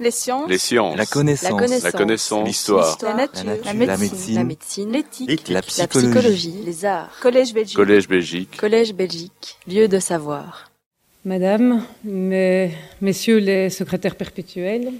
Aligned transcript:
Les 0.00 0.10
sciences. 0.10 0.48
Les 0.48 0.58
sciences. 0.58 0.96
La 0.96 1.04
connaissance. 1.06 1.50
La. 1.84 1.90
La. 1.92 2.44
L'histoire. 2.44 2.98
La 3.02 3.14
nature. 3.14 3.44
La 3.44 3.54
nature. 3.54 3.66
La 3.66 3.72
La 3.86 3.96
médecine. 4.44 4.90
La. 4.90 4.96
L'éthique. 4.98 5.48
La 5.48 5.54
La 5.56 5.62
psychologie. 5.62 6.08
psychologie. 6.10 6.54
Les 6.64 6.84
arts. 6.86 7.10
Collège 7.20 7.52
Belgique. 7.52 7.76
Collège 7.76 8.08
Belgique. 8.08 8.56
Collège 8.56 8.94
Belgique. 8.94 9.56
Lieu 9.68 9.88
de 9.88 9.98
savoir. 9.98 10.70
Madame, 11.26 11.82
mes- 12.04 12.70
Messieurs 13.02 13.38
les 13.38 13.68
secrétaires 13.68 14.16
perpétuels, 14.16 14.90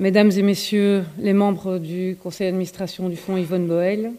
Mesdames 0.00 0.30
et 0.32 0.42
Messieurs 0.42 1.04
les 1.18 1.32
membres 1.32 1.78
du 1.78 2.18
conseil 2.22 2.48
d'administration 2.48 3.08
du 3.08 3.16
Fonds 3.16 3.36
Yvonne 3.38 3.66
Boel, 3.68 4.12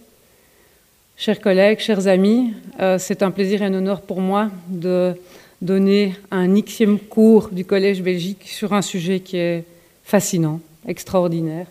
chers 1.18 1.40
collègues, 1.42 1.80
chers 1.80 2.08
amis, 2.08 2.54
euh, 2.80 2.98
c'est 2.98 3.22
un 3.22 3.32
plaisir 3.32 3.62
et 3.62 3.66
un 3.66 3.74
honneur 3.74 4.02
pour 4.02 4.22
moi 4.22 4.50
de 4.70 5.14
donner 5.62 6.16
un 6.32 6.48
xième 6.62 7.00
cours 7.00 7.50
du 7.50 7.66
Collège 7.66 8.02
Belgique 8.02 8.44
sur 8.46 8.74
un 8.74 8.82
sujet 8.82 9.20
qui 9.20 9.38
est 9.38 9.64
fascinant, 10.04 10.60
extraordinaire. 10.88 11.68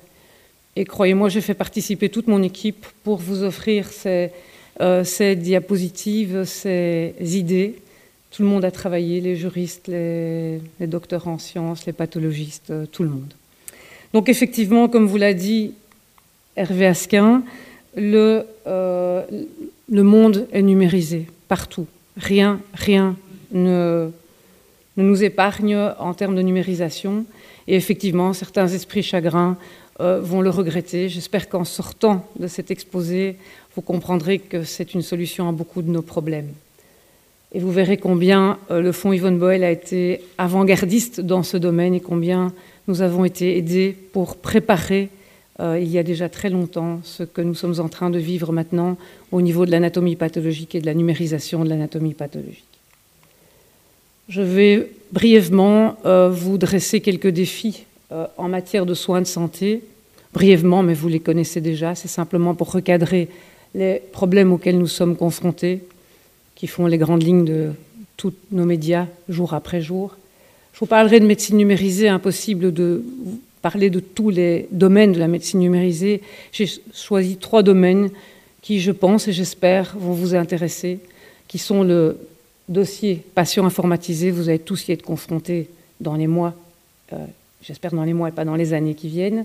Et 0.74 0.84
croyez-moi, 0.84 1.28
j'ai 1.28 1.40
fait 1.40 1.54
participer 1.54 2.08
toute 2.08 2.26
mon 2.26 2.42
équipe 2.42 2.86
pour 3.02 3.16
vous 3.18 3.42
offrir 3.42 3.88
ces, 3.88 4.30
euh, 4.80 5.34
diapositives, 5.34 6.44
ces 6.44 7.14
idées. 7.20 7.76
Tout 8.30 8.42
le 8.42 8.48
monde 8.48 8.64
a 8.64 8.70
travaillé, 8.70 9.20
les 9.20 9.36
juristes, 9.36 9.88
les, 9.88 10.60
les 10.78 10.86
docteurs 10.86 11.28
en 11.28 11.38
sciences, 11.38 11.86
les 11.86 11.94
pathologistes, 11.94 12.70
euh, 12.70 12.84
tout 12.86 13.02
le 13.02 13.08
monde. 13.08 13.32
Donc 14.12 14.28
effectivement, 14.28 14.88
comme 14.88 15.06
vous 15.06 15.16
l'a 15.16 15.32
dit 15.32 15.72
Hervé 16.56 16.86
Asquin, 16.86 17.42
le, 17.96 18.44
euh, 18.66 19.24
le 19.88 20.02
monde 20.02 20.46
est 20.52 20.62
numérisé 20.62 21.26
partout. 21.48 21.86
Rien, 22.16 22.60
rien 22.74 23.16
ne, 23.52 24.10
nous 24.96 25.24
épargne 25.24 25.76
en 25.98 26.14
termes 26.14 26.36
de 26.36 26.42
numérisation. 26.42 27.24
Et 27.68 27.76
effectivement, 27.76 28.32
certains 28.32 28.68
esprits 28.68 29.02
chagrins 29.02 29.56
euh, 30.00 30.20
vont 30.20 30.40
le 30.40 30.50
regretter. 30.50 31.08
J'espère 31.08 31.48
qu'en 31.48 31.64
sortant 31.64 32.28
de 32.38 32.46
cet 32.46 32.70
exposé, 32.70 33.36
vous 33.74 33.82
comprendrez 33.82 34.38
que 34.38 34.62
c'est 34.62 34.94
une 34.94 35.02
solution 35.02 35.48
à 35.48 35.52
beaucoup 35.52 35.82
de 35.82 35.90
nos 35.90 36.02
problèmes. 36.02 36.52
Et 37.52 37.60
vous 37.60 37.72
verrez 37.72 37.96
combien 37.96 38.58
euh, 38.70 38.80
le 38.80 38.92
Fonds 38.92 39.12
Yvonne 39.12 39.38
Boel 39.38 39.64
a 39.64 39.70
été 39.70 40.20
avant-gardiste 40.38 41.20
dans 41.20 41.42
ce 41.42 41.56
domaine 41.56 41.94
et 41.94 42.00
combien 42.00 42.52
nous 42.88 43.02
avons 43.02 43.24
été 43.24 43.56
aidés 43.56 43.96
pour 44.12 44.36
préparer, 44.36 45.08
euh, 45.60 45.78
il 45.80 45.88
y 45.88 45.98
a 45.98 46.02
déjà 46.02 46.28
très 46.28 46.50
longtemps, 46.50 47.00
ce 47.02 47.22
que 47.22 47.40
nous 47.40 47.54
sommes 47.54 47.80
en 47.80 47.88
train 47.88 48.10
de 48.10 48.18
vivre 48.18 48.52
maintenant 48.52 48.96
au 49.32 49.40
niveau 49.40 49.64
de 49.64 49.70
l'anatomie 49.70 50.16
pathologique 50.16 50.74
et 50.74 50.80
de 50.80 50.86
la 50.86 50.94
numérisation 50.94 51.64
de 51.64 51.70
l'anatomie 51.70 52.14
pathologique. 52.14 52.75
Je 54.28 54.42
vais 54.42 54.90
brièvement 55.12 55.96
euh, 56.04 56.28
vous 56.30 56.58
dresser 56.58 57.00
quelques 57.00 57.28
défis 57.28 57.84
euh, 58.10 58.26
en 58.36 58.48
matière 58.48 58.84
de 58.84 58.94
soins 58.94 59.20
de 59.20 59.26
santé. 59.26 59.82
Brièvement, 60.32 60.82
mais 60.82 60.94
vous 60.94 61.08
les 61.08 61.20
connaissez 61.20 61.60
déjà, 61.60 61.94
c'est 61.94 62.08
simplement 62.08 62.54
pour 62.54 62.72
recadrer 62.72 63.28
les 63.74 64.02
problèmes 64.12 64.52
auxquels 64.52 64.78
nous 64.78 64.88
sommes 64.88 65.16
confrontés, 65.16 65.80
qui 66.56 66.66
font 66.66 66.86
les 66.86 66.98
grandes 66.98 67.22
lignes 67.22 67.44
de 67.44 67.70
tous 68.16 68.34
nos 68.50 68.64
médias 68.64 69.06
jour 69.28 69.54
après 69.54 69.80
jour. 69.80 70.16
Je 70.72 70.80
vous 70.80 70.86
parlerai 70.86 71.20
de 71.20 71.26
médecine 71.26 71.56
numérisée, 71.56 72.08
impossible 72.08 72.72
de 72.72 73.04
parler 73.62 73.90
de 73.90 74.00
tous 74.00 74.30
les 74.30 74.68
domaines 74.72 75.12
de 75.12 75.18
la 75.18 75.28
médecine 75.28 75.60
numérisée. 75.60 76.20
J'ai 76.52 76.68
choisi 76.92 77.36
trois 77.36 77.62
domaines 77.62 78.10
qui, 78.60 78.80
je 78.80 78.90
pense 78.90 79.28
et 79.28 79.32
j'espère, 79.32 79.96
vont 79.96 80.12
vous 80.12 80.34
intéresser, 80.34 80.98
qui 81.48 81.58
sont 81.58 81.82
le 81.82 82.18
dossier 82.68 83.22
patient 83.34 83.64
informatisé. 83.64 84.30
Vous 84.30 84.48
allez 84.48 84.58
tous 84.58 84.88
y 84.88 84.92
être 84.92 85.02
confrontés 85.02 85.68
dans 86.00 86.14
les 86.14 86.26
mois, 86.26 86.54
euh, 87.12 87.16
j'espère 87.62 87.92
dans 87.92 88.04
les 88.04 88.12
mois 88.12 88.28
et 88.28 88.32
pas 88.32 88.44
dans 88.44 88.56
les 88.56 88.72
années 88.72 88.94
qui 88.94 89.08
viennent. 89.08 89.44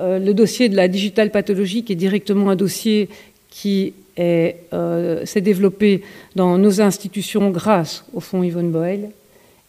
Euh, 0.00 0.18
le 0.18 0.34
dossier 0.34 0.68
de 0.68 0.76
la 0.76 0.88
digitale 0.88 1.30
pathologie, 1.30 1.84
qui 1.84 1.92
est 1.92 1.96
directement 1.96 2.50
un 2.50 2.56
dossier 2.56 3.08
qui 3.50 3.92
s'est 4.16 4.56
euh, 4.72 5.24
développé 5.36 6.02
dans 6.36 6.58
nos 6.58 6.80
institutions 6.80 7.50
grâce 7.50 8.04
au 8.12 8.20
fonds 8.20 8.42
Yvonne 8.42 8.70
Boel. 8.70 9.10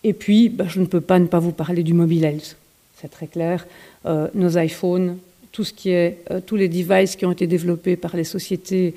Et 0.04 0.14
puis, 0.14 0.50
bah, 0.50 0.66
je 0.68 0.80
ne 0.80 0.86
peux 0.86 1.02
pas 1.02 1.20
ne 1.20 1.28
pas 1.28 1.40
vous 1.40 1.52
parler 1.52 1.84
du 1.84 1.94
mobile 1.94 2.24
health, 2.24 2.58
c'est 3.00 3.10
très 3.10 3.28
clair. 3.28 3.68
Nos 4.34 4.58
iPhones, 4.58 5.18
tout 5.52 5.64
ce 5.64 5.74
qui 5.74 5.92
est, 5.92 6.18
tous 6.48 6.56
les 6.56 6.70
devices 6.70 7.16
qui 7.16 7.26
ont 7.28 7.32
été 7.32 7.46
développés 7.46 7.96
par 7.96 8.16
les 8.16 8.24
sociétés 8.24 8.96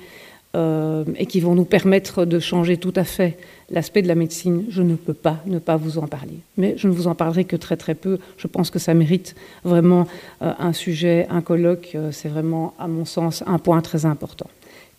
et 0.55 1.25
qui 1.27 1.39
vont 1.41 1.53
nous 1.53 1.65
permettre 1.65 2.25
de 2.25 2.39
changer 2.39 2.77
tout 2.77 2.93
à 2.95 3.03
fait 3.03 3.37
l'aspect 3.69 4.01
de 4.01 4.07
la 4.07 4.15
médecine, 4.15 4.65
je 4.69 4.81
ne 4.81 4.95
peux 4.95 5.13
pas 5.13 5.39
ne 5.45 5.59
pas 5.59 5.75
vous 5.75 5.97
en 5.97 6.07
parler. 6.07 6.37
Mais 6.57 6.75
je 6.77 6.87
ne 6.87 6.93
vous 6.93 7.07
en 7.07 7.15
parlerai 7.15 7.45
que 7.45 7.55
très 7.55 7.77
très 7.77 7.95
peu. 7.95 8.19
Je 8.37 8.47
pense 8.47 8.69
que 8.69 8.79
ça 8.79 8.93
mérite 8.93 9.35
vraiment 9.63 10.07
euh, 10.41 10.53
un 10.59 10.73
sujet, 10.73 11.27
un 11.29 11.41
colloque. 11.41 11.91
Euh, 11.95 12.11
c'est 12.11 12.29
vraiment, 12.29 12.73
à 12.79 12.87
mon 12.87 13.05
sens, 13.05 13.43
un 13.47 13.57
point 13.57 13.81
très 13.81 14.05
important. 14.05 14.49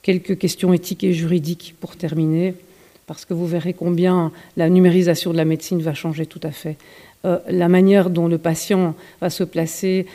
Quelques 0.02 0.38
questions 0.38 0.72
éthiques 0.72 1.04
et 1.04 1.12
juridiques 1.12 1.74
pour 1.80 1.96
terminer 1.96 2.54
parce 3.06 3.24
que 3.24 3.34
vous 3.34 3.46
verrez 3.46 3.72
combien 3.72 4.32
la 4.56 4.68
numérisation 4.68 5.30
de 5.30 5.36
la 5.36 5.44
médecine 5.44 5.80
va 5.80 5.94
changer 5.94 6.26
tout 6.26 6.40
à 6.42 6.50
fait. 6.50 6.76
Euh, 7.24 7.38
la 7.48 7.68
manière 7.68 8.10
dont 8.10 8.26
le 8.26 8.38
patient 8.38 8.94
va 9.20 9.30
se 9.30 9.44
placer 9.44 10.06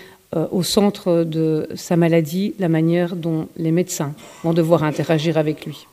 au 0.52 0.64
centre 0.64 1.26
de 1.26 1.68
sa 1.76 1.98
maladie, 1.98 2.54
la 2.58 2.70
manière 2.70 3.18
dont 3.18 3.50
les 3.58 3.72
médecins 3.72 4.14
vont 4.46 4.54
devoir 4.54 4.86
interagir 4.86 5.38
avec 5.38 5.66
lui. 5.66 5.88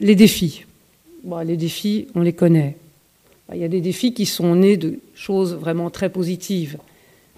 Les 0.00 0.16
défis. 0.16 0.64
Bon, 1.24 1.38
les 1.38 1.56
défis, 1.56 2.06
on 2.14 2.22
les 2.22 2.32
connaît. 2.32 2.76
Il 3.52 3.58
y 3.58 3.64
a 3.64 3.68
des 3.68 3.80
défis 3.80 4.12
qui 4.12 4.26
sont 4.26 4.54
nés 4.54 4.76
de 4.76 4.98
choses 5.14 5.54
vraiment 5.54 5.90
très 5.90 6.10
positives. 6.10 6.78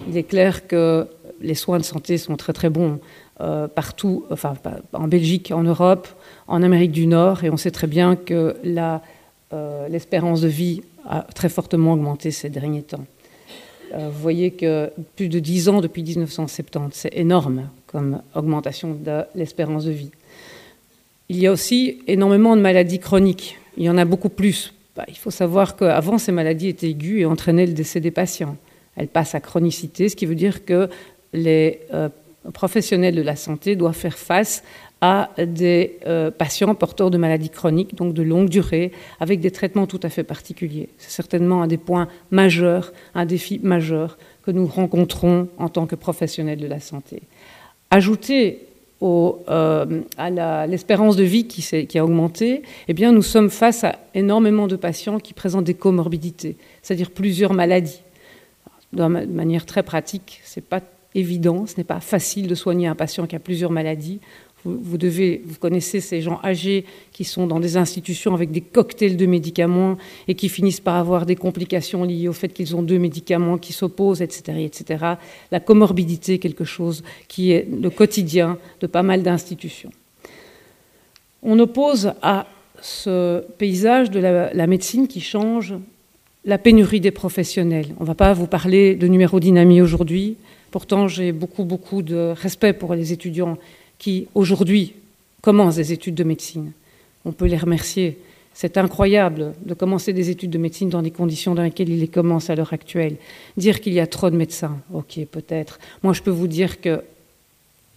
Il 0.09 0.17
est 0.17 0.25
clair 0.25 0.67
que 0.67 1.07
les 1.41 1.55
soins 1.55 1.79
de 1.79 1.85
santé 1.85 2.19
sont 2.19 2.37
très 2.37 2.53
très 2.53 2.71
bons 2.71 3.01
euh, 3.41 3.69
partout, 3.69 4.25
enfin 4.31 4.55
en 4.93 5.09
Belgique, 5.09 5.53
en 5.55 5.63
Europe, 5.63 6.09
en 6.47 6.63
Amérique 6.63 6.93
du 6.93 7.07
Nord, 7.07 7.45
et 7.45 7.51
on 7.51 7.57
sait 7.57 7.71
très 7.71 7.87
bien 7.87 8.17
que 8.17 8.57
l'espérance 9.89 10.41
euh, 10.41 10.45
de 10.45 10.49
vie 10.49 10.83
a 11.09 11.23
très 11.23 11.49
fortement 11.49 11.95
augmenté 11.95 12.31
ces 12.33 12.51
derniers 12.51 12.83
temps. 12.83 13.07
Euh, 13.95 14.09
vous 14.13 14.21
voyez 14.21 14.51
que 14.51 14.91
plus 15.17 15.29
de 15.29 15.39
10 15.39 15.69
ans 15.69 15.81
depuis 15.81 16.03
1970, 16.03 16.91
c'est 16.93 17.17
énorme 17.17 17.69
comme 17.87 18.21
augmentation 18.35 18.95
de 18.95 19.23
l'espérance 19.35 19.85
de 19.85 19.93
vie. 19.93 20.11
Il 21.29 21.39
y 21.39 21.47
a 21.47 21.53
aussi 21.53 22.03
énormément 22.07 22.57
de 22.57 22.61
maladies 22.61 22.99
chroniques. 22.99 23.59
Il 23.81 23.87
y 23.87 23.89
en 23.89 23.97
a 23.97 24.05
beaucoup 24.05 24.29
plus. 24.29 24.75
Bah, 24.95 25.07
il 25.09 25.17
faut 25.17 25.31
savoir 25.31 25.75
qu'avant, 25.75 26.19
ces 26.19 26.33
maladies 26.33 26.69
étaient 26.69 26.91
aiguës 26.91 27.23
et 27.23 27.25
entraînaient 27.25 27.65
le 27.65 27.73
décès 27.73 27.99
des 27.99 28.11
patients. 28.11 28.59
Elles 28.95 29.09
passent 29.09 29.35
à 29.35 29.41
chronicité, 29.41 30.11
ce 30.11 30.17
qui 30.17 30.27
veut 30.27 30.35
dire 30.35 30.67
que 30.67 30.91
les 31.33 31.81
euh, 31.95 32.11
professionnels 32.53 33.15
de 33.15 33.23
la 33.23 33.37
santé 33.37 33.77
doivent 33.77 33.97
faire 33.97 34.19
face 34.19 34.63
à 35.01 35.31
des 35.39 35.99
euh, 36.07 36.31
patients 36.31 36.75
porteurs 36.75 37.11
de 37.11 37.17
maladies 37.17 37.49
chroniques, 37.49 37.95
donc 37.95 38.13
de 38.13 38.23
longue 38.23 38.51
durée, 38.51 38.93
avec 39.19 39.41
des 39.41 39.51
traitements 39.51 39.87
tout 39.87 40.01
à 40.03 40.11
fait 40.11 40.25
particuliers. 40.25 40.91
C'est 40.99 41.13
certainement 41.13 41.63
un 41.63 41.67
des 41.67 41.79
points 41.79 42.09
majeurs, 42.31 42.93
un 43.15 43.25
défi 43.25 43.61
majeur 43.63 44.19
que 44.43 44.51
nous 44.51 44.67
rencontrons 44.67 45.49
en 45.57 45.71
tant 45.71 45.87
que 45.87 45.95
professionnels 45.97 46.61
de 46.61 46.67
la 46.67 46.81
santé. 46.81 47.23
Ajouter 47.91 48.67
euh, 49.03 50.03
à 50.19 50.67
l'espérance 50.67 51.17
de 51.17 51.25
vie 51.25 51.47
qui, 51.47 51.99
a 51.99 52.05
augmenté, 52.05 52.63
eh 52.87 52.95
nous 52.95 53.23
sommes 53.23 53.51
face 53.51 53.85
à 53.85 53.97
énormément 54.15 54.67
de 54.67 54.77
patients 54.77 55.19
qui 55.19 55.33
présentent 55.33 55.65
des 55.65 55.75
comorbidités, 55.75 56.57
c'est-à-dire 56.83 57.11
plusieurs 57.11 57.55
maladies. 57.55 58.03
De 58.93 59.07
manière 59.07 59.67
très 59.67 59.83
pratique, 59.83 60.41
c'est 60.45 60.65
pas 60.65 60.81
évident, 61.15 61.67
ce 61.67 61.77
n'est 61.77 61.85
pas 61.85 62.01
facile 62.01 62.47
de 62.47 62.55
soigner 62.55 62.89
un 62.89 62.95
patient 62.95 63.27
qui 63.27 63.37
a 63.37 63.39
plusieurs 63.39 63.71
maladies. 63.71 64.21
Vous, 64.65 64.99
connaissez 65.59 66.01
ces 66.01 66.21
gens 66.21 66.39
âgés 66.45 66.85
qui 67.13 67.25
sont 67.25 67.47
dans 67.47 67.61
des 67.61 67.77
institutions 67.79 68.35
avec 68.35 68.51
des 68.51 68.61
cocktails 68.61 69.17
de 69.17 69.27
médicaments 69.27 69.97
et 70.29 70.35
qui 70.35 70.51
finissent 70.51 70.81
par 70.81 70.97
avoir 70.97 71.25
des 71.25 71.37
complications 71.37 72.05
liées 72.05 72.29
au 72.29 72.35
fait 72.35 72.49
qu'ils 72.49 72.77
ont 72.77 72.83
deux 72.83 72.99
médicaments 72.99 73.57
qui 73.57 73.73
s'opposent, 73.73 74.21
etc., 74.21 74.65
etc. 74.65 75.05
La 75.51 75.61
comorbidité 75.61 76.35
est 76.35 76.39
quelque 76.39 76.65
chose 76.65 77.03
qui 77.27 77.53
est 77.53 77.67
le 77.71 77.89
quotidien 77.89 78.59
de 78.81 78.87
pas 78.87 79.03
mal 79.03 79.23
d'institutions. 79.23 79.91
On 81.43 81.59
oppose 81.59 82.13
à 82.21 82.47
ce 82.83 83.43
paysage 83.57 84.11
de 84.11 84.21
la, 84.21 84.53
la 84.53 84.67
médecine 84.67 85.09
qui 85.09 85.21
change 85.21 85.75
la 86.45 86.59
pénurie 86.59 87.01
des 87.01 87.11
professionnels. 87.11 87.89
On 87.99 88.03
ne 88.03 88.09
va 88.09 88.15
pas 88.15 88.33
vous 88.33 88.47
parler 88.47 88.95
de 88.95 89.07
numérodynamie 89.07 89.81
aujourd'hui. 89.81 90.37
Pourtant, 90.71 91.09
j'ai 91.09 91.33
beaucoup, 91.33 91.65
beaucoup 91.65 92.03
de 92.03 92.33
respect 92.37 92.73
pour 92.73 92.95
les 92.95 93.13
étudiants 93.13 93.59
qui, 94.01 94.27
aujourd'hui, 94.35 94.95
commencent 95.43 95.77
des 95.77 95.93
études 95.93 96.17
de 96.17 96.25
médecine. 96.25 96.73
On 97.25 97.33
peut 97.33 97.47
les 97.47 97.57
remercier. 97.57 98.19
C'est 98.53 98.77
incroyable 98.79 99.53
de 99.65 99.75
commencer 99.75 100.13
des 100.13 100.31
études 100.31 100.51
de 100.51 100.59
médecine 100.59 100.89
dans 100.89 101.03
des 101.03 101.13
conditions 101.13 101.55
dans 101.55 101.63
lesquelles 101.63 101.91
ils 101.91 102.01
les 102.01 102.09
commencent 102.09 102.51
à 102.51 102.57
l'heure 102.57 102.73
actuelle. 102.73 103.17
Dire 103.57 103.81
qu'il 103.81 103.93
y 103.93 104.01
a 104.01 104.07
trop 104.09 104.31
de 104.31 104.37
médecins, 104.37 104.79
ok, 104.93 105.21
peut-être. 105.31 105.79
Moi, 106.03 106.15
je 106.15 106.23
peux 106.23 106.31
vous 106.31 106.49
dire 106.49 106.81
que 106.81 107.03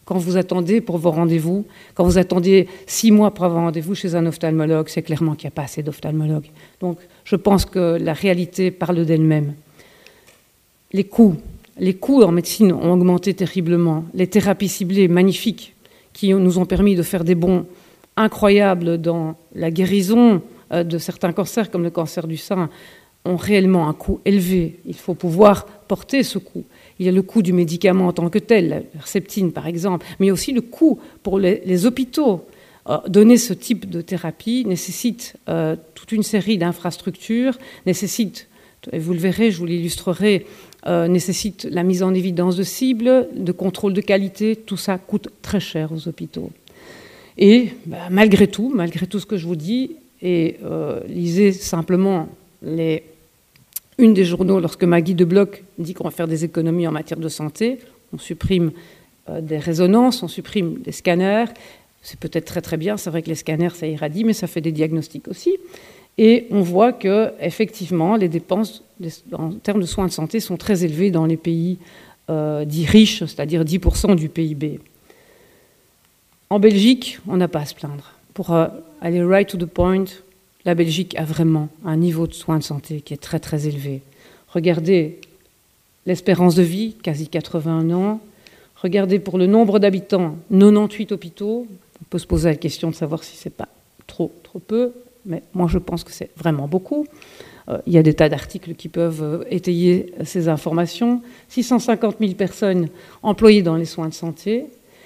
quand 0.06 0.18
vous 0.18 0.36
attendez 0.36 0.82
pour 0.82 0.98
vos 0.98 1.12
rendez-vous, 1.12 1.66
quand 1.96 2.04
vous 2.04 2.18
attendez 2.18 2.68
six 2.86 3.10
mois 3.10 3.32
pour 3.34 3.46
avoir 3.46 3.64
rendez-vous 3.64 3.96
chez 3.96 4.14
un 4.16 4.26
ophtalmologue, 4.26 4.90
c'est 4.90 5.02
clairement 5.02 5.36
qu'il 5.36 5.48
n'y 5.48 5.54
a 5.54 5.56
pas 5.56 5.64
assez 5.64 5.82
d'ophtalmologues. 5.82 6.50
Donc, 6.82 7.00
je 7.24 7.38
pense 7.38 7.64
que 7.64 7.98
la 7.98 8.14
réalité 8.14 8.72
parle 8.72 9.06
d'elle-même. 9.06 9.54
les 10.92 11.06
coûts. 11.06 11.38
Les 11.80 11.96
coûts 11.96 12.22
en 12.22 12.32
médecine 12.32 12.72
ont 12.74 12.92
augmenté 12.92 13.34
terriblement. 13.34 14.06
Les 14.14 14.28
thérapies 14.28 14.68
ciblées 14.68 15.08
magnifiques 15.08 15.74
qui 16.14 16.34
nous 16.34 16.58
ont 16.58 16.66
permis 16.66 16.96
de 16.96 17.04
faire 17.04 17.24
des 17.24 17.36
bons 17.36 17.66
incroyables 18.16 19.00
dans 19.00 19.36
la 19.56 19.72
guérison 19.72 20.42
euh, 20.72 20.84
de 20.84 20.98
certains 20.98 21.34
cancers 21.34 21.72
comme 21.72 21.84
le 21.84 21.90
cancer 21.90 22.28
du 22.28 22.38
sein 22.38 22.70
ont 23.26 23.36
réellement 23.36 23.88
un 23.88 23.94
coût 23.94 24.20
élevé. 24.26 24.80
Il 24.86 24.96
faut 24.96 25.14
pouvoir 25.14 25.66
porter 25.66 26.24
ce 26.24 26.38
coût. 26.38 26.66
Il 27.00 27.06
y 27.06 27.10
a 27.10 27.12
le 27.12 27.22
coût 27.22 27.42
du 27.42 27.54
médicament 27.54 28.08
en 28.08 28.14
tant 28.14 28.30
que 28.30 28.40
tel, 28.40 28.70
la 28.70 28.82
herceptine 28.96 29.52
par 29.52 29.68
exemple, 29.68 30.06
mais 30.20 30.26
il 30.26 30.28
y 30.28 30.30
a 30.30 30.34
aussi 30.34 30.52
le 30.52 30.62
coût 30.62 31.00
pour 31.24 31.40
les, 31.40 31.86
hôpitaux. 31.86 32.46
Euh, 32.90 32.98
donner 33.08 33.38
ce 33.38 33.54
type 33.54 33.90
de 33.90 34.02
thérapie 34.02 34.66
nécessite 34.68 35.38
euh, 35.48 35.78
toute 35.96 36.12
une 36.12 36.24
série 36.24 36.58
d'infrastructures, 36.58 37.58
nécessite, 37.86 38.50
et 38.92 39.00
vous 39.00 39.14
le 39.14 39.20
verrez, 39.20 39.52
je 39.52 39.58
vous 39.58 39.66
l'illustrerai, 39.66 40.46
euh, 40.88 41.08
nécessite 41.08 41.68
la 41.70 41.84
mise 41.84 42.04
en 42.04 42.14
évidence 42.14 42.56
de 42.56 42.64
cibles, 42.64 43.28
de 43.36 43.52
contrôle 43.52 43.94
de 43.94 44.02
qualité, 44.02 44.56
tout 44.56 44.78
ça 44.78 44.98
coûte 44.98 45.30
très 45.42 45.60
cher 45.60 45.92
aux 45.92 46.08
hôpitaux. 46.08 46.52
Et 47.38 47.70
bah, 47.86 47.98
malgré 48.10 48.48
tout, 48.48 48.72
malgré 48.74 49.08
tout 49.08 49.20
ce 49.20 49.26
que 49.26 49.38
je 49.38 49.48
vous 49.48 49.56
dis, 49.56 49.96
et 50.22 50.58
lisez 51.10 51.52
simplement 51.52 52.30
les 52.62 53.04
une 53.98 54.14
des 54.14 54.26
journaux, 54.26 54.60
lorsque 54.60 54.84
Maggie 54.84 55.14
de 55.14 55.26
Bloch 55.26 55.64
dit 55.78 55.94
qu'on 55.94 56.04
va 56.06 56.12
faire 56.12 56.28
des 56.28 56.44
économies 56.44 56.88
en 56.88 56.92
matière 56.92 57.20
de 57.20 57.30
santé, 57.30 57.80
on 58.12 58.18
supprime 58.18 58.72
euh, 59.30 59.42
des 59.42 59.58
résonances, 59.58 60.24
on 60.24 60.28
supprime 60.28 60.80
des 60.80 60.92
scanners. 60.92 61.46
C'est 62.02 62.20
peut-être 62.20 62.46
très 62.46 62.62
très 62.62 62.78
bien, 62.78 62.98
c'est 62.98 63.10
vrai 63.10 63.22
que 63.22 63.30
les 63.30 63.36
scanners 63.36 63.70
ça 63.70 63.88
irradie, 63.88 64.24
mais 64.24 64.34
ça 64.34 64.48
fait 64.48 64.62
des 64.62 64.72
diagnostics 64.72 65.28
aussi. 65.28 65.58
Et 66.18 66.48
on 66.52 66.62
voit 66.62 66.94
que 66.94 67.32
effectivement 67.40 68.16
les 68.16 68.30
dépenses 68.30 68.84
en 69.32 69.52
termes 69.52 69.82
de 69.82 69.86
soins 69.86 70.08
de 70.08 70.12
santé 70.12 70.40
sont 70.40 70.58
très 70.58 70.84
élevées 70.84 71.12
dans 71.12 71.26
les 71.26 71.38
pays 71.38 71.78
euh, 72.30 72.66
dits 72.66 72.86
riches, 72.86 73.20
c'est-à-dire 73.20 73.64
10% 73.64 74.16
du 74.16 74.30
PIB. 74.30 74.80
En 76.50 76.60
Belgique, 76.60 77.20
on 77.28 77.38
n'a 77.38 77.48
pas 77.48 77.62
à 77.62 77.66
se 77.66 77.74
plaindre. 77.74 78.12
Pour 78.34 78.52
euh, 78.52 78.68
aller 79.02 79.24
right 79.24 79.50
to 79.50 79.58
the 79.58 79.66
point, 79.66 80.06
la 80.66 80.76
Belgique 80.76 81.16
a 81.18 81.24
vraiment 81.24 81.70
un 81.84 81.98
niveau 81.98 82.28
de 82.28 82.34
soins 82.34 82.60
de 82.60 82.64
santé 82.64 83.02
qui 83.02 83.14
est 83.14 83.18
très 83.18 83.40
très 83.40 83.68
élevé. 83.68 84.02
Regardez 84.50 85.20
l'espérance 86.06 86.56
de 86.56 86.64
vie, 86.64 86.94
quasi 87.02 87.28
81 87.28 87.90
ans. 87.92 88.22
Regardez 88.76 89.20
pour 89.20 89.38
le 89.38 89.48
nombre 89.48 89.80
d'habitants, 89.80 90.36
98 90.52 91.12
hôpitaux. 91.12 91.66
On 92.02 92.06
peut 92.10 92.20
se 92.20 92.28
poser 92.28 92.50
la 92.50 92.56
question 92.56 92.90
de 92.90 92.96
savoir 92.96 93.24
si 93.24 93.36
c'est 93.36 93.50
pas 93.50 93.68
trop 94.06 94.32
trop 94.44 94.60
peu, 94.60 94.94
mais 95.26 95.44
moi 95.54 95.68
je 95.70 95.78
pense 95.78 96.04
que 96.04 96.12
c'est 96.12 96.30
vraiment 96.38 96.68
beaucoup. 96.68 97.06
Euh, 97.70 97.78
il 97.88 97.94
y 97.94 97.98
a 97.98 98.04
des 98.04 98.14
tas 98.14 98.30
d'articles 98.30 98.76
qui 98.76 98.90
peuvent 98.90 99.24
euh, 99.24 99.44
étayer 99.50 100.14
ces 100.24 100.50
informations. 100.50 101.22
650 101.50 102.18
000 102.20 102.34
personnes 102.34 102.90
employées 103.22 103.62
dans 103.62 103.76
les 103.76 103.86
soins 103.86 104.10
de 104.10 104.14
santé, 104.14 104.66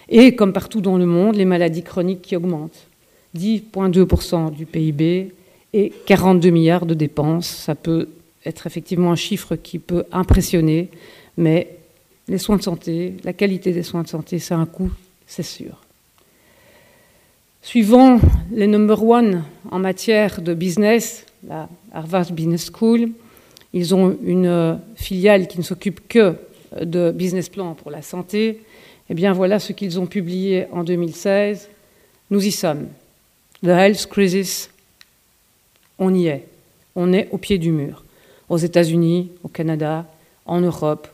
et 0.10 0.36
comme 0.36 0.54
partout 0.54 0.82
dans 0.82 0.98
le 0.98 1.06
monde, 1.06 1.36
les 1.36 1.46
maladies 1.46 1.84
chroniques 1.84 2.22
qui 2.22 2.36
augmentent. 2.36 2.88
10,2% 3.36 4.52
du 4.52 4.66
PIB, 4.66 5.32
et 5.74 5.94
42 6.06 6.50
milliards 6.50 6.86
de 6.86 6.94
dépenses. 6.94 7.48
Ça 7.48 7.76
peut 7.76 8.10
être 8.46 8.68
effectivement 8.68 9.12
un 9.12 9.16
chiffre 9.16 9.56
qui 9.56 9.80
peut 9.80 10.06
impressionner, 10.12 10.90
mais 11.38 11.78
les 12.28 12.38
soins 12.38 12.58
de 12.58 12.64
santé, 12.64 13.16
la 13.24 13.34
qualité 13.34 13.74
des 13.74 13.84
soins 13.84 14.04
de 14.04 14.08
santé, 14.08 14.40
ça 14.40 14.56
a 14.56 14.58
un 14.58 14.66
coût, 14.66 14.92
c'est 15.26 15.44
sûr. 15.44 15.87
Suivant 17.68 18.22
les 18.50 18.66
number 18.66 19.04
one 19.04 19.44
en 19.72 19.80
matière 19.80 20.42
de 20.42 20.54
business, 20.54 21.26
la 21.46 21.68
Harvard 21.92 22.32
Business 22.32 22.72
School, 22.74 23.10
ils 23.74 23.94
ont 23.94 24.18
une 24.24 24.80
filiale 24.96 25.50
qui 25.50 25.58
ne 25.58 25.64
s'occupe 25.64 26.08
que 26.08 26.36
de 26.82 27.12
business 27.12 27.50
plan 27.50 27.74
pour 27.74 27.92
la 27.92 28.02
santé. 28.02 28.62
Eh 29.10 29.14
bien, 29.14 29.34
voilà 29.34 29.60
ce 29.60 29.74
qu'ils 29.74 30.00
ont 30.00 30.06
publié 30.06 30.68
en 30.72 30.86
2016. 30.86 31.68
Nous 32.32 32.46
y 32.46 32.54
sommes. 32.54 32.88
The 33.62 33.68
Health 33.68 34.08
Crisis 34.10 34.70
on 36.00 36.16
y 36.16 36.28
est. 36.28 36.48
On 36.96 37.12
est 37.12 37.28
au 37.32 37.38
pied 37.38 37.58
du 37.58 37.74
mur. 37.74 38.06
Aux 38.48 38.56
États-Unis, 38.56 39.32
au 39.44 39.50
Canada, 39.50 40.06
en 40.46 40.62
Europe. 40.62 41.10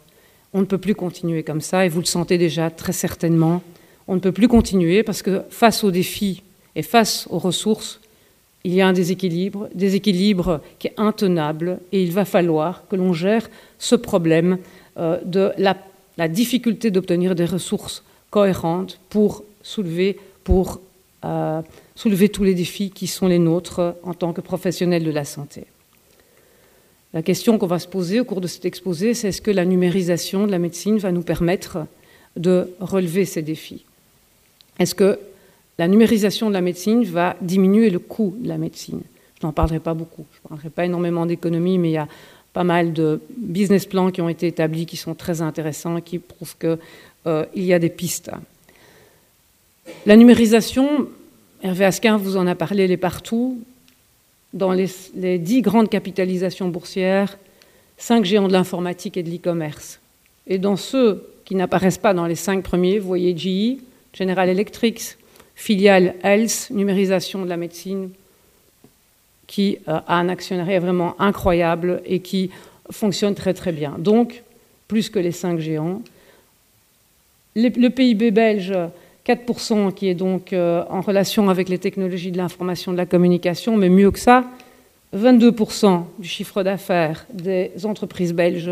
On 0.54 0.60
ne 0.60 0.66
peut 0.66 0.78
plus 0.78 0.94
continuer 0.94 1.42
comme 1.42 1.62
ça, 1.62 1.84
et 1.84 1.90
vous 1.90 2.02
le 2.02 2.06
sentez 2.06 2.38
déjà 2.38 2.70
très 2.70 2.94
certainement. 2.94 3.64
On 4.08 4.14
ne 4.14 4.20
peut 4.20 4.32
plus 4.32 4.48
continuer 4.48 5.02
parce 5.02 5.24
que 5.24 5.42
face 5.50 5.84
aux 5.84 5.90
défis 5.90 6.43
et 6.76 6.82
face 6.82 7.28
aux 7.30 7.40
ressources, 7.40 8.00
il 8.64 8.74
y 8.74 8.82
a 8.82 8.88
un 8.88 8.94
déséquilibre, 8.94 9.70
déséquilibre 9.76 10.62
qui 10.80 10.88
est 10.88 10.94
intenable, 10.98 11.80
et 11.92 12.02
il 12.02 12.12
va 12.12 12.26
falloir 12.26 12.88
que 12.88 12.96
l'on 12.96 13.14
gère 13.14 13.50
ce 13.78 13.96
problème 13.96 14.58
euh, 14.98 15.20
de 15.26 15.52
la, 15.58 15.76
difficulté 16.28 16.92
d'obtenir 16.92 17.36
des 17.36 17.46
ressources 17.46 18.04
cohérentes 18.30 19.00
pour 19.10 19.44
euh, 21.26 21.62
soulever 21.96 22.30
tous 22.30 22.44
les 22.44 22.54
défis 22.54 22.92
qui 22.92 23.08
sont 23.08 23.28
les 23.28 23.40
nôtres 23.40 23.96
en 24.04 24.14
tant 24.14 24.32
que 24.32 24.42
professionnels 24.42 25.04
de 25.04 25.12
la 25.12 25.26
santé. 25.26 25.66
La 27.14 27.22
question 27.22 27.58
qu'on 27.58 27.68
va 27.68 27.80
se 27.80 27.88
poser 27.88 28.20
au 28.20 28.26
cours 28.26 28.42
de 28.42 28.48
cet 28.48 28.66
exposé, 28.66 29.14
c'est 29.14 29.28
est-ce 29.30 29.42
que 29.42 29.52
la 29.52 29.66
numérisation 29.66 30.48
de 30.48 30.52
la 30.52 30.58
médecine 30.58 30.98
va 30.98 31.12
nous 31.12 31.22
permettre 31.22 31.86
de 32.38 32.74
relever 32.80 33.26
ces 33.26 33.42
défis? 33.42 33.86
Est-ce 34.80 34.96
que 34.96 35.20
la 35.78 35.88
numérisation 35.88 36.50
de 36.50 36.54
la 36.54 36.62
médecine 36.62 37.04
va 37.04 37.36
diminuer 37.42 37.90
le 37.90 38.00
coût 38.00 38.36
de 38.40 38.48
la 38.48 38.58
médecine 38.58 39.02
Je 39.40 39.48
n'en 39.48 39.54
parlerai 39.54 39.80
pas 39.80 39.94
beaucoup, 39.94 40.26
je 40.34 40.40
ne 40.44 40.50
parlerai 40.50 40.70
pas 40.70 40.86
énormément 40.86 41.26
d'économie, 41.26 41.78
mais 41.78 41.90
il 41.90 41.94
y 41.94 41.98
a 41.98 42.08
pas 42.54 42.64
mal 42.64 42.94
de 42.94 43.20
business 43.36 43.86
plans 43.86 44.12
qui 44.12 44.22
ont 44.22 44.30
été 44.30 44.48
établis 44.48 44.86
qui 44.86 44.98
sont 44.98 45.16
très 45.16 45.42
intéressants 45.42 45.98
et 45.98 46.02
qui 46.02 46.20
prouvent 46.20 46.56
qu'il 46.60 46.78
euh, 47.26 47.46
y 47.56 47.74
a 47.74 47.80
des 47.80 47.90
pistes. 47.90 48.32
La 50.06 50.16
numérisation, 50.16 51.08
Hervé 51.64 51.86
Asquin 51.86 52.18
vous 52.18 52.38
en 52.38 52.46
a 52.48 52.56
parlé, 52.56 52.88
les 52.88 52.98
partout. 52.98 53.60
Dans 54.54 54.72
les, 54.72 54.88
dix 55.40 55.62
grandes 55.62 55.90
capitalisations 55.90 56.68
boursières, 56.68 57.40
cinq 57.98 58.24
géants 58.24 58.48
de 58.48 58.54
l'informatique 58.54 59.18
et 59.18 59.24
de 59.24 59.32
l'e-commerce. 59.32 60.00
Et 60.46 60.60
dans 60.60 60.76
ceux 60.76 61.28
qui 61.44 61.56
n'apparaissent 61.56 61.98
pas 61.98 62.14
dans 62.14 62.28
les 62.28 62.36
cinq 62.36 62.64
premiers, 62.64 63.00
vous 63.00 63.08
voyez 63.08 63.36
GE, 63.36 63.80
General 64.14 64.48
Electric, 64.48 65.18
filiale 65.56 66.16
Health, 66.24 66.70
numérisation 66.72 67.44
de 67.44 67.50
la 67.50 67.58
médecine, 67.58 68.10
qui 69.48 69.78
euh, 69.88 70.00
a 70.08 70.18
un 70.18 70.30
actionnariat 70.30 70.80
vraiment 70.80 71.16
incroyable 71.20 72.02
et 72.06 72.20
qui 72.20 72.50
fonctionne 72.92 73.36
très 73.36 73.54
très 73.54 73.72
bien. 73.72 73.96
Donc, 73.98 74.44
plus 74.88 75.10
que 75.10 75.20
les 75.20 75.32
cinq 75.32 75.60
géants. 75.60 76.02
le 77.56 77.90
PIB 77.90 78.32
belge 78.32 78.74
4% 79.26 79.94
qui 79.94 80.10
est 80.10 80.16
donc 80.16 80.54
euh, 80.54 80.84
en 80.90 81.02
relation 81.02 81.50
avec 81.50 81.70
les 81.70 81.78
technologies 81.78 82.32
de 82.32 82.38
l'information 82.38 82.92
et 82.92 82.96
de 82.96 82.98
la 82.98 83.06
communication, 83.06 83.78
mais 83.78 83.90
mieux 83.90 84.12
que 84.12 84.20
ça, 84.20 84.44
22% 85.16 86.04
du 86.20 86.28
chiffre 86.28 86.64
d'affaires 86.64 87.26
des 87.32 87.72
entreprises 87.84 88.34
belges 88.34 88.72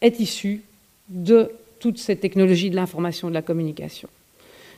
est 0.00 0.20
issu 0.20 0.62
de 1.08 1.50
toutes 1.80 1.98
ces 1.98 2.16
technologies 2.16 2.70
de 2.70 2.76
l'information 2.76 3.28
et 3.28 3.30
de 3.30 3.34
la 3.34 3.42
communication. 3.42 4.08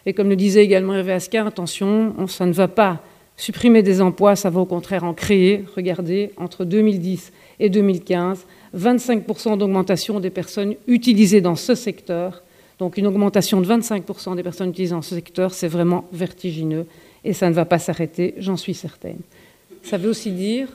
Et 0.06 0.12
comme 0.12 0.28
le 0.28 0.36
disait 0.36 0.64
également 0.64 0.94
Hervé 0.94 1.12
Ascar, 1.12 1.46
attention, 1.46 2.14
ça 2.26 2.46
ne 2.46 2.52
va 2.52 2.68
pas 2.68 3.02
supprimer 3.36 3.82
des 3.82 4.00
emplois, 4.00 4.36
ça 4.36 4.50
va 4.50 4.60
au 4.60 4.66
contraire 4.66 5.04
en 5.04 5.14
créer. 5.14 5.64
Regardez, 5.76 6.30
entre 6.36 6.64
2010 6.64 7.32
et 7.58 7.70
2015, 7.70 8.46
25% 8.76 9.58
d'augmentation 9.58 10.20
des 10.20 10.30
personnes 10.30 10.74
utilisées 10.86 11.40
dans 11.40 11.56
ce 11.56 11.74
secteur 11.74 12.42
donc 12.80 12.96
une 12.96 13.06
augmentation 13.06 13.60
de 13.60 13.66
25% 13.66 14.36
des 14.36 14.42
personnes 14.42 14.70
utilisant 14.70 15.02
ce 15.02 15.14
secteur, 15.14 15.52
c'est 15.52 15.68
vraiment 15.68 16.08
vertigineux 16.12 16.86
et 17.24 17.34
ça 17.34 17.50
ne 17.50 17.54
va 17.54 17.66
pas 17.66 17.78
s'arrêter, 17.78 18.34
j'en 18.38 18.56
suis 18.56 18.72
certaine. 18.72 19.18
Ça 19.82 19.98
veut 19.98 20.08
aussi 20.08 20.32
dire 20.32 20.68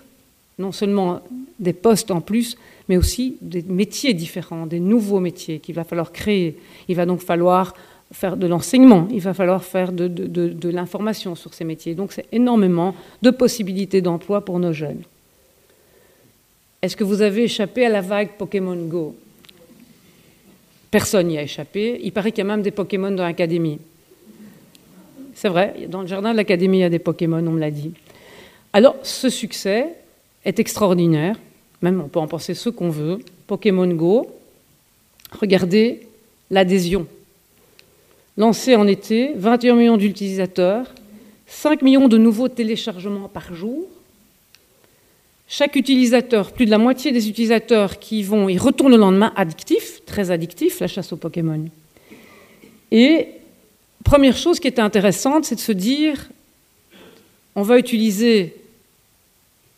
non 0.59 0.71
seulement 0.71 1.21
des 1.59 1.73
postes 1.73 2.11
en 2.11 2.21
plus, 2.21 2.57
mais 2.87 2.95
aussi 2.95 3.37
des 3.41 3.63
métiers 3.63 4.13
différents, 4.13 4.67
des 4.67 4.79
nouveaux 4.79 5.19
métiers 5.19 5.59
qu'il 5.59 5.73
va 5.73 5.83
falloir 5.83 6.11
créer. 6.11 6.57
Il 6.87 6.95
va 6.95 7.07
donc 7.07 7.21
falloir 7.21 7.73
faire 8.15 8.37
de 8.37 8.47
l'enseignement, 8.47 9.07
il 9.11 9.19
va 9.19 9.33
falloir 9.33 9.63
faire 9.63 9.91
de, 9.91 10.69
l'information 10.69 11.35
sur 11.35 11.53
ces 11.53 11.65
métiers. 11.65 11.95
Donc 11.95 12.13
c'est 12.13 12.25
énormément 12.31 12.95
de 13.21 13.29
possibilités 13.29 14.01
d'emploi 14.01 14.43
pour 14.43 14.57
nos 14.57 14.71
jeunes. 14.71 15.01
Est-ce 16.81 16.95
que 16.95 17.03
vous 17.03 17.21
avez 17.21 17.43
échappé 17.43 17.85
à 17.85 17.89
la 17.89 17.99
vague 17.99 18.29
Pokémon 18.37 18.77
Go? 18.77 19.15
Personne 20.91 21.27
n'y 21.27 21.37
a 21.37 21.41
échappé. 21.41 21.99
Il 22.03 22.13
paraît 22.13 22.31
qu'il 22.31 22.45
y 22.45 22.47
a 22.47 22.49
même 22.49 22.61
des 22.61 22.71
Pokémon 22.71 23.11
dans 23.11 23.23
l'académie. 23.23 23.79
C'est 25.33 25.49
vrai, 25.49 25.87
dans 25.89 26.01
le 26.01 26.07
jardin 26.07 26.31
de 26.31 26.37
l'académie, 26.37 26.77
il 26.77 26.81
y 26.81 26.85
a 26.85 26.89
des 26.89 26.99
Pokémon, 26.99 27.45
on 27.45 27.51
me 27.51 27.59
l'a 27.59 27.71
dit. 27.71 27.91
Alors, 28.71 28.95
ce 29.03 29.29
succès 29.29 29.87
est 30.45 30.57
extraordinaire. 30.59 31.37
Même, 31.81 31.99
on 31.99 32.07
peut 32.07 32.19
en 32.19 32.27
penser 32.27 32.53
ce 32.53 32.69
qu'on 32.69 32.89
veut. 32.89 33.19
Pokémon 33.45 33.87
Go, 33.87 34.31
regardez 35.37 36.07
l'adhésion. 36.49 37.07
Lancé 38.37 38.75
en 38.75 38.85
été, 38.85 39.31
21 39.35 39.75
millions 39.75 39.97
d'utilisateurs, 39.97 40.93
5 41.47 41.81
millions 41.81 42.09
de 42.09 42.17
nouveaux 42.17 42.49
téléchargements 42.49 43.29
par 43.29 43.53
jour. 43.53 43.87
chaque 45.47 45.75
utilisateur, 45.75 46.51
plus 46.51 46.65
de 46.65 46.71
la 46.71 46.77
moitié 46.77 47.11
des 47.11 47.29
utilisateurs 47.29 47.99
qui 47.99 48.23
vont, 48.23 48.49
ils 48.49 48.57
retournent 48.57 48.91
le 48.91 48.97
lendemain 48.97 49.31
addictifs, 49.35 50.03
très 50.05 50.31
addictifs, 50.31 50.79
la 50.79 50.87
chasse 50.87 51.13
aux 51.13 51.17
Pokémon. 51.17 51.65
Et 52.91 53.27
première 54.03 54.35
chose 54.35 54.59
qui 54.59 54.67
était 54.67 54.81
intéressante, 54.81 55.45
c'est 55.45 55.55
de 55.55 55.59
se 55.59 55.71
dire, 55.71 56.29
on 57.55 57.61
va 57.61 57.77
utiliser 57.77 58.55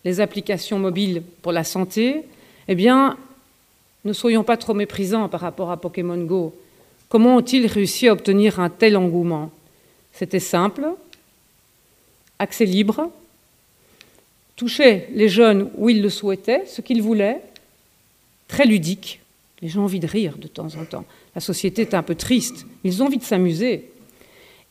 les 0.03 0.19
applications 0.19 0.79
mobiles 0.79 1.21
pour 1.41 1.51
la 1.51 1.63
santé, 1.63 2.23
eh 2.67 2.75
bien, 2.75 3.17
ne 4.05 4.13
soyons 4.13 4.43
pas 4.43 4.57
trop 4.57 4.73
méprisants 4.73 5.27
par 5.29 5.41
rapport 5.41 5.69
à 5.69 5.77
Pokémon 5.77 6.17
Go. 6.17 6.55
Comment 7.09 7.37
ont-ils 7.37 7.65
réussi 7.65 8.07
à 8.07 8.13
obtenir 8.13 8.59
un 8.59 8.69
tel 8.69 8.97
engouement? 8.97 9.51
C'était 10.11 10.39
simple, 10.39 10.87
accès 12.39 12.65
libre, 12.65 13.11
touchait 14.55 15.07
les 15.13 15.29
jeunes 15.29 15.69
où 15.77 15.89
ils 15.89 16.01
le 16.01 16.09
souhaitaient, 16.09 16.65
ce 16.65 16.81
qu'ils 16.81 17.01
voulaient, 17.01 17.41
très 18.47 18.65
ludique. 18.65 19.21
Les 19.61 19.69
gens 19.69 19.81
ont 19.81 19.85
envie 19.85 19.99
de 19.99 20.07
rire 20.07 20.37
de 20.37 20.47
temps 20.47 20.75
en 20.75 20.85
temps. 20.85 21.05
La 21.33 21.41
société 21.41 21.83
est 21.83 21.93
un 21.93 22.03
peu 22.03 22.15
triste. 22.15 22.65
Ils 22.83 23.01
ont 23.01 23.05
envie 23.05 23.17
de 23.17 23.23
s'amuser. 23.23 23.89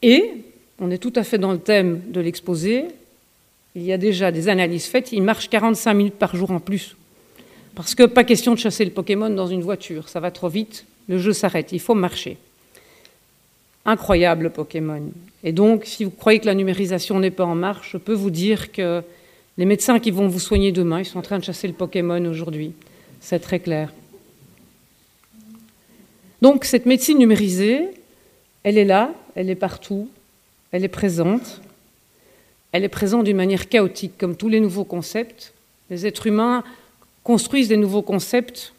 Et, 0.02 0.32
on 0.78 0.90
est 0.90 0.98
tout 0.98 1.12
à 1.16 1.24
fait 1.24 1.38
dans 1.38 1.52
le 1.52 1.58
thème 1.58 2.02
de 2.08 2.20
l'exposé, 2.20 2.84
il 3.74 3.82
y 3.82 3.92
a 3.92 3.98
déjà 3.98 4.32
des 4.32 4.48
analyses 4.48 4.86
faites, 4.86 5.12
il 5.12 5.22
marche 5.22 5.48
45 5.48 5.94
minutes 5.94 6.14
par 6.14 6.34
jour 6.34 6.50
en 6.50 6.60
plus. 6.60 6.96
Parce 7.74 7.94
que 7.94 8.04
pas 8.04 8.24
question 8.24 8.54
de 8.54 8.58
chasser 8.58 8.84
le 8.84 8.90
Pokémon 8.90 9.30
dans 9.30 9.46
une 9.46 9.62
voiture, 9.62 10.08
ça 10.08 10.18
va 10.18 10.30
trop 10.30 10.48
vite, 10.48 10.86
le 11.08 11.18
jeu 11.18 11.32
s'arrête, 11.32 11.72
il 11.72 11.80
faut 11.80 11.94
marcher. 11.94 12.36
Incroyable 13.84 14.50
Pokémon. 14.50 15.02
Et 15.44 15.52
donc, 15.52 15.84
si 15.84 16.04
vous 16.04 16.10
croyez 16.10 16.40
que 16.40 16.46
la 16.46 16.54
numérisation 16.54 17.20
n'est 17.20 17.30
pas 17.30 17.44
en 17.44 17.54
marche, 17.54 17.90
je 17.92 17.98
peux 17.98 18.14
vous 18.14 18.30
dire 18.30 18.72
que 18.72 19.02
les 19.58 19.64
médecins 19.64 20.00
qui 20.00 20.10
vont 20.10 20.28
vous 20.28 20.40
soigner 20.40 20.72
demain, 20.72 21.00
ils 21.00 21.04
sont 21.04 21.18
en 21.18 21.22
train 21.22 21.38
de 21.38 21.44
chasser 21.44 21.68
le 21.68 21.74
Pokémon 21.74 22.24
aujourd'hui. 22.26 22.72
C'est 23.20 23.38
très 23.38 23.60
clair. 23.60 23.92
Donc 26.42 26.64
cette 26.64 26.86
médecine 26.86 27.18
numérisée, 27.18 27.88
elle 28.64 28.76
est 28.76 28.84
là, 28.84 29.12
elle 29.34 29.48
est 29.48 29.54
partout, 29.54 30.08
elle 30.72 30.84
est 30.84 30.88
présente. 30.88 31.60
Elle 32.72 32.84
est 32.84 32.88
présente 32.88 33.24
d'une 33.24 33.36
manière 33.36 33.68
chaotique, 33.68 34.18
comme 34.18 34.36
tous 34.36 34.48
les 34.48 34.60
nouveaux 34.60 34.84
concepts. 34.84 35.54
Les 35.88 36.06
êtres 36.06 36.26
humains 36.26 36.62
construisent 37.22 37.68
des 37.68 37.76
nouveaux 37.76 38.02
concepts 38.02 38.74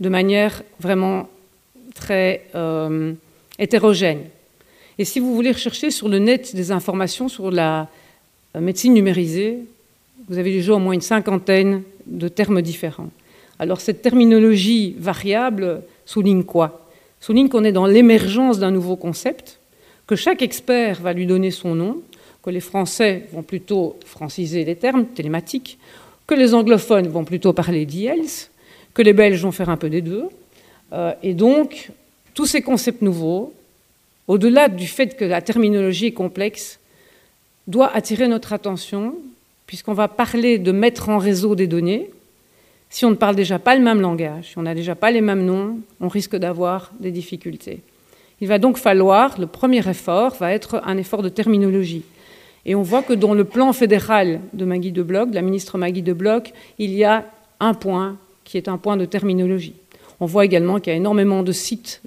de 0.00 0.08
manière 0.08 0.62
vraiment 0.80 1.28
très 1.94 2.46
euh, 2.54 3.12
hétérogène. 3.58 4.20
Et 4.98 5.04
si 5.04 5.20
vous 5.20 5.34
voulez 5.34 5.52
rechercher 5.52 5.90
sur 5.90 6.08
le 6.08 6.18
net 6.18 6.54
des 6.54 6.72
informations 6.72 7.28
sur 7.28 7.50
la 7.50 7.88
euh, 8.56 8.60
médecine 8.60 8.94
numérisée, 8.94 9.58
vous 10.28 10.38
avez 10.38 10.52
déjà 10.52 10.74
au 10.74 10.78
moins 10.78 10.92
une 10.92 11.00
cinquantaine 11.00 11.82
de 12.06 12.28
termes 12.28 12.62
différents. 12.62 13.10
Alors 13.58 13.80
cette 13.80 14.02
terminologie 14.02 14.94
variable 14.98 15.82
souligne 16.04 16.44
quoi? 16.44 16.88
Souligne 17.20 17.48
qu'on 17.48 17.64
est 17.64 17.72
dans 17.72 17.86
l'émergence 17.86 18.58
d'un 18.58 18.70
nouveau 18.70 18.96
concept, 18.96 19.58
que 20.06 20.16
chaque 20.16 20.42
expert 20.42 21.00
va 21.00 21.12
lui 21.12 21.26
donner 21.26 21.50
son 21.50 21.74
nom, 21.74 22.02
que 22.42 22.50
les 22.50 22.60
Français 22.60 23.26
vont 23.32 23.42
plutôt 23.42 23.98
franciser 24.06 24.64
les 24.64 24.76
termes 24.76 25.06
télématiques, 25.06 25.78
que 26.26 26.34
les 26.34 26.54
anglophones 26.54 27.08
vont 27.08 27.24
plutôt 27.24 27.52
parler 27.52 27.84
d'IELTS, 27.84 28.47
que 28.98 29.02
les 29.02 29.12
Belges 29.12 29.40
vont 29.40 29.52
faire 29.52 29.70
un 29.70 29.76
peu 29.76 29.88
des 29.88 30.02
deux. 30.02 30.24
Euh, 30.92 31.12
et 31.22 31.32
donc, 31.32 31.90
tous 32.34 32.46
ces 32.46 32.62
concepts 32.62 33.00
nouveaux, 33.00 33.54
au-delà 34.26 34.68
du 34.68 34.88
fait 34.88 35.16
que 35.16 35.24
la 35.24 35.40
terminologie 35.40 36.06
est 36.06 36.12
complexe, 36.12 36.80
doit 37.68 37.94
attirer 37.94 38.26
notre 38.26 38.52
attention, 38.52 39.14
puisqu'on 39.68 39.92
va 39.92 40.08
parler 40.08 40.58
de 40.58 40.72
mettre 40.72 41.10
en 41.10 41.18
réseau 41.18 41.54
des 41.54 41.68
données. 41.68 42.10
Si 42.90 43.04
on 43.04 43.10
ne 43.10 43.14
parle 43.14 43.36
déjà 43.36 43.60
pas 43.60 43.76
le 43.76 43.82
même 43.82 44.00
langage, 44.00 44.48
si 44.48 44.58
on 44.58 44.62
n'a 44.62 44.74
déjà 44.74 44.96
pas 44.96 45.12
les 45.12 45.20
mêmes 45.20 45.44
noms, 45.44 45.78
on 46.00 46.08
risque 46.08 46.34
d'avoir 46.34 46.90
des 46.98 47.12
difficultés. 47.12 47.82
Il 48.40 48.48
va 48.48 48.58
donc 48.58 48.78
falloir, 48.78 49.38
le 49.38 49.46
premier 49.46 49.88
effort 49.88 50.34
va 50.40 50.52
être 50.52 50.82
un 50.84 50.96
effort 50.96 51.22
de 51.22 51.28
terminologie. 51.28 52.02
Et 52.66 52.74
on 52.74 52.82
voit 52.82 53.02
que 53.04 53.12
dans 53.12 53.34
le 53.34 53.44
plan 53.44 53.72
fédéral 53.72 54.40
de 54.54 54.64
Maggie 54.64 54.90
de 54.90 55.04
Bloch, 55.04 55.30
de 55.30 55.36
la 55.36 55.42
ministre 55.42 55.78
Maggie 55.78 56.02
de 56.02 56.12
Bloch, 56.12 56.52
il 56.80 56.90
y 56.90 57.04
a 57.04 57.26
un 57.60 57.74
point 57.74 58.18
qui 58.48 58.56
est 58.56 58.66
un 58.66 58.78
point 58.78 58.96
de 58.96 59.04
terminologie. 59.04 59.74
On 60.20 60.26
voit 60.26 60.46
également 60.46 60.80
qu'il 60.80 60.90
y 60.90 60.94
a 60.94 60.96
énormément 60.96 61.42
de 61.42 61.52
sites 61.52 62.00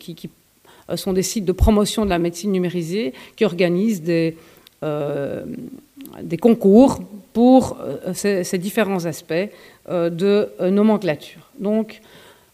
qui, 0.00 0.30
euh, 0.90 0.96
sont 0.96 1.12
des 1.12 1.22
sites 1.22 1.44
de 1.44 1.52
promotion 1.52 2.04
de 2.04 2.10
la 2.10 2.18
médecine 2.18 2.50
numérisée 2.50 3.14
qui 3.36 3.44
organisent 3.44 4.02
des, 4.02 4.36
euh, 4.82 5.44
concours 6.42 6.98
pour 7.32 7.78
euh, 7.80 8.12
ces, 8.14 8.58
différents 8.58 9.04
aspects 9.06 9.48
de 9.88 10.48
nomenclature. 10.60 11.48
Donc, 11.58 12.00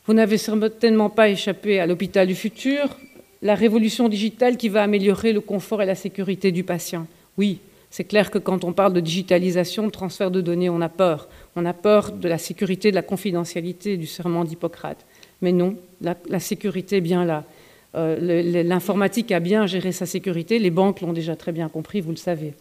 vous 0.06 0.12
n'avez 0.12 0.36
certainement 0.36 1.08
pas 1.08 1.30
échappé 1.30 1.80
à 1.80 1.86
l'hôpital 1.86 2.26
du 2.26 2.34
futur, 2.34 2.98
la 3.40 3.54
révolution 3.54 4.10
digitale 4.10 4.58
qui 4.58 4.68
va 4.68 4.82
améliorer 4.82 5.32
le 5.32 5.40
confort 5.40 5.80
et 5.80 5.86
la 5.86 5.94
sécurité 5.94 6.52
du 6.52 6.64
patient. 6.64 7.06
Oui, 7.38 7.60
c'est 7.94 8.02
clair 8.02 8.32
que 8.32 8.38
quand 8.38 8.64
on 8.64 8.72
parle 8.72 8.92
de 8.92 8.98
digitalisation, 8.98 9.86
de 9.86 9.92
transfert 9.92 10.32
de 10.32 10.40
données, 10.40 10.68
on 10.68 10.80
a 10.80 10.88
peur. 10.88 11.28
On 11.54 11.64
a 11.64 11.72
peur 11.72 12.10
de 12.10 12.28
la 12.28 12.38
sécurité, 12.38 12.90
de 12.90 12.96
la 12.96 13.02
confidentialité 13.02 13.96
du 13.96 14.08
serment 14.08 14.42
d'Hippocrate. 14.42 15.06
Mais 15.42 15.52
non, 15.52 15.76
la, 16.00 16.40
sécurité 16.40 16.96
est 16.96 17.00
bien 17.00 17.24
là. 17.24 17.44
Euh, 17.94 18.64
l'informatique 18.64 19.30
a 19.30 19.38
bien 19.38 19.68
géré 19.68 19.92
sa 19.92 20.06
sécurité, 20.06 20.58
les 20.58 20.70
banques 20.70 21.02
l'ont 21.02 21.12
déjà 21.12 21.36
très 21.36 21.52
bien 21.52 21.68
compris, 21.68 22.00
vous 22.00 22.10
le 22.10 22.16
savez. 22.16 22.54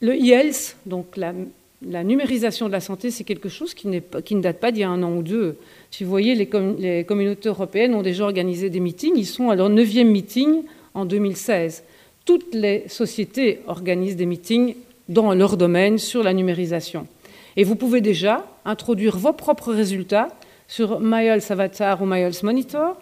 Le 0.00 0.16
IELS, 0.16 0.74
donc 0.86 1.16
la, 1.16 2.02
numérisation 2.02 2.66
de 2.66 2.72
la 2.72 2.80
santé, 2.80 3.12
c'est 3.12 3.22
quelque 3.22 3.48
chose 3.48 3.74
qui, 3.74 3.86
ne 3.86 4.40
date 4.40 4.58
pas 4.58 4.72
d'il 4.72 4.80
y 4.80 4.82
a 4.82 4.90
un 4.90 5.04
an 5.04 5.12
ou 5.12 5.22
deux. 5.22 5.56
Si 5.92 6.02
vous 6.02 6.10
voyez, 6.10 6.34
les, 6.34 6.50
les, 6.80 7.04
communautés 7.04 7.48
européennes 7.48 7.94
ont 7.94 8.02
déjà 8.02 8.24
organisé 8.24 8.70
des 8.70 8.80
meetings, 8.80 9.14
ils 9.16 9.24
sont 9.24 9.50
à 9.50 9.54
leur 9.54 9.68
neuvième 9.68 10.10
meeting 10.10 10.64
en 10.94 11.04
2016. 11.04 11.84
Toutes 12.30 12.54
les 12.54 12.84
sociétés 12.86 13.58
organisent 13.66 14.14
des 14.14 14.24
meetings 14.24 14.76
dans 15.08 15.34
leur 15.34 15.56
domaine 15.56 15.98
sur 15.98 16.22
la 16.22 16.32
numérisation. 16.32 17.08
Et 17.56 17.64
vous 17.64 17.74
pouvez 17.74 18.00
déjà 18.00 18.46
introduire 18.64 19.18
vos 19.18 19.32
propres 19.32 19.72
résultats 19.72 20.28
sur 20.68 21.00
MyHealth 21.00 21.50
Avatar 21.50 22.00
ou 22.00 22.06
MyHealth 22.06 22.44
Monitor, 22.44 22.96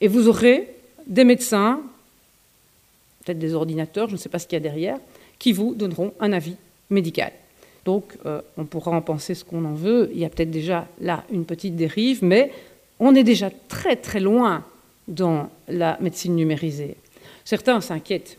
et 0.00 0.08
vous 0.08 0.26
aurez 0.26 0.68
des 1.06 1.22
médecins, 1.22 1.80
peut-être 3.24 3.38
des 3.38 3.54
ordinateurs, 3.54 4.08
je 4.08 4.14
ne 4.14 4.18
sais 4.18 4.28
pas 4.28 4.40
ce 4.40 4.48
qu'il 4.48 4.56
y 4.56 4.60
a 4.60 4.60
derrière, 4.60 4.98
qui 5.38 5.52
vous 5.52 5.76
donneront 5.76 6.12
un 6.18 6.32
avis 6.32 6.56
médical. 6.90 7.30
Donc, 7.84 8.16
euh, 8.26 8.40
on 8.56 8.64
pourra 8.64 8.90
en 8.90 9.00
penser 9.00 9.36
ce 9.36 9.44
qu'on 9.44 9.64
en 9.64 9.74
veut. 9.74 10.10
Il 10.12 10.18
y 10.18 10.24
a 10.24 10.28
peut-être 10.28 10.50
déjà 10.50 10.88
là 11.00 11.22
une 11.30 11.44
petite 11.44 11.76
dérive, 11.76 12.24
mais 12.24 12.50
on 12.98 13.14
est 13.14 13.22
déjà 13.22 13.48
très 13.68 13.94
très 13.94 14.18
loin 14.18 14.64
dans 15.06 15.50
la 15.68 15.98
médecine 16.00 16.34
numérisée. 16.34 16.96
Certains 17.44 17.80
s'inquiètent. 17.80 18.38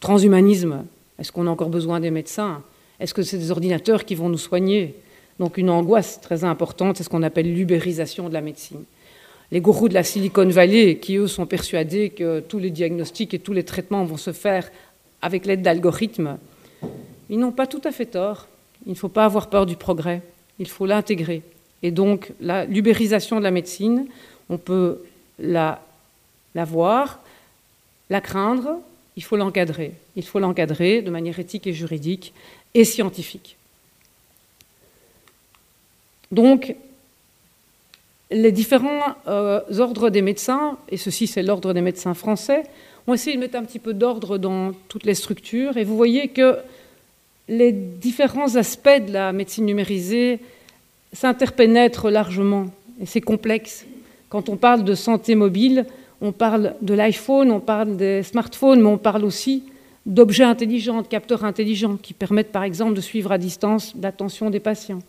Transhumanisme, 0.00 0.84
est-ce 1.18 1.32
qu'on 1.32 1.46
a 1.46 1.50
encore 1.50 1.70
besoin 1.70 2.00
des 2.00 2.10
médecins? 2.10 2.62
Est-ce 3.00 3.14
que 3.14 3.22
c'est 3.22 3.38
des 3.38 3.50
ordinateurs 3.50 4.04
qui 4.04 4.14
vont 4.14 4.28
nous 4.28 4.38
soigner? 4.38 4.94
Donc 5.38 5.58
une 5.58 5.70
angoisse 5.70 6.20
très 6.20 6.44
importante, 6.44 6.96
c'est 6.96 7.04
ce 7.04 7.08
qu'on 7.08 7.22
appelle 7.22 7.52
l'ubérisation 7.52 8.28
de 8.28 8.34
la 8.34 8.40
médecine 8.40 8.84
les 9.52 9.60
gourous 9.60 9.88
de 9.88 9.94
la 9.94 10.02
Silicon 10.02 10.48
Valley, 10.48 10.96
qui 10.96 11.16
eux 11.16 11.28
sont 11.28 11.46
persuadés 11.46 12.10
que 12.10 12.40
tous 12.40 12.58
les 12.58 12.70
diagnostics 12.70 13.32
et 13.34 13.38
tous 13.38 13.52
les 13.52 13.64
traitements 13.64 14.04
vont 14.04 14.16
se 14.16 14.32
faire 14.32 14.70
avec 15.22 15.46
l'aide 15.46 15.62
d'algorithmes, 15.62 16.38
ils 17.30 17.38
n'ont 17.38 17.52
pas 17.52 17.66
tout 17.66 17.80
à 17.84 17.92
fait 17.92 18.06
tort. 18.06 18.46
Il 18.86 18.90
ne 18.90 18.96
faut 18.96 19.08
pas 19.08 19.24
avoir 19.24 19.48
peur 19.48 19.66
du 19.66 19.76
progrès, 19.76 20.22
il 20.58 20.68
faut 20.68 20.86
l'intégrer. 20.86 21.42
Et 21.82 21.90
donc, 21.90 22.32
l'ubérisation 22.40 23.38
de 23.38 23.42
la 23.42 23.50
médecine, 23.50 24.06
on 24.48 24.58
peut 24.58 25.02
la, 25.38 25.80
la 26.54 26.64
voir, 26.64 27.20
la 28.10 28.20
craindre, 28.20 28.78
il 29.16 29.24
faut 29.24 29.36
l'encadrer. 29.36 29.92
Il 30.14 30.24
faut 30.24 30.38
l'encadrer 30.38 31.02
de 31.02 31.10
manière 31.10 31.38
éthique 31.38 31.66
et 31.66 31.72
juridique 31.72 32.32
et 32.74 32.84
scientifique. 32.84 33.56
Donc, 36.30 36.74
les 38.30 38.52
différents 38.52 39.14
euh, 39.28 39.60
ordres 39.78 40.10
des 40.10 40.22
médecins, 40.22 40.76
et 40.88 40.96
ceci 40.96 41.26
c'est 41.26 41.42
l'ordre 41.42 41.72
des 41.72 41.80
médecins 41.80 42.14
français, 42.14 42.64
ont 43.06 43.14
essayé 43.14 43.36
de 43.36 43.40
mettre 43.40 43.56
un 43.56 43.64
petit 43.64 43.78
peu 43.78 43.94
d'ordre 43.94 44.36
dans 44.36 44.72
toutes 44.88 45.04
les 45.04 45.14
structures, 45.14 45.76
et 45.76 45.84
vous 45.84 45.96
voyez 45.96 46.28
que 46.28 46.58
les 47.48 47.70
différents 47.70 48.56
aspects 48.56 49.06
de 49.06 49.12
la 49.12 49.32
médecine 49.32 49.64
numérisée 49.64 50.40
s'interpénètrent 51.12 52.10
largement, 52.10 52.66
et 53.00 53.06
c'est 53.06 53.20
complexe. 53.20 53.86
Quand 54.28 54.48
on 54.48 54.56
parle 54.56 54.82
de 54.82 54.94
santé 54.96 55.36
mobile, 55.36 55.86
on 56.20 56.32
parle 56.32 56.74
de 56.82 56.94
l'iPhone, 56.94 57.50
on 57.50 57.60
parle 57.60 57.96
des 57.96 58.22
smartphones, 58.22 58.80
mais 58.80 58.88
on 58.88 58.98
parle 58.98 59.24
aussi 59.24 59.64
d'objets 60.06 60.44
intelligents, 60.44 61.02
de 61.02 61.06
capteurs 61.06 61.44
intelligents 61.44 61.96
qui 61.96 62.14
permettent 62.14 62.52
par 62.52 62.62
exemple 62.62 62.94
de 62.94 63.00
suivre 63.00 63.32
à 63.32 63.38
distance 63.38 63.94
l'attention 64.00 64.50
des 64.50 64.60
patients. 64.60 65.00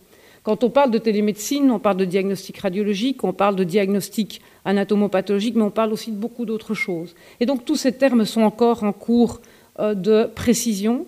Quand 0.42 0.64
on 0.64 0.70
parle 0.70 0.90
de 0.90 0.98
télémédecine, 0.98 1.70
on 1.70 1.78
parle 1.78 1.98
de 1.98 2.04
diagnostic 2.04 2.58
radiologique, 2.58 3.24
on 3.24 3.32
parle 3.32 3.56
de 3.56 3.64
diagnostic 3.64 4.40
anatomopathologique, 4.64 5.54
mais 5.56 5.62
on 5.62 5.70
parle 5.70 5.92
aussi 5.92 6.10
de 6.10 6.16
beaucoup 6.16 6.44
d'autres 6.44 6.74
choses. 6.74 7.14
Et 7.40 7.46
donc 7.46 7.64
tous 7.64 7.76
ces 7.76 7.92
termes 7.92 8.24
sont 8.24 8.42
encore 8.42 8.82
en 8.82 8.92
cours 8.92 9.40
euh, 9.78 9.94
de 9.94 10.28
précision. 10.34 11.06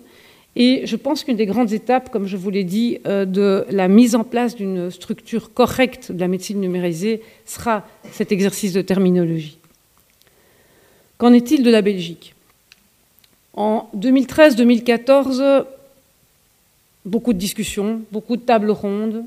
Et 0.55 0.81
je 0.85 0.95
pense 0.97 1.23
qu'une 1.23 1.37
des 1.37 1.45
grandes 1.45 1.71
étapes, 1.71 2.09
comme 2.09 2.27
je 2.27 2.35
vous 2.35 2.49
l'ai 2.49 2.65
dit, 2.65 2.99
euh, 3.07 3.25
de 3.25 3.65
la 3.69 3.87
mise 3.87 4.15
en 4.15 4.23
place 4.23 4.55
d'une 4.55 4.91
structure 4.91 5.53
correcte 5.53 6.11
de 6.11 6.19
la 6.19 6.27
médecine 6.27 6.59
numérisée 6.59 7.21
sera 7.45 7.85
cet 8.11 8.31
exercice 8.31 8.73
de 8.73 8.81
terminologie. 8.81 9.60
Qu'en 11.21 11.33
est-il 11.33 11.61
de 11.61 11.69
la 11.69 11.83
Belgique? 11.83 12.33
En 13.53 13.91
2013-2014, 13.95 15.65
beaucoup 17.05 17.33
de 17.33 17.37
discussions, 17.37 18.01
beaucoup 18.11 18.37
de 18.37 18.41
tables 18.41 18.71
rondes 18.71 19.25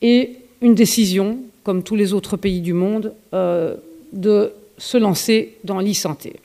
et 0.00 0.36
une 0.60 0.76
décision, 0.76 1.40
comme 1.64 1.82
tous 1.82 1.96
les 1.96 2.12
autres 2.12 2.36
pays 2.36 2.60
du 2.60 2.72
monde, 2.72 3.12
euh, 3.34 3.74
de 4.12 4.52
se 4.78 4.96
lancer 4.96 5.56
dans 5.64 5.80
l'e-santé. 5.80 6.36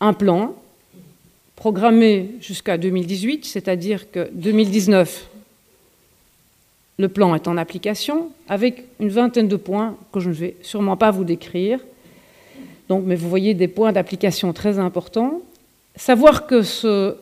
Un 0.00 0.12
plan 0.12 0.56
programmé 1.54 2.30
jusqu'à 2.40 2.76
2018, 2.76 3.44
c'est-à-dire 3.44 4.10
que 4.10 4.28
2019, 4.32 5.28
le 6.98 7.08
plan 7.08 7.36
est 7.36 7.46
en 7.46 7.56
application, 7.56 8.32
avec 8.48 8.82
une 8.98 9.10
vingtaine 9.10 9.46
de 9.46 9.54
points 9.54 9.96
que 10.12 10.18
je 10.18 10.30
ne 10.30 10.34
vais 10.34 10.56
sûrement 10.62 10.96
pas 10.96 11.12
vous 11.12 11.22
décrire. 11.22 11.78
Donc, 12.90 13.04
mais 13.06 13.14
vous 13.14 13.28
voyez 13.28 13.54
des 13.54 13.68
points 13.68 13.92
d'application 13.92 14.52
très 14.52 14.80
importants. 14.80 15.42
Savoir 15.94 16.48
que 16.48 16.62
ce 16.62 17.14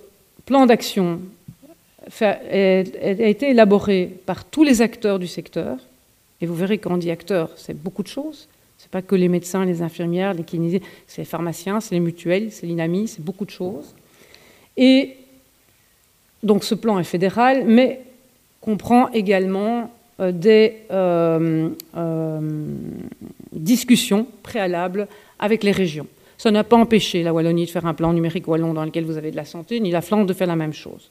plan 0.46 0.64
d'action 0.64 1.20
a 2.22 2.38
été 2.50 3.50
élaboré 3.50 4.10
par 4.24 4.46
tous 4.46 4.64
les 4.64 4.80
acteurs 4.80 5.18
du 5.18 5.26
secteur, 5.26 5.76
et 6.40 6.46
vous 6.46 6.54
verrez 6.54 6.78
quand 6.78 6.96
dit 6.96 7.10
acteurs, 7.10 7.50
c'est 7.56 7.76
beaucoup 7.76 8.02
de 8.02 8.08
choses. 8.08 8.48
Ce 8.78 8.84
n'est 8.84 8.90
pas 8.90 9.02
que 9.02 9.14
les 9.14 9.28
médecins, 9.28 9.66
les 9.66 9.82
infirmières, 9.82 10.32
les 10.32 10.42
kinésistes, 10.42 10.86
c'est 11.06 11.20
les 11.20 11.26
pharmaciens, 11.26 11.82
c'est 11.82 11.94
les 11.94 12.00
mutuelles, 12.00 12.50
c'est 12.50 12.66
l'INAMI, 12.66 13.06
c'est 13.06 13.22
beaucoup 13.22 13.44
de 13.44 13.50
choses. 13.50 13.94
Et 14.78 15.16
donc 16.42 16.64
ce 16.64 16.74
plan 16.74 16.98
est 16.98 17.04
fédéral, 17.04 17.64
mais 17.66 18.00
comprend 18.62 19.10
également 19.10 19.90
euh, 20.18 20.32
des 20.32 20.78
euh, 20.90 21.68
euh, 21.94 22.40
discussions 23.52 24.26
préalables 24.42 25.06
avec 25.38 25.64
les 25.64 25.72
régions. 25.72 26.06
Ça 26.36 26.50
n'a 26.50 26.64
pas 26.64 26.76
empêché 26.76 27.22
la 27.22 27.32
Wallonie 27.32 27.66
de 27.66 27.70
faire 27.70 27.86
un 27.86 27.94
plan 27.94 28.12
numérique 28.12 28.46
wallon 28.46 28.74
dans 28.74 28.84
lequel 28.84 29.04
vous 29.04 29.16
avez 29.16 29.30
de 29.30 29.36
la 29.36 29.44
santé, 29.44 29.80
ni 29.80 29.90
la 29.90 30.00
Flandre 30.00 30.26
de 30.26 30.32
faire 30.32 30.46
la 30.46 30.56
même 30.56 30.72
chose. 30.72 31.10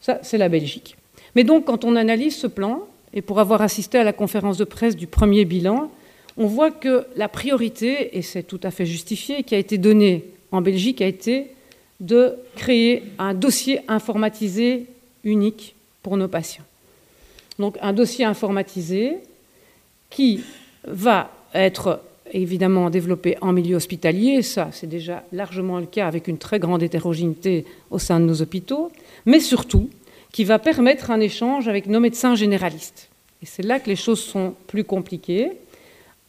Ça, 0.00 0.20
c'est 0.22 0.38
la 0.38 0.48
Belgique. 0.48 0.96
Mais 1.34 1.44
donc, 1.44 1.64
quand 1.64 1.84
on 1.84 1.96
analyse 1.96 2.36
ce 2.36 2.46
plan, 2.46 2.86
et 3.12 3.22
pour 3.22 3.40
avoir 3.40 3.62
assisté 3.62 3.98
à 3.98 4.04
la 4.04 4.12
conférence 4.12 4.58
de 4.58 4.64
presse 4.64 4.96
du 4.96 5.06
premier 5.06 5.44
bilan, 5.44 5.90
on 6.36 6.46
voit 6.46 6.70
que 6.70 7.06
la 7.16 7.28
priorité, 7.28 8.16
et 8.16 8.22
c'est 8.22 8.42
tout 8.42 8.60
à 8.62 8.70
fait 8.70 8.86
justifié, 8.86 9.42
qui 9.42 9.54
a 9.54 9.58
été 9.58 9.78
donnée 9.78 10.24
en 10.52 10.60
Belgique 10.60 11.00
a 11.00 11.06
été 11.06 11.50
de 12.00 12.36
créer 12.54 13.02
un 13.18 13.34
dossier 13.34 13.80
informatisé 13.88 14.86
unique 15.24 15.74
pour 16.02 16.16
nos 16.16 16.28
patients. 16.28 16.64
Donc 17.58 17.76
un 17.80 17.92
dossier 17.92 18.24
informatisé 18.24 19.18
qui 20.10 20.44
va 20.86 21.30
être 21.54 22.00
évidemment 22.42 22.90
développé 22.90 23.36
en 23.40 23.52
milieu 23.52 23.76
hospitalier, 23.76 24.42
ça 24.42 24.68
c'est 24.72 24.88
déjà 24.88 25.22
largement 25.32 25.78
le 25.78 25.86
cas 25.86 26.06
avec 26.06 26.28
une 26.28 26.38
très 26.38 26.58
grande 26.58 26.82
hétérogénéité 26.82 27.64
au 27.90 27.98
sein 27.98 28.18
de 28.20 28.24
nos 28.24 28.42
hôpitaux, 28.42 28.90
mais 29.24 29.40
surtout 29.40 29.88
qui 30.32 30.44
va 30.44 30.58
permettre 30.58 31.10
un 31.12 31.20
échange 31.20 31.68
avec 31.68 31.86
nos 31.86 32.00
médecins 32.00 32.34
généralistes. 32.34 33.08
Et 33.42 33.46
c'est 33.46 33.62
là 33.62 33.78
que 33.78 33.88
les 33.88 33.96
choses 33.96 34.20
sont 34.20 34.54
plus 34.66 34.82
compliquées, 34.82 35.52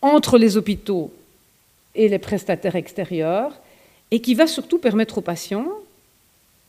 entre 0.01 0.37
les 0.37 0.57
hôpitaux 0.57 1.11
et 1.95 2.07
les 2.07 2.19
prestataires 2.19 2.75
extérieurs, 2.75 3.53
et 4.11 4.21
qui 4.21 4.35
va 4.35 4.45
surtout 4.45 4.77
permettre 4.77 5.17
aux 5.17 5.21
patients, 5.21 5.67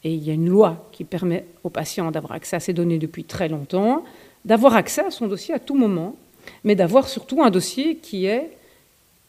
et 0.03 0.15
il 0.15 0.25
y 0.25 0.31
a 0.31 0.35
une 0.35 0.49
loi 0.49 0.89
qui 0.93 1.05
permet 1.05 1.45
aux 1.63 1.69
patients 1.69 2.11
d'avoir 2.11 2.33
accès 2.33 2.57
à 2.57 2.61
ces 2.61 2.73
données 2.73 2.99
depuis 2.99 3.25
très 3.25 3.49
longtemps, 3.49 4.05
d'avoir 4.47 4.77
accès 4.77 5.05
à 5.05 5.11
son 5.11 5.27
dossier 5.27 5.53
à 5.53 5.59
tout 5.59 5.75
moment, 5.75 6.17
mais 6.65 6.75
d'avoir 6.75 7.09
surtout 7.09 7.43
un 7.43 7.51
dossier 7.51 7.97
qui 7.97 8.25
est 8.25 8.51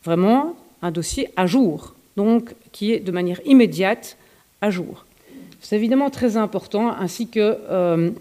vraiment 0.03 0.55
un 0.81 0.91
dossier 0.91 1.29
à 1.35 1.47
jour, 1.47 1.95
donc 2.15 2.53
qui 2.71 2.93
est 2.93 2.99
de 2.99 3.11
manière 3.11 3.39
immédiate 3.45 4.17
à 4.61 4.69
jour. 4.69 5.05
C'est 5.61 5.75
évidemment 5.75 6.09
très 6.09 6.37
important, 6.37 6.93
ainsi 6.93 7.27
que 7.27 7.57
euh, 7.69 8.11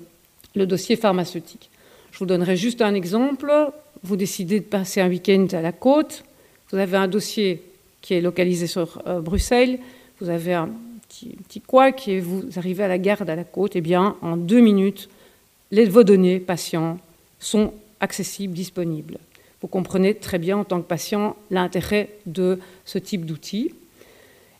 le 0.55 0.66
dossier 0.66 0.96
pharmaceutique. 0.96 1.70
Je 2.12 2.18
vous 2.18 2.27
donnerai 2.27 2.57
juste 2.57 2.83
un 2.83 2.94
exemple. 2.94 3.53
Vous 4.03 4.16
décidez 4.16 4.61
de 4.61 4.64
passer 4.64 5.00
un 5.00 5.09
week-end 5.09 5.46
à 5.53 5.61
la 5.61 5.72
côte, 5.72 6.24
vous 6.70 6.79
avez 6.79 6.96
un 6.96 7.09
dossier 7.09 7.62
qui 8.00 8.14
est 8.14 8.20
localisé 8.20 8.66
sur 8.66 9.03
euh, 9.07 9.20
Bruxelles. 9.20 9.79
Vous 10.20 10.29
avez 10.29 10.55
un 10.55 10.70
petit, 11.09 11.37
petit 11.48 11.61
couac 11.61 12.09
et 12.09 12.20
vous 12.20 12.44
arrivez 12.57 12.85
à 12.85 12.88
la 12.88 12.98
garde 12.98 13.29
à 13.31 13.37
la 13.37 13.44
côte. 13.44 13.77
Eh 13.77 13.81
bien, 13.81 14.16
en 14.22 14.37
deux 14.37 14.61
minutes, 14.61 15.09
les, 15.70 15.85
vos 15.87 16.05
données 16.05 16.40
patients 16.40 16.98
sont 17.38 17.72
accessibles, 18.00 18.55
disponibles. 18.55 19.18
Vous 19.61 19.69
comprenez 19.69 20.14
très 20.14 20.38
bien 20.38 20.59
en 20.59 20.64
tant 20.64 20.81
que 20.81 20.87
patient 20.87 21.37
l'intérêt 21.51 22.11
de 22.27 22.59
ce 22.85 22.99
type 22.99 23.25
d'outil. 23.25 23.75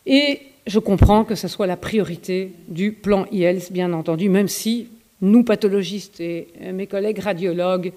Et 0.05 0.41
je 0.65 0.79
comprends 0.79 1.23
que 1.23 1.35
ce 1.35 1.47
soit 1.47 1.67
la 1.67 1.77
priorité 1.77 2.51
du 2.67 2.91
plan 2.91 3.25
IELS, 3.31 3.71
bien 3.71 3.93
entendu, 3.93 4.29
même 4.29 4.47
si 4.47 4.89
nous, 5.21 5.43
pathologistes 5.43 6.19
et 6.19 6.47
mes 6.73 6.87
collègues 6.87 7.19
radiologues 7.19 7.93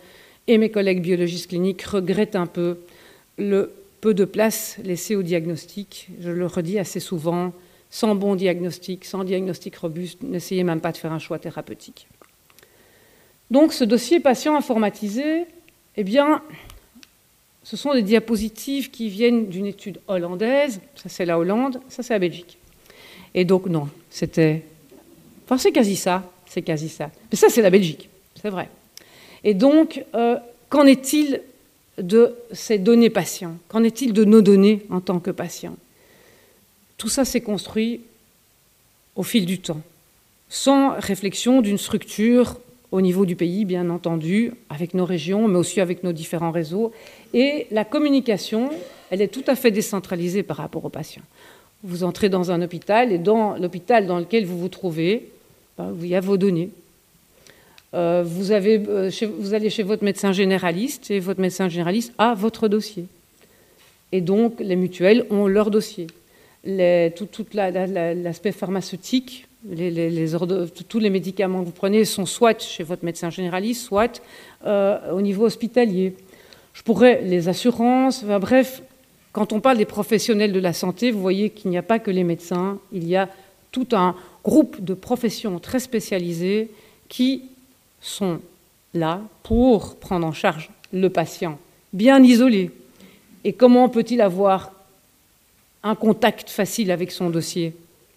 et 0.46 0.58
mes 0.58 0.70
collègues 0.70 1.02
biologistes 1.02 1.48
cliniques 1.48 1.82
regrettent 1.82 2.36
un 2.36 2.46
peu 2.46 2.78
le 3.38 3.72
peu 4.00 4.14
de 4.14 4.24
place 4.24 4.78
laissée 4.82 5.14
au 5.14 5.22
diagnostic. 5.22 6.08
Je 6.20 6.30
le 6.30 6.46
redis 6.46 6.78
assez 6.78 7.00
souvent, 7.00 7.52
sans 7.90 8.14
bon 8.14 8.34
diagnostic, 8.34 9.04
sans 9.04 9.24
diagnostic 9.24 9.76
robuste, 9.76 10.22
n'essayez 10.22 10.64
même 10.64 10.80
pas 10.80 10.92
de 10.92 10.96
faire 10.96 11.12
un 11.12 11.18
choix 11.18 11.38
thérapeutique. 11.38 12.08
Donc 13.50 13.72
ce 13.72 13.84
dossier 13.84 14.20
patient 14.20 14.56
informatisé, 14.56 15.44
eh 15.96 16.04
bien, 16.04 16.40
ce 17.62 17.76
sont 17.76 17.94
des 17.94 18.02
diapositives 18.02 18.90
qui 18.90 19.08
viennent 19.08 19.48
d'une 19.48 19.66
étude 19.66 20.00
hollandaise, 20.08 20.80
ça 20.96 21.08
c'est 21.08 21.24
la 21.24 21.38
Hollande, 21.38 21.80
ça 21.88 22.02
c'est 22.02 22.14
la 22.14 22.18
Belgique. 22.18 22.58
Et 23.34 23.44
donc 23.44 23.66
non, 23.66 23.88
c'était... 24.10 24.62
Enfin 25.44 25.58
c'est 25.58 25.72
quasi 25.72 25.96
ça, 25.96 26.30
c'est 26.46 26.62
quasi 26.62 26.88
ça. 26.88 27.10
Mais 27.30 27.36
ça 27.36 27.48
c'est 27.48 27.62
la 27.62 27.70
Belgique, 27.70 28.08
c'est 28.40 28.50
vrai. 28.50 28.68
Et 29.44 29.54
donc, 29.54 30.04
euh, 30.14 30.36
qu'en 30.68 30.86
est-il 30.86 31.42
de 31.98 32.34
ces 32.52 32.78
données 32.78 33.10
patients? 33.10 33.56
Qu'en 33.68 33.84
est-il 33.84 34.12
de 34.12 34.24
nos 34.24 34.42
données 34.42 34.82
en 34.90 35.00
tant 35.00 35.18
que 35.18 35.30
patients? 35.30 35.76
Tout 36.96 37.08
ça 37.08 37.24
s'est 37.24 37.40
construit 37.40 38.02
au 39.16 39.22
fil 39.22 39.46
du 39.46 39.58
temps, 39.58 39.80
sans 40.48 40.98
réflexion 40.98 41.62
d'une 41.62 41.78
structure 41.78 42.58
au 42.92 43.00
niveau 43.00 43.24
du 43.24 43.36
pays, 43.36 43.64
bien 43.64 43.88
entendu, 43.90 44.52
avec 44.68 44.94
nos 44.94 45.04
régions, 45.04 45.46
mais 45.46 45.58
aussi 45.58 45.80
avec 45.80 46.02
nos 46.02 46.12
différents 46.12 46.50
réseaux. 46.50 46.92
Et 47.34 47.66
la 47.70 47.84
communication, 47.84 48.70
elle 49.10 49.22
est 49.22 49.28
tout 49.28 49.44
à 49.46 49.54
fait 49.54 49.70
décentralisée 49.70 50.42
par 50.42 50.56
rapport 50.56 50.84
aux 50.84 50.90
patients. 50.90 51.22
Vous 51.82 52.02
entrez 52.04 52.28
dans 52.28 52.50
un 52.50 52.60
hôpital 52.62 53.12
et 53.12 53.18
dans 53.18 53.56
l'hôpital 53.56 54.06
dans 54.06 54.18
lequel 54.18 54.44
vous 54.44 54.58
vous 54.58 54.68
trouvez, 54.68 55.30
ben, 55.78 55.94
il 56.00 56.08
y 56.08 56.14
a 56.14 56.20
vos 56.20 56.36
données. 56.36 56.70
Euh, 57.94 58.22
euh, 58.22 58.22
vous, 58.24 59.54
allez 59.54 59.70
chez 59.70 59.82
votre 59.82 60.04
médecin 60.04 60.32
généraliste 60.32 61.10
et 61.10 61.18
votre 61.18 61.40
médecin 61.40 61.68
généraliste 61.68 62.12
a 62.18 62.34
votre 62.34 62.68
dossier. 62.68 63.06
Et 64.12 64.20
donc, 64.20 64.60
les 64.60 64.76
mutuelles 64.76 65.26
ont 65.30 65.46
leur 65.46 65.70
dossier. 65.70 66.06
Tout, 66.64 67.46
l'aspect 67.54 68.52
pharmaceutique, 68.52 69.46
tous 70.88 70.98
les 70.98 71.10
médicaments 71.10 71.60
que 71.60 71.66
vous 71.66 71.72
prenez 71.72 72.04
sont 72.04 72.26
soit 72.26 72.62
chez 72.62 72.82
votre 72.82 73.04
médecin 73.04 73.30
généraliste, 73.30 73.82
soit 73.82 74.22
euh, 74.64 75.12
au 75.12 75.20
niveau 75.20 75.44
hospitalier. 75.44 76.14
Je 76.72 76.82
pourrais, 76.82 77.20
les 77.22 77.48
assurances, 77.48 78.24
bref, 78.24 78.82
quand 79.32 79.52
on 79.52 79.60
parle 79.60 79.78
des 79.78 79.84
professionnels 79.84 80.52
de 80.52 80.60
la 80.60 80.72
santé, 80.72 81.10
vous 81.10 81.20
voyez 81.20 81.50
qu'il 81.50 81.70
n'y 81.70 81.78
a 81.78 81.82
pas 81.82 81.98
que 81.98 82.10
les 82.10 82.24
médecins, 82.24 82.78
il 82.92 83.06
y 83.06 83.16
a 83.16 83.28
tout 83.70 83.88
un 83.92 84.16
groupe 84.42 84.82
de 84.82 84.94
professions 84.94 85.58
très 85.58 85.78
spécialisées 85.78 86.70
qui 87.08 87.42
sont 88.00 88.40
là 88.94 89.20
pour 89.42 89.96
prendre 89.96 90.26
en 90.26 90.32
charge 90.32 90.70
le 90.92 91.10
patient, 91.10 91.58
bien 91.92 92.22
isolé. 92.22 92.70
Et 93.44 93.52
comment 93.52 93.88
peut-il 93.88 94.20
avoir 94.20 94.72
un 95.82 95.94
contact 95.94 96.50
facile 96.50 96.90
avec 96.90 97.12
son 97.12 97.30
dossier? 97.30 97.74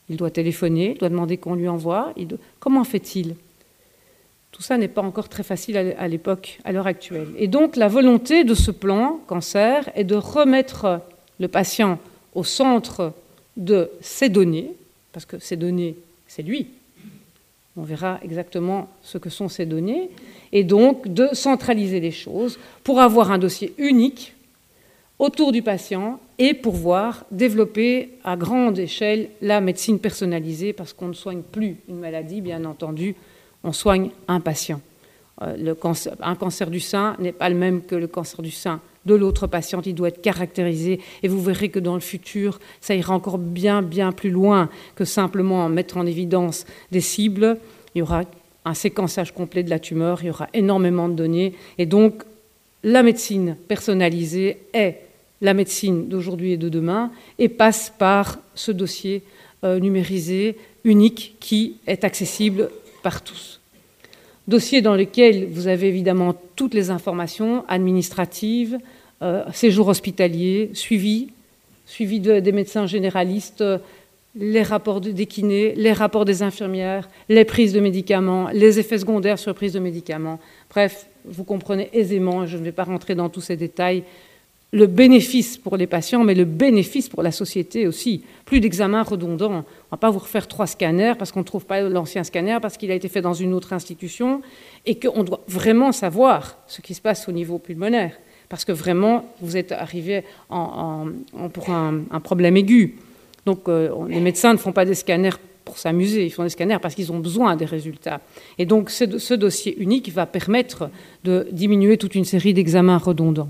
Il 0.09 0.17
doit 0.17 0.31
téléphoner, 0.31 0.91
il 0.91 0.97
doit 0.97 1.09
demander 1.09 1.37
qu'on 1.37 1.55
lui 1.55 1.67
envoie. 1.67 2.13
Comment 2.59 2.83
fait-il? 2.83 3.35
Tout 4.51 4.61
ça 4.61 4.77
n'est 4.77 4.87
pas 4.87 5.01
encore 5.01 5.29
très 5.29 5.43
facile 5.43 5.77
à 5.77 6.07
l'époque, 6.07 6.59
à 6.63 6.71
l'heure 6.71 6.87
actuelle. 6.87 7.29
Et 7.37 7.47
donc 7.47 7.75
la 7.75 7.87
volonté 7.87 8.43
de 8.43 8.53
ce 8.53 8.69
plan 8.69 9.19
cancer 9.25 9.89
est 9.95 10.03
de 10.03 10.15
remettre 10.15 11.01
le 11.39 11.47
patient 11.47 11.97
au 12.35 12.43
centre 12.43 13.13
de 13.57 13.89
ses 14.01 14.29
données, 14.29 14.71
parce 15.11 15.25
que 15.25 15.39
ces 15.39 15.55
données, 15.55 15.95
c'est 16.27 16.43
lui, 16.43 16.67
on 17.75 17.81
verra 17.81 18.19
exactement 18.23 18.89
ce 19.01 19.17
que 19.17 19.29
sont 19.29 19.49
ces 19.49 19.65
données, 19.65 20.09
et 20.51 20.63
donc 20.63 21.07
de 21.07 21.29
centraliser 21.33 21.99
les 21.99 22.11
choses 22.11 22.59
pour 22.83 22.99
avoir 22.99 23.31
un 23.31 23.39
dossier 23.39 23.73
unique 23.79 24.33
autour 25.23 25.53
du 25.53 25.62
patient 25.62 26.19
et 26.38 26.53
pouvoir 26.53 27.23
développer 27.31 28.09
à 28.25 28.36
grande 28.36 28.77
échelle 28.77 29.29
la 29.41 29.62
médecine 29.62 29.97
personnalisée 29.97 30.73
parce 30.73 30.91
qu'on 30.91 31.07
ne 31.07 31.13
soigne 31.13 31.43
plus 31.43 31.77
une 31.88 31.99
maladie, 31.99 32.41
bien 32.41 32.65
entendu, 32.65 33.15
on 33.63 33.71
soigne 33.71 34.09
un 34.27 34.41
patient. 34.41 34.81
Euh, 35.41 35.75
un 36.21 36.36
cancer 36.36 36.69
du 36.69 36.81
sein 36.81 37.15
n'est 37.19 37.31
pas 37.31 37.47
le 37.47 37.55
même 37.55 37.83
que 37.83 37.95
le 37.95 38.07
cancer 38.07 38.41
du 38.41 38.51
sein 38.51 38.81
de 39.05 39.15
l'autre 39.15 39.47
patient, 39.47 39.81
il 39.86 39.95
doit 39.95 40.09
être 40.09 40.21
caractérisé 40.21 40.99
et 41.23 41.29
vous 41.29 41.41
verrez 41.41 41.69
que 41.69 41.79
dans 41.79 41.93
le 41.93 42.01
futur, 42.01 42.59
ça 42.81 42.93
ira 42.93 43.13
encore 43.13 43.38
bien, 43.38 43.81
bien 43.81 44.12
plus 44.12 44.29
loin 44.29 44.69
que 44.95 45.05
simplement 45.05 45.69
mettre 45.69 45.95
en 45.95 46.05
évidence 46.05 46.65
des 46.91 47.01
cibles. 47.01 47.57
Il 47.95 47.99
y 47.99 48.01
aura 48.01 48.23
un 48.65 48.73
séquençage 48.73 49.33
complet 49.33 49.63
de 49.63 49.69
la 49.69 49.79
tumeur, 49.79 50.21
il 50.21 50.27
y 50.27 50.29
aura 50.29 50.49
énormément 50.53 51.07
de 51.07 51.13
données 51.13 51.53
et 51.77 51.86
donc 51.86 52.23
la 52.83 53.03
médecine 53.03 53.55
personnalisée 53.69 54.57
est 54.73 54.99
la 55.43 55.53
médecine 55.53 56.08
d'aujourd'hui 56.08 56.53
et 56.53 56.58
de 56.58 56.69
demain 56.69 57.12
et 57.38 57.49
passe 57.49 57.93
par 57.99 58.39
ce 58.56 58.71
dossier 58.71 59.21
euh, 59.63 59.79
numérisé 59.79 60.58
unique 60.84 61.36
qui 61.39 61.77
est 61.86 62.03
accessible 62.03 62.71
par 63.03 63.23
tous. 63.23 63.60
Dossier 64.47 64.82
dans 64.82 64.95
lequel 64.95 65.47
vous 65.51 65.67
avez 65.67 65.88
évidemment 65.88 66.34
toutes 66.56 66.73
les 66.73 66.89
informations 66.89 67.63
administratives, 67.67 68.79
euh, 69.21 69.43
séjour 69.53 69.89
hospitalier, 69.89 70.71
suivi, 70.73 71.29
suivi 71.86 72.19
des 72.19 72.51
médecins 72.51 72.88
généralistes, 72.88 73.63
les 74.36 74.63
rapports 74.63 74.99
des 75.01 75.25
kinés, 75.25 75.73
les 75.75 75.93
rapports 75.93 76.25
des 76.25 76.41
infirmières, 76.41 77.08
les 77.29 77.45
prises 77.45 77.73
de 77.73 77.79
médicaments, 77.79 78.49
les 78.51 78.79
effets 78.79 78.97
secondaires 78.97 79.38
sur 79.38 79.53
prise 79.53 79.73
de 79.73 79.79
médicaments. 79.79 80.39
Bref, 80.69 81.08
vous 81.25 81.43
comprenez 81.43 81.89
aisément, 81.93 82.45
je 82.47 82.58
ne 82.58 82.63
vais 82.63 82.71
pas 82.71 82.84
rentrer 82.84 83.15
dans 83.15 83.29
tous 83.29 83.41
ces 83.41 83.58
détails, 83.58 84.03
le 84.73 84.88
bénéfice 84.88 85.57
pour 85.57 85.77
les 85.77 85.86
patients, 85.86 86.23
mais 86.23 86.33
le 86.33 86.45
bénéfice 86.45 87.07
pour 87.07 87.21
la 87.21 87.31
société 87.31 87.86
aussi. 87.86 88.23
Plus 88.43 88.59
d'examens 88.59 89.03
redondants. 89.03 89.51
On 89.51 89.57
ne 89.57 89.91
va 89.91 89.97
pas 89.97 90.09
vous 90.09 90.17
refaire 90.17 90.47
trois 90.47 90.65
scanners 90.65 91.13
parce 91.17 91.31
qu'on 91.31 91.41
ne 91.41 91.45
trouve 91.45 91.65
pas 91.65 91.81
l'ancien 91.81 92.23
scanner, 92.23 92.57
parce 92.59 92.77
qu'il 92.77 92.89
a 92.89 92.95
été 92.95 93.07
fait 93.07 93.21
dans 93.21 93.36
une 93.36 93.53
autre 93.53 93.71
institution, 93.71 94.41
et 94.88 94.97
qu'on 94.99 95.23
doit 95.23 95.41
vraiment 95.47 95.91
savoir 95.91 96.57
ce 96.65 96.81
qui 96.81 96.95
se 96.95 97.01
passe 97.01 97.29
au 97.29 97.31
niveau 97.31 97.59
pulmonaire, 97.59 98.17
parce 98.49 98.65
que 98.65 98.71
vraiment, 98.71 99.25
vous 99.41 99.57
êtes 99.57 99.71
arrivé 99.71 100.23
pour 100.49 101.69
un, 101.69 102.19
problème 102.23 102.57
aigu. 102.57 102.97
Donc, 103.45 103.67
euh, 103.67 103.91
les 104.09 104.21
médecins 104.21 104.53
ne 104.53 104.57
font 104.57 104.71
pas 104.71 104.86
des 104.86 104.95
scanners 104.95 105.38
pour 105.65 105.77
s'amuser, 105.77 106.25
ils 106.25 106.31
font 106.31 106.43
des 106.43 106.49
scanners 106.49 106.79
parce 106.81 106.95
qu'ils 106.95 107.12
ont 107.12 107.19
besoin 107.19 107.55
des 107.55 107.65
résultats. 107.65 108.21
Et 108.57 108.65
donc, 108.65 108.89
ce 108.89 109.33
dossier 109.36 109.79
unique 109.79 110.12
va 110.12 110.25
permettre 110.25 110.89
de 111.23 111.47
diminuer 111.51 111.97
toute 111.97 112.15
une 112.15 112.25
série 112.25 112.55
d'examens 112.55 112.97
redondants. 112.97 113.49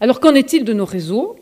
Alors 0.00 0.18
qu'en 0.18 0.34
est-il 0.34 0.64
de 0.64 0.72
nos 0.72 0.86
réseaux? 0.86 1.36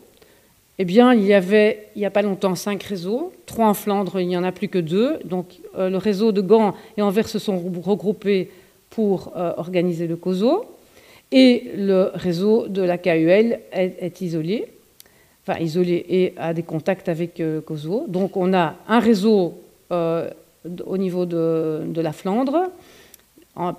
Eh 0.79 0.85
bien, 0.85 1.13
il 1.13 1.23
y 1.23 1.33
avait 1.33 1.87
il 1.95 1.99
n'y 1.99 2.05
a 2.05 2.11
pas 2.11 2.21
longtemps 2.21 2.55
cinq 2.55 2.83
réseaux, 2.83 3.33
trois 3.45 3.67
en 3.67 3.73
Flandre, 3.73 4.19
il 4.19 4.27
n'y 4.27 4.37
en 4.37 4.43
a 4.43 4.51
plus 4.51 4.67
que 4.67 4.79
deux. 4.79 5.19
Donc 5.23 5.59
euh, 5.77 5.89
le 5.89 5.97
réseau 5.97 6.31
de 6.31 6.41
Gand 6.41 6.73
et 6.97 7.01
Anvers 7.01 7.27
se 7.29 7.39
sont 7.39 7.57
regroupés 7.57 8.49
pour 8.89 9.31
euh, 9.37 9.53
organiser 9.57 10.07
le 10.07 10.17
COSO. 10.17 10.65
Et 11.31 11.71
le 11.77 12.11
réseau 12.13 12.67
de 12.67 12.81
la 12.81 12.97
KUL 12.97 13.59
est, 13.71 14.21
isolé, 14.21 14.67
enfin 15.45 15.59
isolé 15.59 16.05
et 16.09 16.33
a 16.37 16.53
des 16.53 16.63
contacts 16.63 17.07
avec 17.07 17.39
euh, 17.39 17.61
COSO. 17.61 18.05
Donc 18.07 18.35
on 18.35 18.53
a 18.53 18.75
un 18.87 18.99
réseau 18.99 19.55
au 19.91 20.97
niveau 20.97 21.25
de 21.25 22.01
la 22.01 22.11
Flandre, 22.11 22.69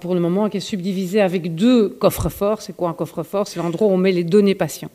pour 0.01 0.15
le 0.15 0.21
moment, 0.21 0.49
qui 0.49 0.59
est 0.59 0.61
subdivisé 0.61 1.21
avec 1.21 1.55
deux 1.55 1.89
coffres-forts. 1.89 2.63
C'est 2.63 2.77
quoi 2.77 2.91
un 2.91 2.95
coffre-fort? 2.95 3.49
C'est 3.49 3.59
l'endroit 3.59 3.89
où 3.89 3.93
on 3.93 3.97
met 3.97 4.13
les 4.13 4.25
données 4.25 4.55
patients. 4.55 4.91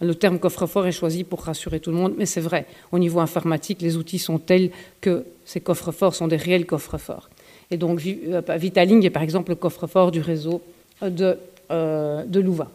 Le 0.00 0.14
terme 0.14 0.38
coffre-fort 0.38 0.86
est 0.86 0.92
choisi 0.92 1.24
pour 1.24 1.42
rassurer 1.42 1.80
tout 1.80 1.90
le 1.90 1.96
monde, 1.96 2.14
mais 2.18 2.26
c'est 2.26 2.40
vrai. 2.40 2.66
Au 2.92 2.98
niveau 2.98 3.20
informatique, 3.20 3.80
les 3.80 3.96
outils 3.96 4.18
sont 4.18 4.38
tels 4.38 4.70
que 5.00 5.24
ces 5.44 5.60
coffres-forts 5.60 6.14
sont 6.14 6.28
des 6.28 6.36
réels 6.36 6.66
coffres-forts. 6.66 7.30
Et 7.70 7.76
donc, 7.76 8.00
euh, 8.04 8.42
Vitaling 8.56 9.04
est 9.04 9.10
par 9.10 9.22
exemple 9.22 9.50
le 9.50 9.56
coffre-fort 9.56 10.10
du 10.10 10.20
réseau 10.20 10.60
de, 11.02 11.38
euh, 11.70 12.24
de 12.24 12.40
Louvain. 12.40 12.68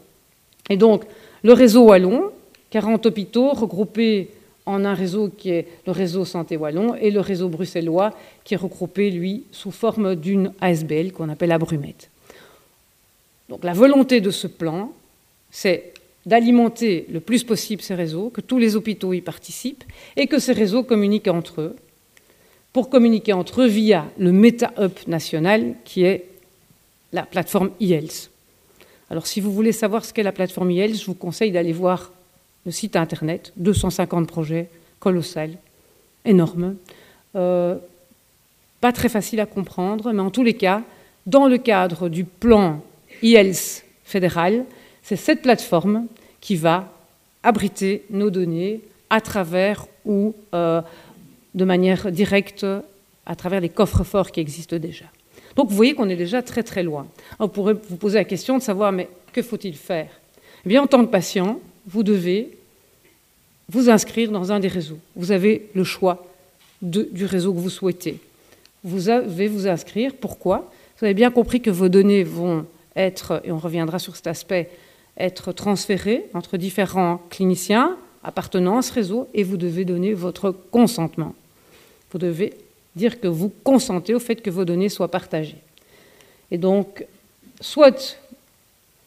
Et 0.69 0.77
donc, 0.77 1.03
le 1.43 1.53
réseau 1.53 1.83
Wallon, 1.83 2.31
40 2.71 3.05
hôpitaux 3.05 3.51
regroupés 3.51 4.31
en 4.71 4.85
un 4.85 4.93
réseau 4.93 5.29
qui 5.29 5.51
est 5.51 5.67
le 5.85 5.91
réseau 5.91 6.25
Santé 6.25 6.57
Wallon 6.57 6.95
et 6.95 7.11
le 7.11 7.19
réseau 7.19 7.49
bruxellois 7.49 8.13
qui 8.43 8.53
est 8.53 8.57
regroupé, 8.57 9.11
lui, 9.11 9.43
sous 9.51 9.71
forme 9.71 10.15
d'une 10.15 10.53
ASBL 10.61 11.11
qu'on 11.11 11.29
appelle 11.29 11.51
Abrumette. 11.51 12.09
Donc 13.49 13.63
la 13.63 13.73
volonté 13.73 14.21
de 14.21 14.31
ce 14.31 14.47
plan, 14.47 14.93
c'est 15.51 15.93
d'alimenter 16.25 17.05
le 17.09 17.19
plus 17.19 17.43
possible 17.43 17.81
ces 17.81 17.95
réseaux, 17.95 18.29
que 18.29 18.41
tous 18.41 18.57
les 18.57 18.75
hôpitaux 18.75 19.13
y 19.13 19.21
participent 19.21 19.83
et 20.15 20.27
que 20.27 20.39
ces 20.39 20.53
réseaux 20.53 20.83
communiquent 20.83 21.27
entre 21.27 21.61
eux, 21.61 21.75
pour 22.73 22.89
communiquer 22.89 23.33
entre 23.33 23.63
eux 23.63 23.67
via 23.67 24.05
le 24.17 24.31
Meta-Up 24.31 24.99
national 25.07 25.75
qui 25.83 26.03
est 26.03 26.25
la 27.11 27.23
plateforme 27.23 27.71
e-health. 27.81 28.29
Alors 29.09 29.27
si 29.27 29.41
vous 29.41 29.51
voulez 29.51 29.73
savoir 29.73 30.05
ce 30.05 30.13
qu'est 30.13 30.23
la 30.23 30.31
plateforme 30.31 30.71
e-health, 30.71 30.95
je 30.95 31.05
vous 31.05 31.15
conseille 31.15 31.51
d'aller 31.51 31.73
voir 31.73 32.13
le 32.65 32.71
site 32.71 32.95
internet, 32.95 33.53
250 33.57 34.27
projets, 34.27 34.69
colossal, 34.99 35.57
énorme. 36.25 36.75
Euh, 37.35 37.77
pas 38.79 38.91
très 38.91 39.09
facile 39.09 39.39
à 39.39 39.45
comprendre, 39.45 40.11
mais 40.11 40.21
en 40.21 40.31
tous 40.31 40.43
les 40.43 40.53
cas, 40.53 40.81
dans 41.25 41.47
le 41.47 41.57
cadre 41.57 42.09
du 42.09 42.23
plan 42.23 42.81
e 43.23 43.53
fédéral, 44.03 44.65
c'est 45.03 45.15
cette 45.15 45.41
plateforme 45.41 46.07
qui 46.39 46.55
va 46.55 46.91
abriter 47.43 48.03
nos 48.09 48.29
données 48.29 48.81
à 49.09 49.21
travers 49.21 49.85
ou 50.05 50.33
euh, 50.53 50.81
de 51.53 51.65
manière 51.65 52.11
directe 52.11 52.65
à 53.25 53.35
travers 53.35 53.59
les 53.59 53.69
coffres 53.69 54.03
forts 54.03 54.31
qui 54.31 54.39
existent 54.39 54.77
déjà. 54.77 55.05
Donc 55.55 55.69
vous 55.69 55.75
voyez 55.75 55.93
qu'on 55.93 56.09
est 56.09 56.15
déjà 56.15 56.41
très 56.41 56.63
très 56.63 56.83
loin. 56.83 57.07
on 57.39 57.47
pourrait 57.47 57.75
vous 57.89 57.97
poser 57.97 58.17
la 58.17 58.23
question 58.23 58.57
de 58.57 58.63
savoir 58.63 58.91
mais 58.91 59.09
que 59.33 59.41
faut-il 59.41 59.75
faire? 59.75 60.09
Eh 60.65 60.69
bien 60.69 60.81
en 60.81 60.87
tant 60.87 61.03
que 61.05 61.11
patient, 61.11 61.59
vous 61.87 62.03
devez 62.03 62.57
vous 63.69 63.89
inscrire 63.89 64.31
dans 64.31 64.51
un 64.51 64.59
des 64.59 64.67
réseaux. 64.67 64.99
Vous 65.15 65.31
avez 65.31 65.69
le 65.73 65.83
choix 65.83 66.27
du 66.81 67.25
réseau 67.25 67.53
que 67.53 67.59
vous 67.59 67.69
souhaitez. 67.69 68.19
Vous 68.83 69.09
avez 69.09 69.47
vous 69.47 69.67
inscrire. 69.67 70.13
Pourquoi? 70.15 70.71
Vous 70.99 71.05
avez 71.05 71.13
bien 71.13 71.31
compris 71.31 71.61
que 71.61 71.69
vos 71.69 71.89
données 71.89 72.23
vont 72.23 72.65
être, 72.95 73.41
et 73.45 73.51
on 73.51 73.57
reviendra 73.57 73.99
sur 73.99 74.15
cet 74.15 74.27
aspect, 74.27 74.69
être 75.17 75.51
transférées 75.51 76.25
entre 76.33 76.57
différents 76.57 77.21
cliniciens 77.29 77.97
appartenant 78.23 78.77
à 78.77 78.81
ce 78.81 78.93
réseau 78.93 79.27
et 79.33 79.43
vous 79.43 79.57
devez 79.57 79.85
donner 79.85 80.13
votre 80.13 80.51
consentement. 80.51 81.35
Vous 82.11 82.19
devez 82.19 82.53
dire 82.95 83.19
que 83.19 83.27
vous 83.27 83.51
consentez 83.63 84.13
au 84.13 84.19
fait 84.19 84.35
que 84.35 84.49
vos 84.49 84.65
données 84.65 84.89
soient 84.89 85.11
partagées. 85.11 85.57
Et 86.51 86.57
donc, 86.57 87.05
soit 87.61 88.17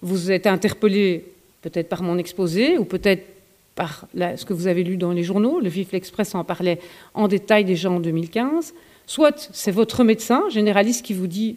vous 0.00 0.30
êtes 0.30 0.46
interpellé 0.46 1.24
peut-être 1.64 1.88
par 1.88 2.02
mon 2.02 2.18
exposé, 2.18 2.76
ou 2.76 2.84
peut-être 2.84 3.24
par 3.74 4.06
ce 4.14 4.44
que 4.44 4.52
vous 4.52 4.66
avez 4.66 4.84
lu 4.84 4.98
dans 4.98 5.12
les 5.12 5.24
journaux, 5.24 5.60
le 5.60 5.68
Vif 5.70 5.92
l'Express 5.92 6.34
en 6.34 6.44
parlait 6.44 6.78
en 7.14 7.26
détail 7.26 7.64
déjà 7.64 7.90
en 7.90 8.00
2015, 8.00 8.74
soit 9.06 9.48
c'est 9.52 9.70
votre 9.70 10.04
médecin 10.04 10.42
généraliste 10.50 11.04
qui 11.04 11.14
vous 11.14 11.26
dit, 11.26 11.56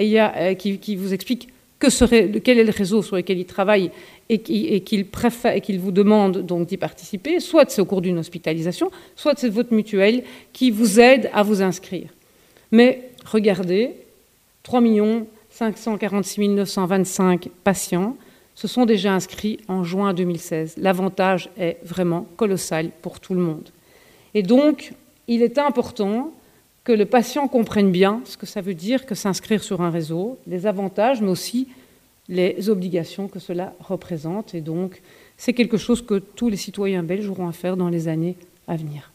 euh, 0.00 0.54
qui, 0.54 0.96
vous 0.96 1.14
explique 1.14 1.48
quel 1.78 2.58
est 2.58 2.64
le 2.64 2.72
réseau 2.72 3.00
sur 3.00 3.14
lequel 3.14 3.38
il 3.38 3.46
travaille 3.46 3.92
et, 4.28 4.40
qu'il 4.40 5.06
et 5.06 5.60
qu'il 5.60 5.78
vous 5.78 5.92
demande 5.92 6.44
donc 6.44 6.66
d'y 6.66 6.76
participer, 6.76 7.38
soit 7.38 7.70
c'est 7.70 7.80
au 7.80 7.86
cours 7.86 8.02
d'une 8.02 8.18
hospitalisation, 8.18 8.90
soit 9.14 9.38
c'est 9.38 9.48
votre 9.48 9.72
mutuelle 9.72 10.24
qui 10.52 10.72
vous 10.72 10.98
aide 10.98 11.30
à 11.32 11.44
vous 11.44 11.62
inscrire. 11.62 12.08
Mais 12.72 13.10
regardez, 13.24 13.92
3 14.64 14.82
546 15.50 16.48
925 16.48 17.48
patients, 17.64 18.16
se 18.56 18.66
sont 18.66 18.86
déjà 18.86 19.12
inscrits 19.12 19.60
en 19.68 19.84
juin 19.84 20.14
2016. 20.14 20.76
L'avantage 20.78 21.50
est 21.58 21.76
vraiment 21.84 22.26
colossal 22.36 22.90
pour 23.02 23.20
tout 23.20 23.34
le 23.34 23.40
monde. 23.40 23.68
Et 24.34 24.42
donc, 24.42 24.94
il 25.28 25.42
est 25.42 25.58
important 25.58 26.32
que 26.82 26.92
le 26.92 27.04
patient 27.04 27.48
comprenne 27.48 27.92
bien 27.92 28.22
ce 28.24 28.36
que 28.36 28.46
ça 28.46 28.62
veut 28.62 28.74
dire 28.74 29.06
que 29.06 29.14
s'inscrire 29.14 29.62
sur 29.62 29.82
un 29.82 29.90
réseau, 29.90 30.38
les 30.46 30.66
avantages, 30.66 31.20
mais 31.20 31.30
aussi 31.30 31.68
les 32.28 32.70
obligations 32.70 33.28
que 33.28 33.38
cela 33.38 33.74
représente. 33.80 34.54
Et 34.54 34.60
donc, 34.62 35.02
c'est 35.36 35.52
quelque 35.52 35.76
chose 35.76 36.00
que 36.00 36.14
tous 36.14 36.48
les 36.48 36.56
citoyens 36.56 37.02
belges 37.02 37.28
auront 37.28 37.48
à 37.48 37.52
faire 37.52 37.76
dans 37.76 37.90
les 37.90 38.08
années 38.08 38.36
à 38.66 38.76
venir. 38.76 39.12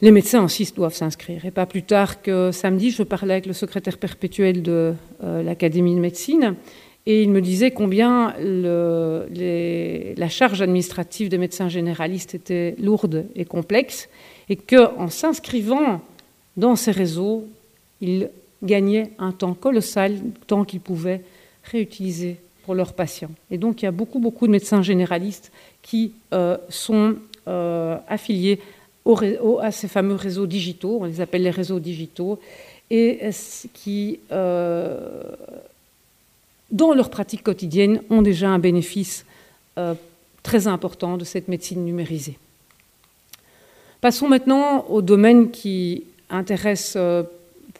Les 0.00 0.10
médecins 0.10 0.44
aussi 0.44 0.70
doivent 0.76 0.94
s'inscrire. 0.94 1.44
Et 1.44 1.50
pas 1.50 1.66
plus 1.66 1.82
tard 1.82 2.22
que 2.22 2.50
samedi, 2.52 2.90
je 2.90 3.02
parlais 3.02 3.34
avec 3.34 3.46
le 3.46 3.52
secrétaire 3.52 3.98
perpétuel 3.98 4.62
de 4.62 4.94
euh, 5.22 5.42
l'Académie 5.42 5.94
de 5.94 6.00
médecine 6.00 6.54
et 7.06 7.22
il 7.22 7.30
me 7.30 7.40
disait 7.40 7.70
combien 7.70 8.34
la 8.38 10.28
charge 10.28 10.62
administrative 10.62 11.28
des 11.28 11.38
médecins 11.38 11.68
généralistes 11.68 12.34
était 12.34 12.74
lourde 12.78 13.26
et 13.36 13.44
complexe, 13.44 14.08
et 14.48 14.56
qu'en 14.56 15.08
s'inscrivant 15.08 16.00
dans 16.56 16.76
ces 16.76 16.92
réseaux, 16.92 17.44
il 18.00 18.30
gagnait 18.62 19.10
un 19.18 19.32
temps 19.32 19.54
colossal, 19.54 20.16
temps 20.46 20.64
qu'il 20.64 20.80
pouvait 20.80 21.20
réutiliser 21.64 22.36
pour 22.64 22.74
leurs 22.74 22.94
patients. 22.94 23.30
Et 23.50 23.58
donc 23.58 23.82
il 23.82 23.84
y 23.84 23.88
a 23.88 23.92
beaucoup, 23.92 24.18
beaucoup 24.18 24.46
de 24.46 24.52
médecins 24.52 24.82
généralistes 24.82 25.52
qui 25.82 26.12
sont 26.70 27.16
affiliés 27.46 28.60
à 29.60 29.70
ces 29.70 29.88
fameux 29.88 30.14
réseaux 30.14 30.46
digitaux, 30.46 31.00
on 31.02 31.04
les 31.04 31.20
appelle 31.20 31.42
les 31.42 31.50
réseaux 31.50 31.80
digitaux, 31.80 32.38
et 32.90 33.20
qui, 33.74 34.20
dans 36.74 36.92
leur 36.92 37.08
pratique 37.08 37.42
quotidienne, 37.42 38.02
ont 38.10 38.20
déjà 38.20 38.50
un 38.50 38.58
bénéfice 38.58 39.24
très 40.42 40.68
important 40.68 41.16
de 41.16 41.24
cette 41.24 41.48
médecine 41.48 41.84
numérisée. 41.84 42.38
Passons 44.02 44.28
maintenant 44.28 44.84
au 44.90 45.00
domaine 45.00 45.50
qui 45.50 46.04
intéresse 46.28 46.98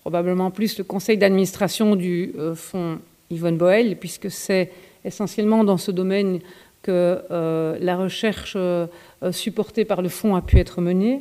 probablement 0.05 0.51
plus 0.51 0.77
le 0.77 0.85
conseil 0.85 1.17
d'administration 1.17 1.97
du 1.97 2.35
euh, 2.39 2.55
fonds 2.55 2.99
Yvonne 3.31 3.57
Boel, 3.57 3.97
puisque 3.97 4.31
c'est 4.31 4.71
essentiellement 5.03 5.65
dans 5.65 5.79
ce 5.79 5.91
domaine 5.91 6.41
que 6.83 7.23
euh, 7.31 7.79
la 7.81 7.97
recherche 7.97 8.53
euh, 8.55 8.87
supportée 9.33 9.87
par 9.87 10.03
le 10.03 10.11
fonds 10.11 10.37
a 10.37 10.43
pu 10.43 10.59
être 10.59 10.83
menée. 10.83 11.21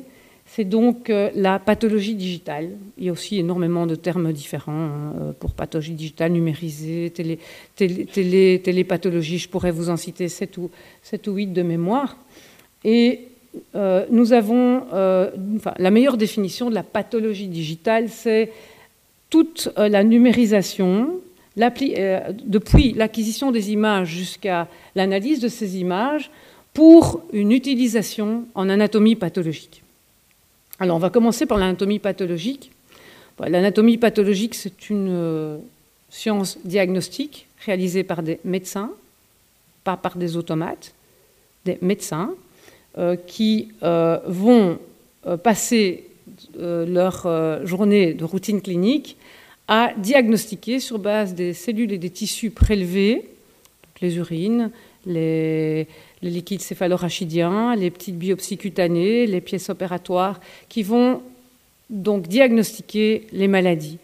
C'est 0.56 0.66
donc 0.66 1.12
la 1.36 1.58
pathologie 1.58 2.14
digitale. 2.14 2.72
Il 3.00 3.06
y 3.06 3.10
a 3.10 3.12
aussi 3.12 3.40
énormément 3.40 3.88
de 3.88 3.96
termes 3.96 4.32
différents 4.32 4.72
hein, 4.72 5.34
pour 5.40 5.54
pathologie 5.54 5.94
digitale, 5.94 6.32
numérisée, 6.32 7.10
télé, 7.10 7.40
télé, 7.76 8.62
télépathologie. 8.64 9.40
Je 9.40 9.50
pourrais 9.50 9.72
vous 9.72 9.90
en 9.90 9.98
citer 9.98 10.30
7 10.30 10.58
ou, 10.58 10.70
7 11.02 11.28
ou 11.28 11.34
8 11.34 11.48
de 11.48 11.64
mémoire. 11.64 12.18
Et 12.84 13.30
nous 14.12 14.34
avons, 14.34 14.84
la 14.92 15.92
meilleure 15.92 16.18
définition 16.18 16.70
de 16.70 16.76
la 16.76 16.84
pathologie 16.84 17.48
digitale, 17.48 18.10
c'est 18.10 18.52
toute 19.34 19.74
euh, 19.80 19.90
la 19.90 20.04
numérisation, 20.04 21.20
euh, 21.58 22.20
depuis 22.46 22.94
l'acquisition 22.94 23.52
des 23.52 23.72
images 23.72 24.10
jusqu'à 24.10 24.68
l'analyse 24.94 25.40
de 25.40 25.48
ces 25.48 25.80
images, 25.80 26.30
pour 26.72 27.24
une 27.34 27.52
utilisation 27.52 28.46
en 28.54 28.70
anatomie 28.70 29.16
pathologique. 29.16 29.83
Alors 30.80 30.98
on 30.98 31.00
va 31.00 31.10
commencer 31.10 31.46
par 31.46 31.58
l'anatomie 31.58 32.00
pathologique. 32.00 32.72
L'anatomie 33.40 33.98
pathologique, 33.98 34.56
c'est 34.56 34.90
une 34.90 35.10
euh, 35.10 35.58
science 36.10 36.58
diagnostique 36.66 37.48
réalisée 37.66 38.04
par 38.04 38.24
des 38.24 38.40
médecins, 38.44 38.92
pas 39.84 39.98
par 39.98 40.18
des 40.18 40.38
automates, 40.38 40.94
des 41.66 41.78
médecins 41.82 42.34
qui 43.26 43.70
vont 43.82 44.78
passer 45.42 46.04
leur 46.56 47.66
journée 47.66 48.14
de 48.14 48.24
routine 48.24 48.62
clinique 48.62 49.18
à 49.68 49.94
diagnostiquer 49.98 50.80
sur 50.80 51.00
base 51.00 51.34
des 51.34 51.54
cellules 51.54 51.92
et 51.92 51.98
des 51.98 52.10
tissus 52.10 52.50
prélevés, 52.52 53.30
les 54.02 54.18
urines, 54.18 54.72
les, 55.06 55.88
liquides 56.30 56.62
céphalorachidiens, 56.62 57.76
les 57.76 57.92
petites 57.92 58.18
biopsies 58.18 58.58
cutanées, 58.58 59.26
les 59.28 59.42
pièces 59.42 59.70
opératoires, 59.70 60.40
qui 60.70 60.84
vont 60.84 61.22
donc 61.90 62.28
diagnostiquer 62.28 63.28
les 63.32 63.48
maladies. 63.48 63.98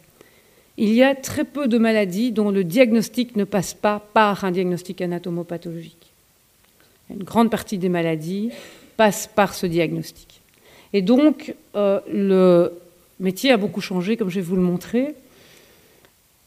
Il 0.78 0.94
y 0.94 1.04
a 1.04 1.14
très 1.16 1.44
peu 1.44 1.68
de 1.68 1.78
maladies 1.78 2.32
dont 2.32 2.52
le 2.52 2.64
diagnostic 2.64 3.36
ne 3.36 3.44
passe 3.44 3.74
pas 3.74 4.00
par 4.14 4.46
un 4.46 4.52
diagnostic 4.52 5.02
anatomopathologique. 5.02 6.14
Une 7.10 7.24
grande 7.24 7.50
partie 7.50 7.78
des 7.78 7.90
maladies 7.90 8.52
passe 8.96 9.28
par 9.28 9.54
ce 9.54 9.66
diagnostic. 9.66 10.42
Et 10.94 11.02
donc, 11.02 11.54
euh, 11.76 12.00
le 12.12 12.72
métier 13.20 13.52
a 13.52 13.58
beaucoup 13.58 13.82
changé, 13.82 14.16
comme 14.18 14.30
je 14.30 14.36
vais 14.36 14.46
vous 14.46 14.56
le 14.56 14.62
montrer. 14.62 15.16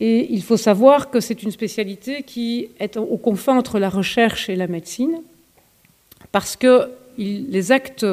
Et 0.00 0.32
il 0.32 0.42
faut 0.42 0.56
savoir 0.56 1.10
que 1.10 1.20
c'est 1.20 1.42
une 1.42 1.50
spécialité 1.50 2.22
qui 2.22 2.68
est 2.80 2.96
au 2.96 3.16
confin 3.18 3.56
entre 3.56 3.78
la 3.78 3.88
recherche 3.88 4.48
et 4.48 4.56
la 4.56 4.66
médecine, 4.66 5.22
parce 6.32 6.56
que 6.56 6.88
les 7.18 7.72
actes 7.72 8.06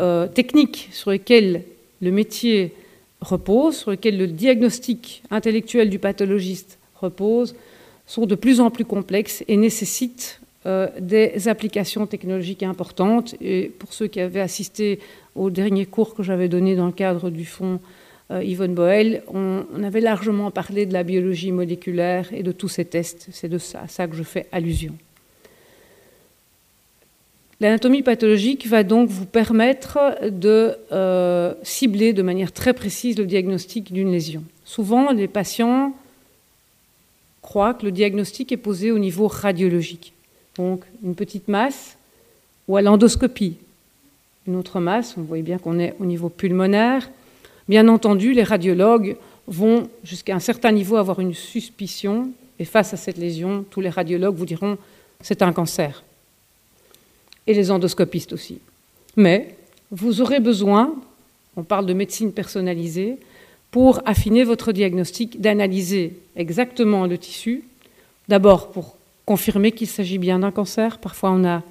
euh, 0.00 0.26
techniques 0.28 0.88
sur 0.92 1.10
lesquels 1.10 1.64
le 2.00 2.10
métier 2.12 2.72
repose, 3.20 3.78
sur 3.78 3.90
lesquels 3.90 4.16
le 4.16 4.28
diagnostic 4.28 5.22
intellectuel 5.30 5.90
du 5.90 5.98
pathologiste 5.98 6.78
repose, 7.00 7.56
sont 8.06 8.26
de 8.26 8.34
plus 8.34 8.60
en 8.60 8.70
plus 8.70 8.84
complexes 8.84 9.42
et 9.48 9.56
nécessitent 9.56 10.40
euh, 10.66 10.88
des 11.00 11.48
applications 11.48 12.06
technologiques 12.06 12.62
importantes. 12.62 13.34
Et 13.40 13.72
pour 13.78 13.92
ceux 13.92 14.06
qui 14.06 14.20
avaient 14.20 14.40
assisté 14.40 15.00
au 15.34 15.50
dernier 15.50 15.86
cours 15.86 16.14
que 16.14 16.22
j'avais 16.22 16.48
donné 16.48 16.76
dans 16.76 16.86
le 16.86 16.92
cadre 16.92 17.30
du 17.30 17.44
fonds 17.44 17.80
euh, 18.30 18.44
Yvonne 18.44 18.74
Boel, 18.74 19.22
on, 19.32 19.64
avait 19.82 20.00
largement 20.00 20.50
parlé 20.50 20.84
de 20.84 20.92
la 20.92 21.02
biologie 21.02 21.52
moléculaire 21.52 22.28
et 22.32 22.42
de 22.42 22.52
tous 22.52 22.68
ces 22.68 22.84
tests. 22.84 23.28
C'est 23.32 23.48
de 23.48 23.58
à 23.74 23.88
ça 23.88 24.06
que 24.06 24.16
je 24.16 24.22
fais 24.22 24.46
allusion. 24.52 24.94
L'anatomie 27.60 28.02
pathologique 28.02 28.66
va 28.66 28.84
donc 28.84 29.08
vous 29.08 29.26
permettre 29.26 29.98
de 30.30 30.76
euh, 30.92 31.54
cibler 31.62 32.12
de 32.12 32.22
manière 32.22 32.52
très 32.52 32.72
précise 32.72 33.18
le 33.18 33.26
diagnostic 33.26 33.92
d'une 33.92 34.12
lésion. 34.12 34.44
Souvent, 34.64 35.12
les 35.12 35.26
patients 35.26 35.92
croient 37.42 37.74
que 37.74 37.84
le 37.84 37.92
diagnostic 37.92 38.52
est 38.52 38.56
posé 38.56 38.92
au 38.92 38.98
niveau 38.98 39.26
radiologique. 39.26 40.12
Donc, 40.56 40.84
une 41.02 41.14
petite 41.14 41.48
masse 41.48 41.96
ou 42.68 42.76
à 42.76 42.82
l'endoscopie. 42.82 43.56
Une 44.46 44.56
autre 44.56 44.78
masse, 44.78 45.14
on 45.16 45.22
voit 45.22 45.40
bien 45.40 45.58
qu'on 45.58 45.78
est 45.78 45.94
au 45.98 46.04
niveau 46.04 46.28
pulmonaire, 46.28 47.08
Bien 47.68 47.86
entendu, 47.88 48.32
les 48.32 48.44
radiologues 48.44 49.16
vont 49.46 49.90
jusqu'à 50.02 50.34
un 50.34 50.40
certain 50.40 50.72
niveau 50.72 50.96
avoir 50.96 51.20
une 51.20 51.34
suspicion, 51.34 52.30
et 52.58 52.64
face 52.64 52.94
à 52.94 52.96
cette 52.96 53.18
lésion, 53.18 53.64
tous 53.70 53.82
les 53.82 53.90
radiologues 53.90 54.36
vous 54.36 54.46
diront 54.46 54.78
c'est 55.20 55.42
un 55.42 55.52
cancer. 55.52 56.02
Et 57.48 57.54
les 57.54 57.72
endoscopistes 57.72 58.32
aussi. 58.32 58.60
Mais 59.16 59.56
vous 59.90 60.20
aurez 60.20 60.38
besoin, 60.38 60.94
on 61.56 61.64
parle 61.64 61.86
de 61.86 61.94
médecine 61.94 62.30
personnalisée, 62.32 63.16
pour 63.70 64.00
affiner 64.06 64.44
votre 64.44 64.70
diagnostic, 64.70 65.40
d'analyser 65.40 66.12
exactement 66.36 67.06
le 67.06 67.18
tissu, 67.18 67.64
d'abord 68.28 68.70
pour 68.70 68.96
confirmer 69.26 69.72
qu'il 69.72 69.88
s'agit 69.88 70.18
bien 70.18 70.38
d'un 70.38 70.50
cancer, 70.50 70.98
parfois 70.98 71.32
on 71.32 71.44
a 71.44 71.62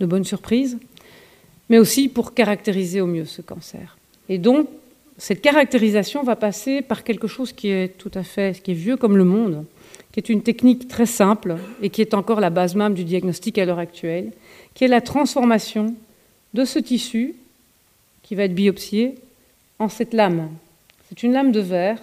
de 0.00 0.06
bonnes 0.06 0.24
surprises, 0.24 0.76
mais 1.68 1.78
aussi 1.78 2.08
pour 2.08 2.34
caractériser 2.34 3.00
au 3.00 3.06
mieux 3.06 3.24
ce 3.24 3.42
cancer. 3.42 3.96
Et 4.28 4.38
donc, 4.38 4.68
cette 5.18 5.40
caractérisation 5.40 6.22
va 6.22 6.36
passer 6.36 6.82
par 6.82 7.04
quelque 7.04 7.28
chose 7.28 7.52
qui 7.52 7.68
est 7.70 7.96
tout 7.96 8.10
à 8.14 8.22
fait, 8.22 8.60
qui 8.62 8.72
est 8.72 8.74
vieux 8.74 8.96
comme 8.96 9.16
le 9.16 9.24
monde, 9.24 9.64
qui 10.12 10.20
est 10.20 10.28
une 10.28 10.42
technique 10.42 10.88
très 10.88 11.06
simple 11.06 11.56
et 11.80 11.90
qui 11.90 12.02
est 12.02 12.14
encore 12.14 12.40
la 12.40 12.50
base 12.50 12.74
même 12.74 12.94
du 12.94 13.04
diagnostic 13.04 13.58
à 13.58 13.64
l'heure 13.64 13.78
actuelle, 13.78 14.32
qui 14.74 14.84
est 14.84 14.88
la 14.88 15.00
transformation 15.00 15.94
de 16.54 16.64
ce 16.64 16.78
tissu 16.78 17.34
qui 18.22 18.34
va 18.34 18.44
être 18.44 18.54
biopsié 18.54 19.16
en 19.78 19.88
cette 19.88 20.14
lame. 20.14 20.50
C'est 21.08 21.22
une 21.22 21.32
lame 21.32 21.52
de 21.52 21.60
verre 21.60 22.02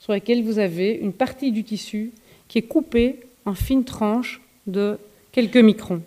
sur 0.00 0.12
laquelle 0.12 0.42
vous 0.42 0.58
avez 0.58 0.92
une 0.94 1.12
partie 1.12 1.52
du 1.52 1.64
tissu 1.64 2.12
qui 2.46 2.58
est 2.58 2.62
coupée 2.62 3.20
en 3.44 3.54
fines 3.54 3.84
tranches 3.84 4.40
de 4.66 4.98
quelques 5.32 5.56
microns. 5.56 6.02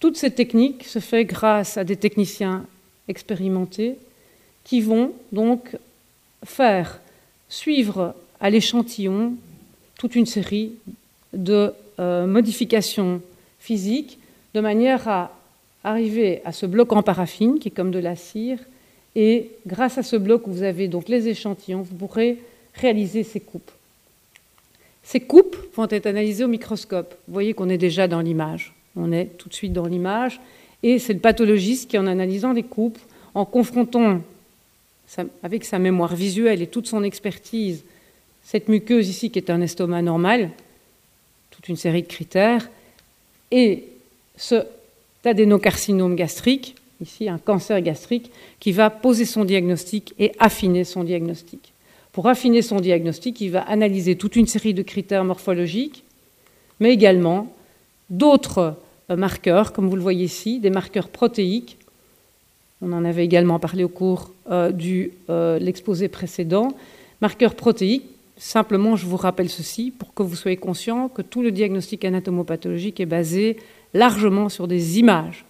Toute 0.00 0.16
cette 0.16 0.34
technique 0.34 0.84
se 0.84 0.98
fait 0.98 1.24
grâce 1.24 1.76
à 1.76 1.84
des 1.84 1.96
techniciens 1.96 2.66
expérimentés 3.08 3.96
qui 4.64 4.80
vont 4.80 5.12
donc 5.32 5.76
faire 6.44 7.00
suivre 7.48 8.14
à 8.40 8.50
l'échantillon 8.50 9.34
toute 9.98 10.14
une 10.14 10.26
série 10.26 10.72
de 11.32 11.72
euh, 11.98 12.26
modifications 12.26 13.22
physiques 13.58 14.18
de 14.56 14.60
manière 14.62 15.06
à 15.06 15.32
arriver 15.84 16.40
à 16.46 16.50
ce 16.50 16.64
bloc 16.64 16.90
en 16.94 17.02
paraffine 17.02 17.58
qui 17.58 17.68
est 17.68 17.70
comme 17.70 17.90
de 17.90 17.98
la 17.98 18.16
cire 18.16 18.58
et 19.14 19.50
grâce 19.66 19.98
à 19.98 20.02
ce 20.02 20.16
bloc 20.16 20.46
où 20.46 20.50
vous 20.50 20.62
avez 20.62 20.88
donc 20.88 21.10
les 21.10 21.28
échantillons, 21.28 21.82
vous 21.82 21.94
pourrez 21.94 22.38
réaliser 22.72 23.22
ces 23.22 23.38
coupes. 23.38 23.70
Ces 25.02 25.20
coupes 25.20 25.58
vont 25.74 25.86
être 25.90 26.06
analysées 26.06 26.44
au 26.44 26.48
microscope. 26.48 27.14
Vous 27.28 27.34
voyez 27.34 27.52
qu'on 27.52 27.68
est 27.68 27.76
déjà 27.76 28.08
dans 28.08 28.22
l'image. 28.22 28.72
On 28.96 29.12
est 29.12 29.26
tout 29.36 29.50
de 29.50 29.54
suite 29.54 29.74
dans 29.74 29.84
l'image. 29.84 30.40
Et 30.82 30.98
c'est 30.98 31.12
le 31.12 31.20
pathologiste 31.20 31.90
qui, 31.90 31.98
en 31.98 32.06
analysant 32.06 32.54
les 32.54 32.62
coupes, 32.62 32.98
en 33.34 33.44
confrontant 33.44 34.22
avec 35.42 35.66
sa 35.66 35.78
mémoire 35.78 36.16
visuelle 36.16 36.62
et 36.62 36.66
toute 36.66 36.86
son 36.86 37.02
expertise, 37.02 37.84
cette 38.42 38.68
muqueuse 38.68 39.10
ici 39.10 39.30
qui 39.30 39.38
est 39.38 39.50
un 39.50 39.60
estomac 39.60 40.00
normal, 40.00 40.48
toute 41.50 41.68
une 41.68 41.76
série 41.76 42.02
de 42.02 42.08
critères, 42.08 42.70
et 43.50 43.84
ce 44.36 44.64
adénocarcinome 45.24 46.14
gastrique, 46.14 46.76
ici 47.00 47.28
un 47.28 47.38
cancer 47.38 47.80
gastrique, 47.80 48.30
qui 48.60 48.72
va 48.72 48.90
poser 48.90 49.24
son 49.24 49.44
diagnostic 49.44 50.14
et 50.18 50.32
affiner 50.38 50.84
son 50.84 51.04
diagnostic. 51.04 51.72
Pour 52.12 52.28
affiner 52.28 52.62
son 52.62 52.80
diagnostic, 52.80 53.40
il 53.40 53.50
va 53.50 53.62
analyser 53.62 54.16
toute 54.16 54.36
une 54.36 54.46
série 54.46 54.74
de 54.74 54.82
critères 54.82 55.24
morphologiques, 55.24 56.04
mais 56.80 56.92
également 56.92 57.52
d'autres 58.08 58.76
euh, 59.10 59.16
marqueurs, 59.16 59.72
comme 59.72 59.88
vous 59.88 59.96
le 59.96 60.02
voyez 60.02 60.24
ici, 60.24 60.60
des 60.60 60.70
marqueurs 60.70 61.08
protéiques 61.08 61.76
on 62.82 62.92
en 62.92 63.04
avait 63.04 63.24
également 63.24 63.58
parlé 63.58 63.84
au 63.84 63.88
cours 63.88 64.30
euh, 64.50 64.70
de 64.70 65.10
euh, 65.30 65.58
l'exposé 65.58 66.08
précédent. 66.08 66.68
Marqueurs 67.20 67.54
protéiques 67.54 68.04
simplement, 68.36 68.96
je 68.96 69.06
vous 69.06 69.16
rappelle 69.16 69.48
ceci 69.48 69.90
pour 69.90 70.12
que 70.12 70.22
vous 70.22 70.36
soyez 70.36 70.58
conscient 70.58 71.08
que 71.08 71.22
tout 71.22 71.40
le 71.40 71.50
diagnostic 71.50 72.04
anatomopathologique 72.04 73.00
est 73.00 73.06
basé 73.06 73.56
largement 73.96 74.48
sur 74.48 74.68
des 74.68 74.98
images. 74.98 75.44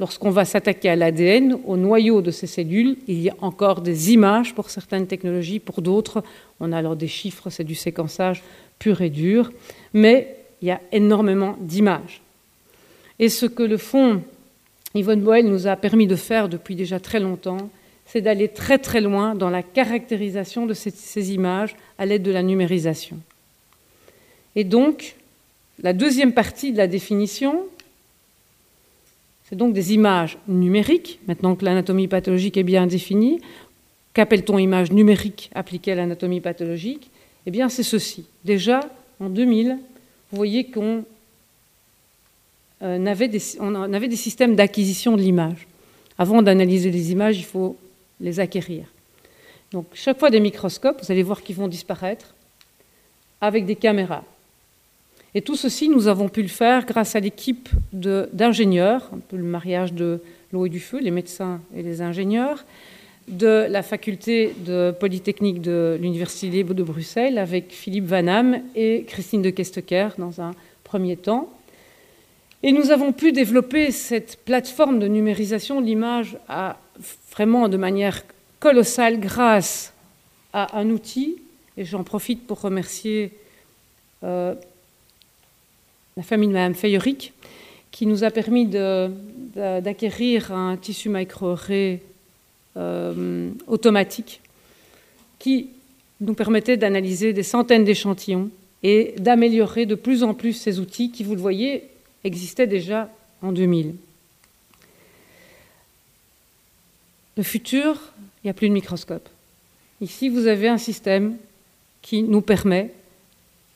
Lorsqu'on 0.00 0.30
va 0.30 0.46
s'attaquer 0.46 0.88
à 0.88 0.96
l'ADN, 0.96 1.58
au 1.66 1.76
noyau 1.76 2.22
de 2.22 2.30
ces 2.30 2.46
cellules, 2.46 2.96
il 3.06 3.20
y 3.20 3.28
a 3.28 3.36
encore 3.42 3.82
des 3.82 4.12
images 4.12 4.54
pour 4.54 4.70
certaines 4.70 5.06
technologies, 5.06 5.58
pour 5.58 5.82
d'autres, 5.82 6.24
on 6.58 6.72
a 6.72 6.78
alors 6.78 6.96
des 6.96 7.08
chiffres, 7.08 7.50
c'est 7.50 7.64
du 7.64 7.74
séquençage 7.74 8.42
pur 8.78 9.02
et 9.02 9.10
dur, 9.10 9.52
mais 9.92 10.36
il 10.62 10.68
y 10.68 10.70
a 10.70 10.80
énormément 10.90 11.56
d'images. 11.60 12.22
Et 13.18 13.28
ce 13.28 13.44
que 13.44 13.62
le 13.62 13.76
fonds 13.76 14.22
Yvonne 14.94 15.20
Boel 15.20 15.46
nous 15.46 15.66
a 15.66 15.76
permis 15.76 16.06
de 16.06 16.16
faire 16.16 16.48
depuis 16.48 16.74
déjà 16.74 16.98
très 16.98 17.20
longtemps, 17.20 17.70
c'est 18.06 18.22
d'aller 18.22 18.48
très 18.48 18.78
très 18.78 19.00
loin 19.00 19.34
dans 19.34 19.50
la 19.50 19.62
caractérisation 19.62 20.66
de 20.66 20.74
ces 20.74 21.32
images 21.32 21.76
à 21.98 22.06
l'aide 22.06 22.22
de 22.22 22.32
la 22.32 22.42
numérisation. 22.42 23.18
Et 24.56 24.64
donc, 24.64 25.14
la 25.82 25.92
deuxième 25.92 26.32
partie 26.32 26.72
de 26.72 26.76
la 26.76 26.86
définition, 26.86 27.64
c'est 29.48 29.56
donc 29.56 29.72
des 29.72 29.94
images 29.94 30.38
numériques, 30.46 31.18
maintenant 31.26 31.56
que 31.56 31.64
l'anatomie 31.64 32.06
pathologique 32.06 32.56
est 32.56 32.62
bien 32.62 32.86
définie. 32.86 33.40
Qu'appelle-t-on 34.14 34.58
image 34.58 34.92
numérique 34.92 35.50
appliquée 35.54 35.92
à 35.92 35.94
l'anatomie 35.96 36.40
pathologique? 36.40 37.10
Eh 37.46 37.50
bien, 37.50 37.68
c'est 37.68 37.82
ceci. 37.82 38.26
Déjà, 38.44 38.80
en 39.18 39.28
2000, 39.28 39.78
vous 40.30 40.36
voyez 40.36 40.64
qu'on 40.64 41.04
euh, 42.82 43.06
avait, 43.06 43.30
avait, 43.60 44.08
des 44.08 44.16
systèmes 44.16 44.54
d'acquisition 44.54 45.16
de 45.16 45.22
l'image. 45.22 45.66
Avant 46.18 46.42
d'analyser 46.42 46.90
les 46.90 47.12
images, 47.12 47.38
il 47.38 47.44
faut 47.44 47.76
les 48.20 48.38
acquérir. 48.38 48.84
Donc, 49.72 49.86
chaque 49.94 50.18
fois 50.18 50.30
des 50.30 50.40
microscopes, 50.40 51.02
vous 51.02 51.10
allez 51.10 51.22
voir 51.22 51.42
qu'ils 51.42 51.56
vont 51.56 51.68
disparaître 51.68 52.34
avec 53.40 53.64
des 53.64 53.76
caméras. 53.76 54.24
Et 55.34 55.42
tout 55.42 55.54
ceci, 55.54 55.88
nous 55.88 56.08
avons 56.08 56.28
pu 56.28 56.42
le 56.42 56.48
faire 56.48 56.86
grâce 56.86 57.14
à 57.14 57.20
l'équipe 57.20 57.68
d'ingénieurs, 57.92 59.08
un 59.14 59.18
peu 59.18 59.36
le 59.36 59.44
mariage 59.44 59.92
de 59.92 60.20
l'eau 60.52 60.66
et 60.66 60.68
du 60.68 60.80
feu, 60.80 60.98
les 61.00 61.12
médecins 61.12 61.60
et 61.76 61.82
les 61.82 62.02
ingénieurs, 62.02 62.64
de 63.28 63.66
la 63.70 63.82
faculté 63.82 64.54
de 64.66 64.92
Polytechnique 64.98 65.60
de 65.60 65.96
l'Université 66.00 66.64
de 66.64 66.82
Bruxelles 66.82 67.38
avec 67.38 67.70
Philippe 67.70 68.06
Vanham 68.06 68.60
et 68.74 69.04
Christine 69.06 69.42
de 69.42 69.50
Kesteker 69.50 70.08
dans 70.18 70.40
un 70.40 70.50
premier 70.82 71.16
temps. 71.16 71.48
Et 72.64 72.72
nous 72.72 72.90
avons 72.90 73.12
pu 73.12 73.30
développer 73.30 73.92
cette 73.92 74.40
plateforme 74.44 74.98
de 74.98 75.06
numérisation 75.06 75.80
de 75.80 75.86
l'image 75.86 76.36
vraiment 77.30 77.68
de 77.68 77.76
manière 77.76 78.24
colossale 78.58 79.20
grâce 79.20 79.94
à 80.52 80.76
un 80.78 80.90
outil, 80.90 81.36
et 81.76 81.84
j'en 81.84 82.02
profite 82.02 82.46
pour 82.46 82.60
remercier 82.60 83.30
euh, 84.24 84.54
la 86.16 86.22
famille 86.22 86.48
de 86.48 86.54
Mme 86.54 86.74
Feyerick, 86.74 87.32
qui 87.90 88.06
nous 88.06 88.24
a 88.24 88.30
permis 88.30 88.66
d'acquérir 88.66 90.52
un 90.52 90.76
tissu 90.76 91.08
micro-ray 91.08 92.00
euh, 92.76 93.50
automatique 93.66 94.40
qui 95.38 95.70
nous 96.20 96.34
permettait 96.34 96.76
d'analyser 96.76 97.32
des 97.32 97.42
centaines 97.42 97.84
d'échantillons 97.84 98.50
et 98.82 99.14
d'améliorer 99.18 99.86
de 99.86 99.94
plus 99.94 100.22
en 100.22 100.34
plus 100.34 100.52
ces 100.52 100.78
outils 100.78 101.10
qui, 101.10 101.24
vous 101.24 101.34
le 101.34 101.40
voyez, 101.40 101.84
existaient 102.24 102.66
déjà 102.66 103.10
en 103.42 103.52
2000. 103.52 103.94
Le 107.36 107.42
futur, 107.42 107.96
il 108.42 108.46
n'y 108.46 108.50
a 108.50 108.54
plus 108.54 108.68
de 108.68 108.74
microscope. 108.74 109.28
Ici, 110.00 110.28
vous 110.28 110.46
avez 110.46 110.68
un 110.68 110.78
système 110.78 111.36
qui 112.02 112.22
nous 112.22 112.40
permet 112.40 112.92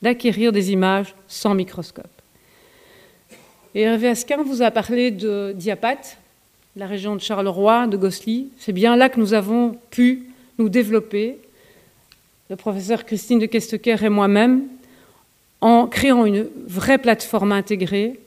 d'acquérir 0.03 0.53
des 0.53 0.71
images 0.71 1.15
sans 1.29 1.55
microscope. 1.55 2.14
Et 3.77 3.83
Hervé 3.83 4.07
Asquin 4.07 4.41
vous 4.45 4.63
a 4.63 4.71
parlé 4.71 5.11
de 5.11 5.53
Diapat, 5.57 5.99
la 6.77 6.87
région 6.87 7.17
de 7.17 7.21
Charleroi, 7.21 7.89
de 7.89 7.97
Gossely. 7.97 8.47
C'est 8.57 8.73
bien 8.73 8.95
là 8.95 9.09
que 9.09 9.19
nous 9.19 9.35
avons 9.35 9.77
pu 9.91 10.29
nous 10.59 10.69
développer, 10.69 11.39
le 12.51 12.55
professeur 12.55 13.05
Christine 13.05 13.41
de 13.41 13.47
Kesteker 13.47 14.05
et 14.05 14.09
moi-même, 14.09 14.63
en 15.61 15.89
créant 15.89 16.25
une 16.25 16.47
vraie 16.69 16.99
plateforme 16.99 17.51
intégrée 17.51 18.21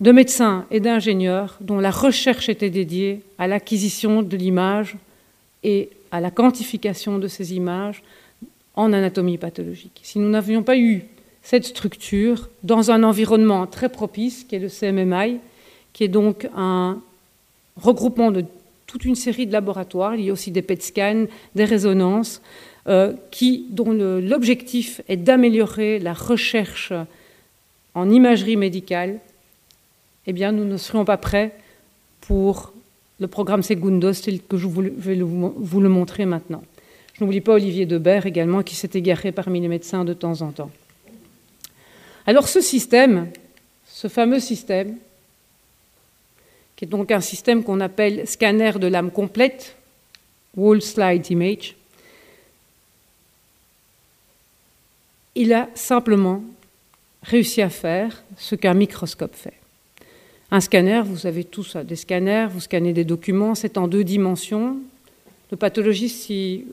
de 0.00 0.10
médecins 0.10 0.64
et 0.70 0.80
d'ingénieurs 0.80 1.58
dont 1.60 1.78
la 1.78 1.90
recherche 1.90 2.48
était 2.48 2.70
dédiée 2.70 3.20
à 3.36 3.46
l'acquisition 3.46 4.22
de 4.22 4.36
l'image 4.38 4.96
et 5.64 5.90
à 6.10 6.20
la 6.20 6.30
quantification 6.30 7.18
de 7.18 7.28
ces 7.28 7.52
images 7.52 8.02
en 8.74 8.94
anatomie 8.94 9.36
pathologique. 9.36 10.00
Si 10.02 10.18
nous 10.18 10.30
n'avions 10.30 10.62
pas 10.62 10.78
eu 10.78 11.04
cette 11.44 11.66
structure 11.66 12.48
dans 12.62 12.90
un 12.90 13.04
environnement 13.04 13.66
très 13.66 13.90
propice, 13.90 14.44
qui 14.44 14.56
est 14.56 14.58
le 14.58 14.68
CMMI, 14.68 15.38
qui 15.92 16.02
est 16.02 16.08
donc 16.08 16.48
un 16.56 16.98
regroupement 17.76 18.32
de 18.32 18.44
toute 18.86 19.04
une 19.04 19.14
série 19.14 19.46
de 19.46 19.52
laboratoires. 19.52 20.16
Il 20.16 20.24
y 20.24 20.30
a 20.30 20.32
aussi 20.32 20.50
des 20.50 20.62
PET 20.62 20.82
scans, 20.82 21.26
des 21.54 21.64
résonances, 21.66 22.40
euh, 22.88 23.12
dont 23.70 23.92
l'objectif 23.92 25.02
est 25.06 25.18
d'améliorer 25.18 25.98
la 25.98 26.14
recherche 26.14 26.92
en 27.94 28.10
imagerie 28.10 28.56
médicale. 28.56 29.20
Eh 30.26 30.32
bien, 30.32 30.50
nous 30.50 30.64
ne 30.64 30.78
serions 30.78 31.04
pas 31.04 31.18
prêts 31.18 31.54
pour 32.22 32.72
le 33.20 33.26
programme 33.26 33.62
Segundos 33.62 34.14
tel 34.14 34.40
que 34.40 34.56
je 34.56 34.66
vais 34.66 35.20
vous 35.20 35.80
le 35.80 35.88
montrer 35.90 36.24
maintenant. 36.24 36.62
Je 37.12 37.22
n'oublie 37.22 37.42
pas 37.42 37.52
Olivier 37.52 37.84
Debert 37.84 38.24
également, 38.24 38.62
qui 38.62 38.74
s'est 38.74 38.90
égaré 38.94 39.30
parmi 39.30 39.60
les 39.60 39.68
médecins 39.68 40.04
de 40.04 40.14
temps 40.14 40.40
en 40.40 40.50
temps. 40.50 40.70
Alors 42.26 42.48
ce 42.48 42.60
système, 42.60 43.28
ce 43.86 44.08
fameux 44.08 44.40
système, 44.40 44.96
qui 46.76 46.86
est 46.86 46.88
donc 46.88 47.10
un 47.10 47.20
système 47.20 47.62
qu'on 47.62 47.80
appelle 47.80 48.26
scanner 48.26 48.72
de 48.72 48.86
l'âme 48.86 49.10
complète, 49.10 49.76
Wall 50.56 50.80
Slide 50.80 51.30
Image, 51.30 51.76
il 55.34 55.52
a 55.52 55.68
simplement 55.74 56.42
réussi 57.22 57.60
à 57.60 57.68
faire 57.68 58.24
ce 58.38 58.54
qu'un 58.54 58.74
microscope 58.74 59.34
fait. 59.34 59.54
Un 60.50 60.60
scanner, 60.60 61.02
vous 61.04 61.18
savez 61.18 61.44
tous 61.44 61.76
des 61.76 61.96
scanners, 61.96 62.46
vous 62.50 62.60
scannez 62.60 62.92
des 62.92 63.04
documents, 63.04 63.54
c'est 63.54 63.76
en 63.76 63.88
deux 63.88 64.04
dimensions. 64.04 64.76
Le 65.50 65.56
pathologiste, 65.56 66.22
si 66.22 66.64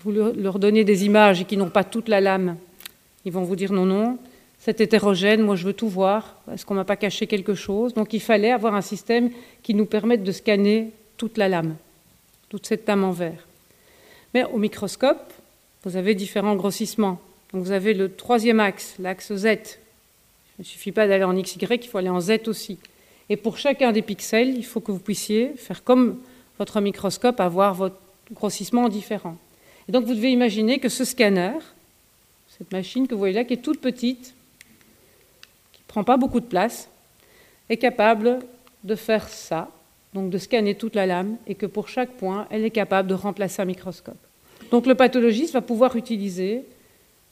vous 0.00 0.12
leur 0.12 0.58
donnez 0.58 0.84
des 0.84 1.04
images 1.04 1.40
et 1.40 1.44
qui 1.44 1.56
n'ont 1.56 1.70
pas 1.70 1.84
toute 1.84 2.08
la 2.08 2.20
lame, 2.20 2.56
ils 3.24 3.32
vont 3.32 3.42
vous 3.42 3.56
dire 3.56 3.72
non, 3.72 3.84
non 3.84 4.18
c'est 4.66 4.80
hétérogène, 4.80 5.42
moi 5.42 5.54
je 5.54 5.64
veux 5.64 5.74
tout 5.74 5.88
voir, 5.88 6.34
est-ce 6.52 6.66
qu'on 6.66 6.74
ne 6.74 6.80
m'a 6.80 6.84
pas 6.84 6.96
caché 6.96 7.28
quelque 7.28 7.54
chose? 7.54 7.94
Donc 7.94 8.12
il 8.12 8.20
fallait 8.20 8.50
avoir 8.50 8.74
un 8.74 8.80
système 8.82 9.30
qui 9.62 9.74
nous 9.74 9.86
permette 9.86 10.24
de 10.24 10.32
scanner 10.32 10.90
toute 11.16 11.38
la 11.38 11.48
lame, 11.48 11.76
toute 12.48 12.66
cette 12.66 12.88
lame 12.88 13.04
en 13.04 13.12
verre. 13.12 13.46
Mais 14.34 14.42
au 14.42 14.58
microscope, 14.58 15.32
vous 15.84 15.96
avez 15.96 16.16
différents 16.16 16.56
grossissements. 16.56 17.20
Vous 17.52 17.70
avez 17.70 17.94
le 17.94 18.12
troisième 18.12 18.58
axe, 18.58 18.96
l'axe 18.98 19.32
Z. 19.32 19.46
Il 19.46 20.62
ne 20.62 20.64
suffit 20.64 20.90
pas 20.90 21.06
d'aller 21.06 21.22
en 21.22 21.40
XY, 21.40 21.58
il 21.70 21.86
faut 21.86 21.98
aller 21.98 22.08
en 22.08 22.20
Z 22.20 22.48
aussi. 22.48 22.80
Et 23.30 23.36
pour 23.36 23.58
chacun 23.58 23.92
des 23.92 24.02
pixels, 24.02 24.56
il 24.56 24.64
faut 24.64 24.80
que 24.80 24.90
vous 24.90 24.98
puissiez 24.98 25.52
faire 25.56 25.84
comme 25.84 26.18
votre 26.58 26.80
microscope, 26.80 27.38
avoir 27.38 27.72
votre 27.72 28.00
grossissement 28.32 28.88
différent. 28.88 29.36
Et 29.88 29.92
donc 29.92 30.06
vous 30.06 30.14
devez 30.14 30.32
imaginer 30.32 30.80
que 30.80 30.88
ce 30.88 31.04
scanner, 31.04 31.52
cette 32.58 32.72
machine 32.72 33.06
que 33.06 33.14
vous 33.14 33.20
voyez 33.20 33.34
là, 33.34 33.44
qui 33.44 33.54
est 33.54 33.62
toute 33.62 33.80
petite, 33.80 34.32
prend 35.96 36.04
pas 36.04 36.18
beaucoup 36.18 36.40
de 36.40 36.44
place, 36.44 36.90
est 37.70 37.78
capable 37.78 38.40
de 38.84 38.94
faire 38.96 39.30
ça, 39.30 39.70
donc 40.12 40.28
de 40.28 40.36
scanner 40.36 40.74
toute 40.74 40.94
la 40.94 41.06
lame, 41.06 41.38
et 41.46 41.54
que 41.54 41.64
pour 41.64 41.88
chaque 41.88 42.10
point, 42.18 42.46
elle 42.50 42.66
est 42.66 42.70
capable 42.70 43.08
de 43.08 43.14
remplacer 43.14 43.62
un 43.62 43.64
microscope. 43.64 44.18
Donc 44.70 44.84
le 44.84 44.94
pathologiste 44.94 45.54
va 45.54 45.62
pouvoir 45.62 45.96
utiliser 45.96 46.64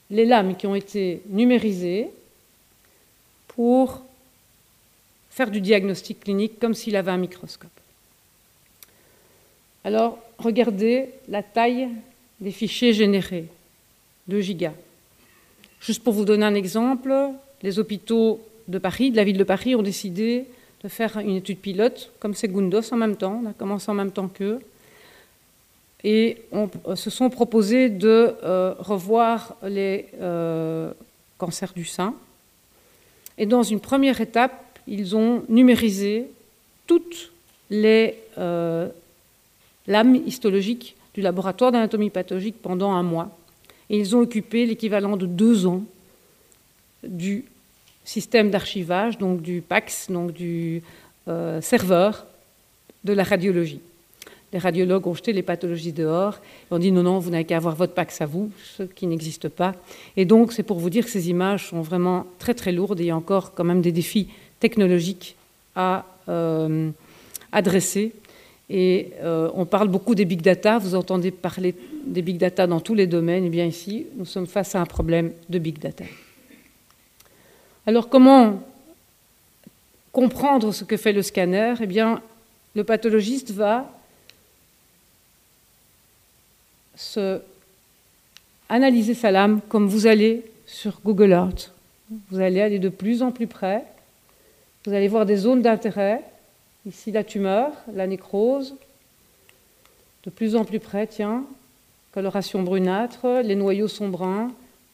les 0.09 0.25
lames 0.25 0.55
qui 0.55 0.65
ont 0.65 0.73
été 0.73 1.21
numérisées 1.29 2.09
pour 3.49 4.03
faire 5.29 5.51
du 5.51 5.61
diagnostic 5.61 6.21
clinique 6.21 6.57
comme 6.57 6.73
s'il 6.73 6.95
avait 6.95 7.11
un 7.11 7.17
microscope. 7.17 7.69
Alors, 9.83 10.17
regardez 10.39 11.09
la 11.27 11.43
taille 11.43 11.89
des 12.39 12.51
fichiers 12.51 12.93
générés, 12.93 13.45
2 14.27 14.41
gigas. 14.41 14.73
Juste 15.79 16.03
pour 16.03 16.13
vous 16.13 16.25
donner 16.25 16.45
un 16.45 16.55
exemple, 16.55 17.13
les 17.61 17.77
hôpitaux 17.77 18.41
de 18.67 18.77
Paris, 18.77 19.11
de 19.11 19.15
la 19.15 19.23
ville 19.23 19.37
de 19.37 19.43
Paris, 19.43 19.75
ont 19.75 19.81
décidé 19.81 20.45
de 20.83 20.87
faire 20.89 21.17
une 21.17 21.35
étude 21.35 21.59
pilote, 21.59 22.11
comme 22.19 22.33
Segundos 22.33 22.93
en 22.93 22.97
même 22.97 23.15
temps, 23.15 23.41
on 23.43 23.49
a 23.49 23.53
commencé 23.53 23.89
en 23.89 23.95
même 23.95 24.11
temps 24.11 24.27
qu'eux, 24.27 24.59
et 26.03 26.37
euh, 26.53 26.95
se 26.95 27.09
sont 27.09 27.29
proposés 27.31 27.89
de 27.89 28.35
euh, 28.43 28.75
revoir 28.77 29.55
les 29.63 30.05
euh, 30.21 30.93
cancers 31.39 31.73
du 31.73 31.83
sein. 31.83 32.13
Et 33.39 33.47
dans 33.47 33.63
une 33.63 33.79
première 33.79 34.21
étape, 34.21 34.79
ils 34.87 35.15
ont 35.15 35.43
numérisé 35.49 36.27
toutes 36.85 37.31
les 37.71 38.19
lames 38.37 40.15
histologiques 40.15 40.95
du 41.15 41.21
laboratoire 41.21 41.71
d'anatomie 41.71 42.11
pathologique 42.11 42.61
pendant 42.61 42.91
un 42.91 43.01
mois. 43.01 43.35
et 43.89 43.97
ils 43.97 44.15
ont 44.15 44.19
occupé 44.19 44.65
l'équivalent 44.67 45.17
de 45.17 45.25
deux 45.25 45.65
ans 45.65 45.83
du 47.03 47.45
système 48.05 48.51
d'archivage, 48.51 49.17
donc 49.17 49.41
du 49.41 49.61
PAX, 49.61 50.09
donc 50.09 50.31
du 50.31 50.81
euh, 51.27 51.59
serveur 51.59 52.25
de 53.03 53.13
la 53.13 53.23
radiologie. 53.23 53.81
Les 54.53 54.59
radiologues 54.59 55.05
ont 55.07 55.13
jeté 55.13 55.33
les 55.33 55.41
pathologies 55.41 55.91
dehors 55.91 56.39
et 56.69 56.73
ont 56.73 56.79
dit 56.79 56.91
non, 56.91 57.03
non, 57.03 57.19
vous 57.19 57.29
n'avez 57.29 57.43
qu'à 57.43 57.57
avoir 57.57 57.75
votre 57.75 57.93
PAX 57.93 58.21
à 58.21 58.25
vous, 58.25 58.51
ce 58.77 58.83
qui 58.83 59.05
n'existe 59.07 59.49
pas. 59.49 59.73
Et 60.15 60.23
donc, 60.23 60.53
c'est 60.53 60.63
pour 60.63 60.79
vous 60.79 60.89
dire 60.89 61.03
que 61.03 61.11
ces 61.11 61.29
images 61.29 61.69
sont 61.69 61.81
vraiment 61.81 62.25
très, 62.39 62.53
très 62.53 62.71
lourdes 62.71 62.99
et 63.01 63.03
il 63.03 63.07
y 63.07 63.11
a 63.11 63.17
encore 63.17 63.53
quand 63.53 63.65
même 63.65 63.81
des 63.81 63.91
défis 63.91 64.29
technologiques 64.59 65.35
à 65.75 66.05
euh, 66.29 66.89
adresser. 67.51 68.13
Et 68.69 69.09
euh, 69.21 69.49
on 69.55 69.65
parle 69.65 69.89
beaucoup 69.89 70.15
des 70.15 70.25
big 70.25 70.41
data, 70.41 70.77
vous 70.77 70.95
entendez 70.95 71.31
parler 71.31 71.75
des 72.05 72.21
big 72.21 72.37
data 72.37 72.65
dans 72.65 72.79
tous 72.79 72.95
les 72.95 73.07
domaines, 73.07 73.45
et 73.45 73.49
bien 73.49 73.65
ici, 73.65 74.05
nous 74.15 74.25
sommes 74.25 74.47
face 74.47 74.75
à 74.75 74.81
un 74.81 74.85
problème 74.85 75.31
de 75.49 75.59
big 75.59 75.79
data. 75.79 76.05
Alors 77.87 78.09
comment 78.09 78.63
comprendre 80.11 80.71
ce 80.71 80.83
que 80.83 80.97
fait 80.97 81.13
le 81.13 81.21
scanner? 81.21 81.75
Eh 81.81 81.85
bien, 81.85 82.21
le 82.73 82.83
pathologiste 82.83 83.51
va 83.51 83.91
se 86.95 87.41
analyser 88.69 89.13
sa 89.13 89.29
lame 89.29 89.61
comme 89.69 89.87
vous 89.87 90.07
allez 90.07 90.43
sur 90.65 90.99
Google 91.03 91.31
Earth. 91.31 91.71
Vous 92.31 92.39
allez 92.39 92.61
aller 92.61 92.79
de 92.79 92.89
plus 92.89 93.21
en 93.21 93.31
plus 93.31 93.47
près. 93.47 93.83
Vous 94.85 94.93
allez 94.93 95.07
voir 95.07 95.25
des 95.25 95.37
zones 95.37 95.61
d'intérêt. 95.61 96.23
Ici, 96.87 97.11
la 97.11 97.23
tumeur, 97.23 97.71
la 97.93 98.07
nécrose. 98.07 98.75
De 100.23 100.31
plus 100.31 100.55
en 100.55 100.65
plus 100.65 100.79
près, 100.79 101.05
tiens, 101.05 101.43
coloration 102.11 102.63
brunâtre, 102.63 103.41
les 103.43 103.55
noyaux 103.55 103.87
sont 103.87 104.09
bruns. 104.09 104.51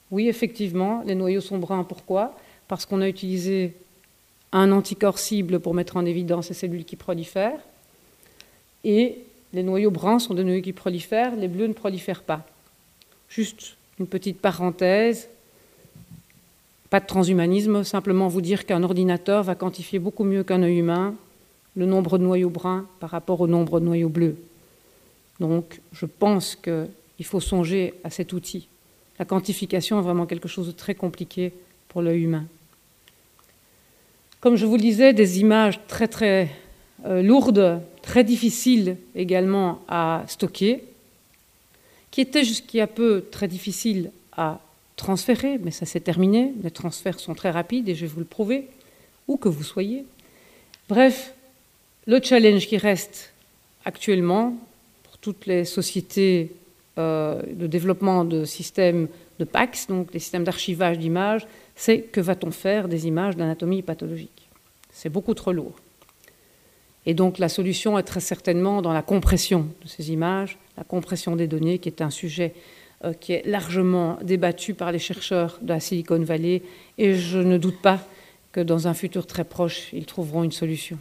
Oui, 0.09 0.27
effectivement, 0.27 1.03
les 1.05 1.15
noyaux 1.15 1.39
sont 1.39 1.57
bruns. 1.57 1.85
Pourquoi? 1.85 2.35
Parce 2.71 2.85
qu'on 2.85 3.01
a 3.01 3.09
utilisé 3.09 3.73
un 4.53 4.71
anticorps 4.71 5.19
cible 5.19 5.59
pour 5.59 5.73
mettre 5.73 5.97
en 5.97 6.05
évidence 6.05 6.47
ces 6.47 6.53
cellules 6.53 6.85
qui 6.85 6.95
prolifèrent. 6.95 7.59
Et 8.85 9.17
les 9.51 9.61
noyaux 9.61 9.91
bruns 9.91 10.19
sont 10.19 10.33
des 10.33 10.45
noyaux 10.45 10.61
qui 10.61 10.71
prolifèrent, 10.71 11.35
les 11.35 11.49
bleus 11.49 11.67
ne 11.67 11.73
prolifèrent 11.73 12.23
pas. 12.23 12.47
Juste 13.27 13.75
une 13.99 14.07
petite 14.07 14.39
parenthèse, 14.39 15.27
pas 16.89 17.01
de 17.01 17.05
transhumanisme, 17.07 17.83
simplement 17.83 18.29
vous 18.29 18.39
dire 18.39 18.65
qu'un 18.65 18.83
ordinateur 18.83 19.43
va 19.43 19.55
quantifier 19.55 19.99
beaucoup 19.99 20.23
mieux 20.23 20.45
qu'un 20.45 20.63
œil 20.63 20.77
humain 20.77 21.13
le 21.75 21.85
nombre 21.85 22.17
de 22.17 22.23
noyaux 22.23 22.49
bruns 22.49 22.87
par 23.01 23.09
rapport 23.09 23.41
au 23.41 23.47
nombre 23.47 23.81
de 23.81 23.85
noyaux 23.85 24.07
bleus. 24.07 24.37
Donc 25.41 25.81
je 25.91 26.05
pense 26.05 26.55
qu'il 26.55 27.25
faut 27.25 27.41
songer 27.41 27.95
à 28.05 28.09
cet 28.09 28.31
outil. 28.31 28.69
La 29.19 29.25
quantification 29.25 29.99
est 29.99 30.03
vraiment 30.03 30.25
quelque 30.25 30.47
chose 30.47 30.67
de 30.67 30.71
très 30.71 30.95
compliqué 30.95 31.51
pour 31.89 32.01
l'œil 32.01 32.21
humain. 32.21 32.45
Comme 34.41 34.55
je 34.55 34.65
vous 34.65 34.75
le 34.75 34.81
disais, 34.81 35.13
des 35.13 35.39
images 35.39 35.79
très 35.87 36.07
très 36.07 36.49
euh, 37.05 37.21
lourdes, 37.21 37.79
très 38.01 38.23
difficiles 38.23 38.97
également 39.15 39.81
à 39.87 40.23
stocker, 40.27 40.83
qui 42.09 42.21
étaient 42.21 42.43
jusqu'à 42.43 42.87
peu 42.87 43.23
très 43.29 43.47
difficiles 43.47 44.09
à 44.35 44.59
transférer, 44.95 45.59
mais 45.63 45.69
ça 45.69 45.85
s'est 45.85 45.99
terminé. 45.99 46.53
Les 46.63 46.71
transferts 46.71 47.19
sont 47.19 47.35
très 47.35 47.51
rapides 47.51 47.87
et 47.87 47.93
je 47.93 48.01
vais 48.01 48.11
vous 48.11 48.19
le 48.19 48.25
prouver, 48.25 48.67
où 49.27 49.37
que 49.37 49.47
vous 49.47 49.61
soyez. 49.61 50.05
Bref, 50.89 51.35
le 52.07 52.19
challenge 52.19 52.65
qui 52.65 52.77
reste 52.77 53.33
actuellement 53.85 54.55
pour 55.03 55.19
toutes 55.19 55.45
les 55.45 55.65
sociétés 55.65 56.51
euh, 56.97 57.43
de 57.53 57.67
développement 57.67 58.25
de 58.25 58.45
systèmes 58.45 59.07
de 59.37 59.45
PAX, 59.45 59.85
donc 59.85 60.11
des 60.11 60.19
systèmes 60.19 60.45
d'archivage 60.45 60.97
d'images, 60.97 61.45
c'est 61.81 62.01
que 62.01 62.21
va-t-on 62.21 62.51
faire 62.51 62.87
des 62.87 63.07
images 63.07 63.35
d'anatomie 63.35 63.81
pathologique? 63.81 64.49
C'est 64.91 65.09
beaucoup 65.09 65.33
trop 65.33 65.51
lourd. 65.51 65.73
Et 67.07 67.15
donc 67.15 67.39
la 67.39 67.49
solution 67.49 67.97
est 67.97 68.03
très 68.03 68.19
certainement 68.19 68.83
dans 68.83 68.93
la 68.93 69.01
compression 69.01 69.67
de 69.81 69.87
ces 69.87 70.11
images, 70.11 70.59
la 70.77 70.83
compression 70.83 71.35
des 71.35 71.47
données, 71.47 71.79
qui 71.79 71.89
est 71.89 72.03
un 72.03 72.11
sujet 72.11 72.53
euh, 73.03 73.13
qui 73.13 73.33
est 73.33 73.43
largement 73.47 74.19
débattu 74.21 74.75
par 74.75 74.91
les 74.91 74.99
chercheurs 74.99 75.57
de 75.63 75.69
la 75.69 75.79
Silicon 75.79 76.19
Valley, 76.19 76.61
et 76.99 77.15
je 77.15 77.39
ne 77.39 77.57
doute 77.57 77.81
pas 77.81 77.99
que 78.51 78.61
dans 78.61 78.87
un 78.87 78.93
futur 78.93 79.25
très 79.25 79.43
proche, 79.43 79.91
ils 79.91 80.05
trouveront 80.05 80.43
une 80.43 80.51
solution. 80.51 80.99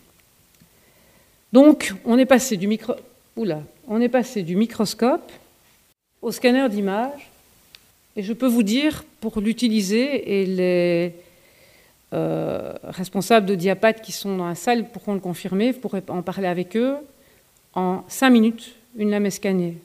Donc, 1.53 1.93
on 2.07 2.17
est 2.17 2.25
passé 2.25 2.57
du, 2.57 2.69
micro... 2.69 2.95
on 3.37 4.01
est 4.01 4.09
passé 4.09 4.43
du 4.43 4.57
microscope 4.57 5.31
au 6.23 6.33
scanner 6.33 6.67
d'image, 6.71 7.30
et 8.17 8.23
je 8.23 8.33
peux 8.33 8.47
vous 8.47 8.63
dire, 8.63 9.05
pour 9.21 9.41
l'utiliser, 9.41 10.41
et 10.41 10.47
les 10.47 11.13
euh, 12.13 12.73
responsables 12.85 13.47
de 13.47 13.55
Diapat 13.55 13.95
qui 13.95 14.13
sont 14.13 14.37
dans 14.37 14.49
la 14.49 14.57
salle 14.57 14.89
pourront 14.89 15.15
le 15.15 15.21
confirmer, 15.21 15.73
vous 15.73 15.79
pourrez 15.79 16.03
en 16.09 16.23
parler 16.23 16.49
avec 16.49 16.77
eux, 16.77 16.97
en 17.75 18.03
5 18.09 18.31
minutes, 18.31 18.75
une 18.97 19.11
lame 19.11 19.27
est 19.27 19.31
scannée. 19.31 19.77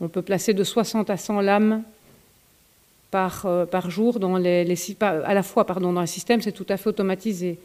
On 0.00 0.08
peut 0.08 0.22
placer 0.22 0.52
de 0.52 0.64
60 0.64 1.10
à 1.10 1.16
100 1.16 1.40
lames 1.42 1.82
par, 3.12 3.46
euh, 3.46 3.66
jour 3.88 4.18
à 5.00 5.34
la 5.34 5.42
fois 5.44 5.64
pardon, 5.64 5.92
dans 5.92 6.00
le 6.00 6.06
système, 6.08 6.40
c'est 6.40 6.50
tout 6.50 6.66
à 6.68 6.76
fait 6.76 6.88
automatisé. 6.88 7.58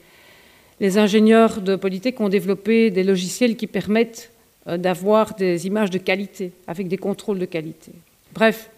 Les 0.79 0.99
ingénieurs 0.99 1.61
de 1.61 1.75
politique 1.75 2.19
ont 2.19 2.29
développé 2.29 2.91
des 2.91 3.03
logiciels 3.03 3.55
qui 3.55 3.65
permettent 3.65 4.31
euh, 4.67 4.77
d'avoir 4.77 5.33
des 5.33 5.65
images 5.65 5.89
de 5.89 5.97
qualité, 5.97 6.51
avec 6.67 6.87
des 6.87 6.97
contrôles 6.97 7.39
de 7.39 7.45
qualité. 7.45 7.91
Bref, 8.33 8.69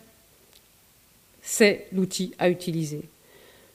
c'est 1.50 1.88
l'outil 1.92 2.32
à 2.38 2.48
utiliser. 2.48 3.02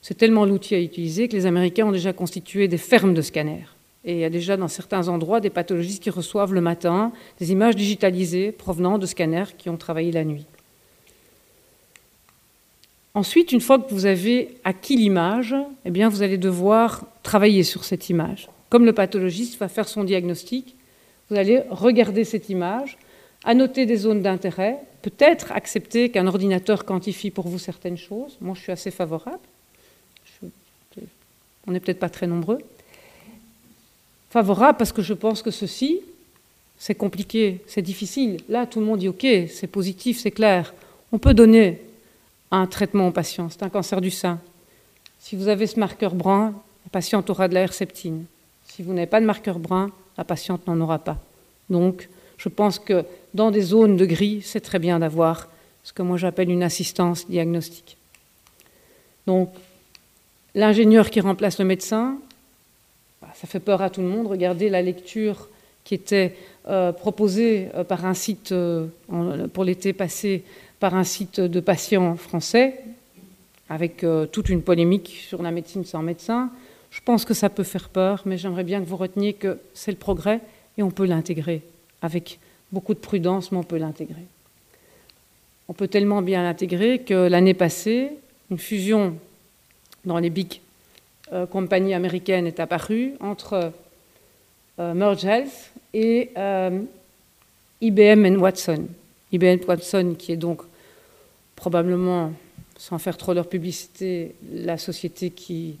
C'est 0.01 0.17
tellement 0.17 0.45
l'outil 0.45 0.75
à 0.75 0.79
utiliser 0.79 1.27
que 1.27 1.35
les 1.35 1.45
Américains 1.45 1.85
ont 1.85 1.91
déjà 1.91 2.13
constitué 2.13 2.69
des 2.69 2.77
fermes 2.77 3.13
de 3.13 3.21
scanners. 3.21 3.67
Et 4.05 4.13
il 4.13 4.19
y 4.19 4.23
a 4.23 4.29
déjà 4.29 4.55
dans 4.55 4.69
certains 4.69 5.09
endroits 5.09 5.41
des 5.41 5.49
pathologistes 5.49 6.01
qui 6.01 6.09
reçoivent 6.09 6.53
le 6.53 6.61
matin 6.61 7.11
des 7.37 7.51
images 7.51 7.75
digitalisées 7.75 8.53
provenant 8.53 8.97
de 8.97 9.05
scanners 9.05 9.57
qui 9.57 9.69
ont 9.69 9.75
travaillé 9.75 10.13
la 10.13 10.23
nuit. 10.23 10.45
Ensuite, 13.13 13.51
une 13.51 13.61
fois 13.61 13.77
que 13.77 13.93
vous 13.93 14.05
avez 14.05 14.55
acquis 14.63 14.95
l'image, 14.95 15.53
eh 15.83 15.91
bien, 15.91 16.07
vous 16.07 16.21
allez 16.21 16.37
devoir 16.37 17.05
travailler 17.23 17.63
sur 17.63 17.83
cette 17.83 18.09
image. 18.09 18.47
Comme 18.69 18.85
le 18.85 18.93
pathologiste 18.93 19.59
va 19.59 19.67
faire 19.67 19.89
son 19.89 20.05
diagnostic, 20.05 20.75
vous 21.29 21.35
allez 21.35 21.61
regarder 21.69 22.23
cette 22.23 22.47
image, 22.49 22.97
annoter 23.43 23.85
des 23.85 23.97
zones 23.97 24.21
d'intérêt, 24.21 24.79
peut-être 25.05 25.51
accepter 25.51 26.09
qu'un 26.09 26.25
ordinateur 26.25 26.83
quantifie 26.83 27.29
pour 27.29 27.47
vous 27.47 27.59
certaines 27.59 27.97
choses. 27.97 28.37
Moi, 28.41 28.55
je 28.55 28.61
suis 28.61 28.71
assez 28.71 28.89
favorable. 28.89 29.39
On 31.67 31.71
n'est 31.71 31.79
peut-être 31.79 31.99
pas 31.99 32.09
très 32.09 32.27
nombreux 32.27 32.59
favorable 34.35 34.77
parce 34.77 34.91
que 34.91 35.01
je 35.01 35.13
pense 35.13 35.41
que 35.41 35.49
ceci, 35.49 36.01
c'est 36.77 36.95
compliqué, 36.95 37.61
c'est 37.67 37.81
difficile. 37.81 38.41
Là, 38.49 38.65
tout 38.65 38.81
le 38.81 38.85
monde 38.85 38.99
dit 38.99 39.07
OK, 39.07 39.25
c'est 39.49 39.67
positif, 39.67 40.19
c'est 40.19 40.31
clair. 40.31 40.73
On 41.13 41.19
peut 41.19 41.33
donner 41.33 41.79
un 42.51 42.67
traitement 42.67 43.07
aux 43.07 43.11
patients. 43.11 43.49
C'est 43.49 43.63
un 43.63 43.69
cancer 43.69 44.01
du 44.01 44.11
sein. 44.11 44.41
Si 45.19 45.37
vous 45.37 45.47
avez 45.47 45.67
ce 45.67 45.79
marqueur 45.79 46.15
brun, 46.15 46.53
la 46.85 46.89
patiente 46.91 47.29
aura 47.29 47.47
de 47.47 47.53
la 47.53 47.61
herceptine. 47.61 48.25
Si 48.67 48.83
vous 48.83 48.91
n'avez 48.91 49.07
pas 49.07 49.21
de 49.21 49.25
marqueur 49.25 49.57
brun, 49.57 49.89
la 50.17 50.25
patiente 50.25 50.67
n'en 50.67 50.81
aura 50.81 50.99
pas. 50.99 51.17
Donc, 51.69 52.09
je 52.37 52.49
pense 52.49 52.79
que 52.79 53.05
dans 53.33 53.51
des 53.51 53.61
zones 53.61 53.97
de 53.97 54.05
gris, 54.05 54.41
c'est 54.43 54.61
très 54.61 54.79
bien 54.79 54.99
d'avoir 54.99 55.49
ce 55.83 55.93
que 55.93 56.01
moi 56.01 56.17
j'appelle 56.17 56.49
une 56.49 56.63
assistance 56.63 57.27
diagnostique. 57.29 57.97
Donc, 59.27 59.49
l'ingénieur 60.53 61.09
qui 61.09 61.19
remplace 61.19 61.59
le 61.59 61.65
médecin, 61.65 62.17
ça 63.33 63.47
fait 63.47 63.59
peur 63.59 63.81
à 63.81 63.89
tout 63.89 64.01
le 64.01 64.07
monde. 64.07 64.27
Regardez 64.27 64.69
la 64.69 64.81
lecture 64.81 65.49
qui 65.83 65.93
était 65.93 66.35
euh, 66.67 66.91
proposée 66.91 67.69
euh, 67.75 67.83
par 67.83 68.05
un 68.05 68.13
site, 68.13 68.51
euh, 68.51 68.87
pour 69.53 69.63
l'été 69.63 69.93
passé, 69.93 70.43
par 70.79 70.95
un 70.95 71.03
site 71.03 71.39
de 71.39 71.59
patients 71.59 72.15
français, 72.15 72.81
avec 73.69 74.05
toute 74.31 74.49
une 74.49 74.61
polémique 74.61 75.23
sur 75.27 75.41
la 75.41 75.49
médecine 75.49 75.85
sans 75.85 76.03
médecin. 76.03 76.51
Je 76.91 77.01
pense 77.01 77.25
que 77.25 77.33
ça 77.33 77.49
peut 77.49 77.63
faire 77.63 77.89
peur, 77.89 78.21
mais 78.25 78.37
j'aimerais 78.37 78.63
bien 78.63 78.79
que 78.79 78.85
vous 78.85 78.97
reteniez 78.97 79.33
que 79.33 79.57
c'est 79.73 79.89
le 79.89 79.97
progrès 79.97 80.41
et 80.77 80.83
on 80.83 80.91
peut 80.91 81.05
l'intégrer 81.05 81.63
avec 82.05 82.39
beaucoup 82.71 82.93
de 82.93 82.99
prudence, 82.99 83.51
mais 83.51 83.57
on 83.57 83.63
peut 83.63 83.77
l'intégrer. 83.77 84.25
On 85.67 85.73
peut 85.73 85.87
tellement 85.87 86.21
bien 86.21 86.43
l'intégrer 86.43 86.99
que 86.99 87.27
l'année 87.27 87.53
passée, 87.53 88.11
une 88.51 88.57
fusion 88.57 89.17
dans 90.05 90.19
les 90.19 90.29
big 90.29 90.61
euh, 91.33 91.47
compagnie 91.47 91.95
américaine 91.95 92.45
est 92.45 92.59
apparue 92.59 93.13
entre 93.19 93.71
euh, 94.79 94.93
Merge 94.93 95.25
Health 95.25 95.71
et 95.93 96.29
euh, 96.37 96.81
IBM 97.81 98.25
et 98.25 98.37
Watson. 98.37 98.85
IBM 99.31 99.65
Watson, 99.67 100.15
qui 100.17 100.31
est 100.31 100.37
donc 100.37 100.61
probablement, 101.55 102.31
sans 102.77 102.99
faire 102.99 103.17
trop 103.17 103.33
leur 103.33 103.49
publicité, 103.49 104.35
la 104.53 104.77
société 104.77 105.31
qui 105.31 105.77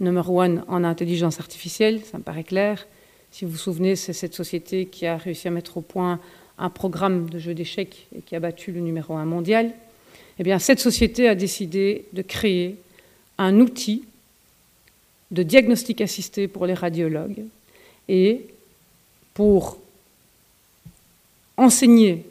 number 0.00 0.30
one 0.30 0.64
en 0.68 0.84
intelligence 0.84 1.40
artificielle, 1.40 2.02
ça 2.04 2.18
me 2.18 2.22
paraît 2.22 2.44
clair. 2.44 2.86
Si 3.30 3.44
vous 3.44 3.52
vous 3.52 3.56
souvenez, 3.58 3.96
c'est 3.96 4.12
cette 4.12 4.34
société 4.34 4.86
qui 4.86 5.06
a 5.06 5.16
réussi 5.16 5.48
à 5.48 5.50
mettre 5.50 5.76
au 5.76 5.80
point 5.80 6.18
un 6.58 6.70
programme 6.70 7.30
de 7.30 7.38
jeu 7.38 7.54
d'échecs 7.54 8.06
et 8.16 8.20
qui 8.20 8.34
a 8.34 8.40
battu 8.40 8.72
le 8.72 8.80
numéro 8.80 9.14
un 9.14 9.24
mondial. 9.24 9.72
eh 10.38 10.58
cette 10.58 10.80
société 10.80 11.28
a 11.28 11.34
décidé 11.34 12.06
de 12.12 12.22
créer 12.22 12.76
un 13.38 13.60
outil 13.60 14.04
de 15.30 15.42
diagnostic 15.42 16.00
assisté 16.00 16.48
pour 16.48 16.66
les 16.66 16.74
radiologues 16.74 17.44
et 18.08 18.46
pour 19.34 19.78
enseigner 21.56 22.24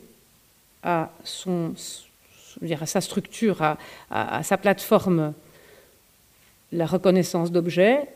à, 0.83 1.11
sa 2.85 3.01
structure, 3.01 3.61
à, 4.09 4.43
sa 4.43 4.57
plateforme, 4.57 5.33
la 6.71 6.85
reconnaissance 6.85 7.51
d'objets, 7.51 8.07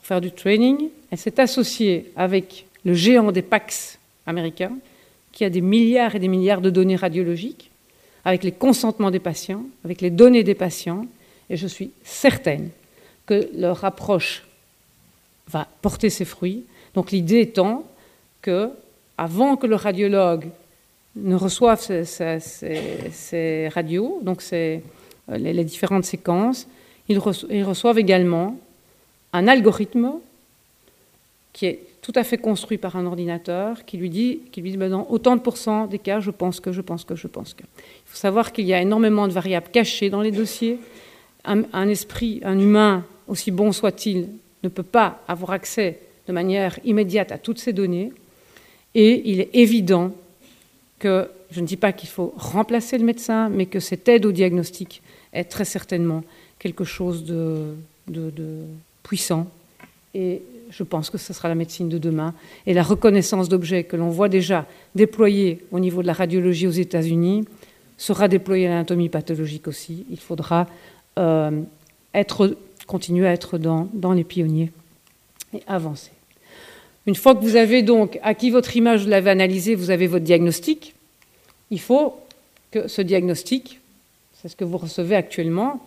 pour 0.00 0.06
faire 0.06 0.22
du 0.22 0.32
training. 0.32 0.88
Elle 1.10 1.18
s'est 1.18 1.38
associée 1.38 2.10
avec 2.16 2.64
le 2.84 2.94
géant 2.94 3.32
des 3.32 3.42
PACS 3.42 3.98
américains, 4.26 4.72
qui 5.30 5.44
a 5.44 5.50
des 5.50 5.60
milliards 5.60 6.14
et 6.14 6.18
des 6.18 6.28
milliards 6.28 6.62
de 6.62 6.70
données 6.70 6.96
radiologiques, 6.96 7.70
avec 8.24 8.42
les 8.42 8.52
consentements 8.52 9.10
des 9.10 9.18
patients, 9.18 9.64
avec 9.84 10.00
les 10.00 10.08
données 10.08 10.42
des 10.42 10.54
patients, 10.54 11.04
et 11.50 11.56
je 11.56 11.66
suis 11.66 11.90
certaine 12.02 12.70
que 13.26 13.50
leur 13.54 13.84
approche 13.84 14.44
va 15.48 15.68
porter 15.82 16.08
ses 16.08 16.24
fruits. 16.24 16.64
Donc 16.94 17.10
l'idée 17.10 17.40
étant 17.40 17.84
que, 18.40 18.70
avant 19.18 19.56
que 19.56 19.66
le 19.66 19.76
radiologue 19.76 20.46
ne 21.16 21.34
reçoive 21.34 21.80
ces, 21.80 23.68
radios, 23.68 24.20
donc 24.22 24.42
euh, 24.52 24.78
les, 25.28 25.64
différentes 25.64 26.04
séquences, 26.04 26.66
ils 27.08 27.18
reçoivent 27.18 27.98
également 27.98 28.58
un 29.32 29.48
algorithme 29.48 30.12
qui 31.52 31.66
est 31.66 31.80
tout 32.02 32.12
à 32.14 32.24
fait 32.24 32.38
construit 32.38 32.78
par 32.78 32.96
un 32.96 33.06
ordinateur 33.06 33.84
qui 33.84 33.96
lui 33.96 34.10
dit, 34.10 34.40
qui 34.52 34.60
lui 34.60 34.70
dit 34.70 34.76
ben 34.76 34.90
dans 34.90 35.06
autant 35.10 35.36
de 35.36 35.40
pourcents 35.40 35.86
des 35.86 35.98
cas, 35.98 36.20
je 36.20 36.30
pense 36.30 36.60
que, 36.60 36.72
je 36.72 36.80
pense 36.80 37.04
que, 37.04 37.14
je 37.14 37.26
pense 37.26 37.54
que. 37.54 37.62
Il 37.62 38.06
faut 38.06 38.16
savoir 38.16 38.52
qu'il 38.52 38.66
y 38.66 38.72
a 38.72 38.80
énormément 38.80 39.28
de 39.28 39.32
variables 39.32 39.68
cachées 39.70 40.10
dans 40.10 40.22
les 40.22 40.30
dossiers. 40.30 40.78
Un, 41.44 41.88
esprit, 41.88 42.40
un 42.44 42.58
humain, 42.58 43.04
aussi 43.26 43.50
bon 43.50 43.72
soit-il, 43.72 44.28
ne 44.62 44.68
peut 44.68 44.82
pas 44.82 45.22
avoir 45.26 45.52
accès 45.52 45.98
de 46.26 46.32
manière 46.34 46.78
immédiate 46.84 47.32
à 47.32 47.38
toutes 47.38 47.58
ces 47.58 47.72
données. 47.72 48.12
Et 48.94 49.22
il 49.30 49.40
est 49.40 49.48
évident 49.54 50.12
que, 50.98 51.28
je 51.50 51.60
ne 51.60 51.66
dis 51.66 51.78
pas 51.78 51.92
qu'il 51.92 52.10
faut 52.10 52.34
remplacer 52.36 52.98
le 52.98 53.04
médecin, 53.04 53.48
mais 53.48 53.66
que 53.66 53.80
cette 53.80 54.06
aide 54.08 54.26
au 54.26 54.32
diagnostic 54.32 55.00
est 55.32 55.44
très 55.44 55.64
certainement 55.64 56.24
quelque 56.58 56.84
chose 56.84 57.24
de 57.24 57.74
puissant. 59.02 59.46
Et 60.14 60.42
je 60.70 60.82
pense 60.82 61.10
que 61.10 61.18
ce 61.18 61.32
sera 61.32 61.48
la 61.48 61.54
médecine 61.54 61.88
de 61.88 61.98
demain. 61.98 62.34
Et 62.66 62.74
la 62.74 62.82
reconnaissance 62.82 63.48
d'objets 63.48 63.84
que 63.84 63.96
l'on 63.96 64.08
voit 64.08 64.28
déjà 64.28 64.66
déployée 64.94 65.64
au 65.72 65.80
niveau 65.80 66.02
de 66.02 66.06
la 66.06 66.12
radiologie 66.12 66.66
aux 66.66 66.70
États-Unis 66.70 67.44
sera 67.98 68.28
déployée 68.28 68.66
à 68.66 68.70
l'anatomie 68.70 69.08
pathologique 69.08 69.68
aussi. 69.68 70.06
Il 70.10 70.18
faudra 70.18 70.66
euh, 71.18 71.60
être, 72.14 72.56
continuer 72.86 73.26
à 73.26 73.32
être 73.32 73.58
dans, 73.58 73.88
dans 73.92 74.12
les 74.12 74.24
pionniers 74.24 74.72
et 75.54 75.62
avancer. 75.66 76.12
Une 77.06 77.14
fois 77.14 77.34
que 77.34 77.40
vous 77.40 77.56
avez 77.56 77.82
donc 77.82 78.18
acquis 78.22 78.50
votre 78.50 78.76
image, 78.76 79.04
vous 79.04 79.10
l'avez 79.10 79.30
analysée, 79.30 79.74
vous 79.74 79.90
avez 79.90 80.06
votre 80.06 80.24
diagnostic, 80.24 80.94
il 81.70 81.80
faut 81.80 82.16
que 82.70 82.88
ce 82.88 83.02
diagnostic, 83.02 83.80
c'est 84.34 84.48
ce 84.48 84.56
que 84.56 84.64
vous 84.64 84.78
recevez 84.78 85.16
actuellement, 85.16 85.84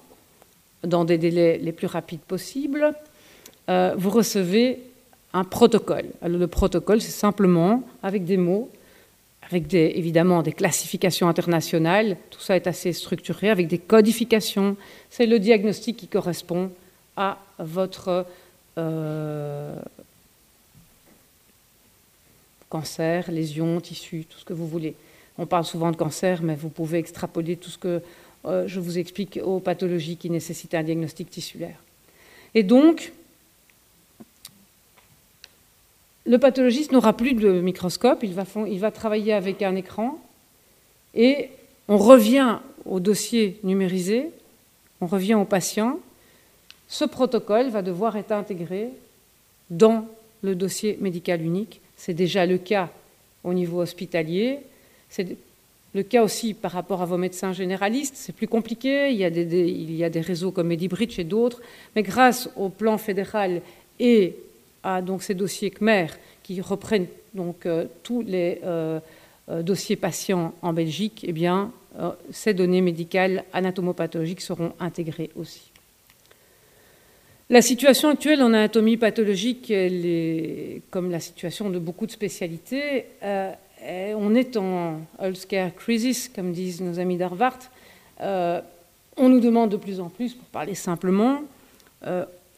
dans 0.83 1.05
des 1.05 1.17
délais 1.17 1.57
les 1.57 1.71
plus 1.71 1.87
rapides 1.87 2.21
possibles, 2.21 2.93
euh, 3.69 3.93
vous 3.97 4.09
recevez 4.09 4.79
un 5.33 5.43
protocole. 5.43 6.05
Alors 6.21 6.39
le 6.39 6.47
protocole, 6.47 7.01
c'est 7.01 7.11
simplement 7.11 7.83
avec 8.03 8.25
des 8.25 8.37
mots, 8.37 8.69
avec 9.41 9.67
des, 9.67 9.93
évidemment 9.95 10.43
des 10.43 10.53
classifications 10.53 11.27
internationales, 11.27 12.17
tout 12.29 12.39
ça 12.39 12.55
est 12.55 12.67
assez 12.67 12.93
structuré, 12.93 13.49
avec 13.49 13.67
des 13.67 13.77
codifications. 13.77 14.77
C'est 15.09 15.25
le 15.25 15.39
diagnostic 15.39 15.97
qui 15.97 16.07
correspond 16.07 16.71
à 17.15 17.37
votre 17.59 18.25
euh, 18.77 19.75
cancer, 22.69 23.31
lésion, 23.31 23.79
tissu, 23.81 24.25
tout 24.29 24.39
ce 24.39 24.45
que 24.45 24.53
vous 24.53 24.67
voulez. 24.67 24.95
On 25.37 25.45
parle 25.45 25.65
souvent 25.65 25.91
de 25.91 25.95
cancer, 25.95 26.43
mais 26.43 26.55
vous 26.55 26.69
pouvez 26.69 26.99
extrapoler 26.99 27.55
tout 27.55 27.69
ce 27.69 27.77
que 27.77 28.01
euh, 28.45 28.67
je 28.67 28.79
vous 28.79 28.97
explique 28.97 29.39
aux 29.43 29.59
pathologies 29.59 30.17
qui 30.17 30.29
nécessitent 30.29 30.73
un 30.73 30.83
diagnostic 30.83 31.29
tissulaire. 31.29 31.77
Et 32.55 32.63
donc, 32.63 33.13
le 36.25 36.37
pathologiste 36.37 36.91
n'aura 36.91 37.13
plus 37.13 37.33
de 37.33 37.61
microscope, 37.61 38.19
il 38.23 38.33
va, 38.33 38.45
il 38.67 38.79
va, 38.79 38.91
travailler 38.91 39.33
avec 39.33 39.61
un 39.61 39.75
écran 39.75 40.19
et 41.15 41.49
on 41.87 41.97
revient 41.97 42.59
au 42.85 42.99
dossier 42.99 43.59
numérisé, 43.63 44.29
on 45.01 45.07
revient 45.07 45.35
au 45.35 45.45
patient. 45.45 45.99
Ce 46.87 47.05
protocole 47.05 47.69
va 47.69 47.81
devoir 47.81 48.15
être 48.17 48.31
intégré 48.31 48.89
dans 49.69 50.07
le 50.41 50.55
dossier 50.55 50.97
médical 51.01 51.41
unique. 51.41 51.81
C'est 51.97 52.13
déjà 52.13 52.45
le 52.45 52.57
cas 52.57 52.89
au 53.43 53.53
niveau 53.53 53.81
hospitalier. 53.81 54.59
Le 55.93 56.03
cas 56.03 56.23
aussi 56.23 56.53
par 56.53 56.71
rapport 56.71 57.01
à 57.01 57.05
vos 57.05 57.17
médecins 57.17 57.53
généralistes. 57.53 58.15
C'est 58.15 58.33
plus 58.33 58.47
compliqué. 58.47 59.11
Il 59.11 59.17
y, 59.17 59.23
a 59.23 59.29
des, 60.09 60.21
réseaux 60.21 60.51
comme 60.51 60.67
MediBridge 60.67 61.19
et 61.19 61.23
d'autres. 61.23 61.61
Mais 61.95 62.03
grâce 62.03 62.49
au 62.55 62.69
plan 62.69 62.97
fédéral 62.97 63.61
et 63.99 64.35
à 64.83 65.01
ces 65.19 65.35
dossiers 65.35 65.71
CMER 65.71 66.07
qui 66.41 66.59
reprennent 66.61 67.07
donc 67.33 67.65
euh, 67.65 67.85
tous 68.03 68.21
les 68.21 68.59
euh, 68.63 68.99
euh, 69.49 69.61
dossiers 69.61 69.95
patients 69.95 70.53
en 70.61 70.73
Belgique, 70.73 71.25
eh 71.27 71.31
bien, 71.31 71.71
ces 72.31 72.55
données 72.55 72.81
médicales 72.81 73.43
anatomopathologiques 73.53 74.41
seront 74.41 74.73
intégrées 74.79 75.29
aussi. 75.35 75.71
La 77.51 77.61
situation 77.61 78.09
actuelle 78.09 78.41
en 78.41 78.47
anatomie 78.47 78.97
pathologique, 78.97 79.71
comme 80.89 81.11
la 81.11 81.19
situation 81.19 81.69
de 81.69 81.77
beaucoup 81.77 82.07
de 82.07 82.11
spécialités, 82.11 83.05
on 84.15 84.35
est 84.35 84.57
en 84.57 85.01
healthcare 85.19 85.75
crisis, 85.75 86.29
comme 86.29 86.51
disent 86.51 86.81
nos 86.81 86.99
amis 86.99 87.17
d'Harvard. 87.17 87.59
on 88.19 89.29
nous 89.29 89.39
demande 89.39 89.71
de 89.71 89.77
plus 89.77 89.99
en 89.99 90.09
plus, 90.09 90.33
pour 90.33 90.47
parler 90.47 90.75
simplement, 90.75 91.41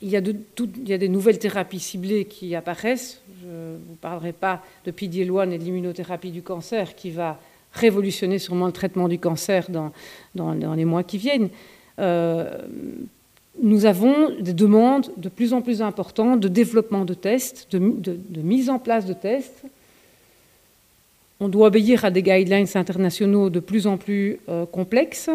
il 0.01 0.09
y, 0.09 0.15
a 0.17 0.97
des 0.97 1.09
nouvelles 1.09 1.39
thérapies 1.39 1.79
ciblées 1.79 2.25
qui 2.25 2.53
apparaissent. 2.53 3.21
Je 3.41 3.47
ne 3.47 3.77
vous 3.87 3.95
parlerai 3.95 4.33
pas 4.33 4.61
de 4.85 4.91
PD-L1 4.91 5.51
et 5.51 5.57
de 5.57 5.63
l'immunothérapie 5.63 6.31
du 6.31 6.41
cancer 6.41 6.95
qui 6.95 7.11
va 7.11 7.39
révolutionner 7.75 8.39
sûrement 8.39 8.67
le 8.67 8.71
traitement 8.71 9.07
du 9.07 9.19
cancer 9.19 9.67
dans, 9.69 9.91
les 10.75 10.85
mois 10.85 11.03
qui 11.03 11.17
viennent. 11.17 11.49
Euh, 11.99 12.57
nous 13.61 13.85
avons 13.85 14.31
des 14.39 14.53
demandes 14.53 15.11
de 15.17 15.29
plus 15.29 15.53
en 15.53 15.61
plus 15.61 15.81
importantes 15.81 16.39
de 16.39 16.47
développement 16.47 17.05
de 17.05 17.13
tests, 17.13 17.71
de, 17.71 18.41
mise 18.41 18.69
en 18.69 18.79
place 18.79 19.05
de 19.05 19.13
tests. 19.13 19.63
On 21.39 21.49
doit 21.49 21.67
obéir 21.67 22.05
à 22.05 22.11
des 22.11 22.23
guidelines 22.23 22.67
internationaux 22.75 23.49
de 23.49 23.59
plus 23.59 23.87
en 23.87 23.97
plus 23.97 24.39
euh, 24.47 24.65
complexes 24.65 25.29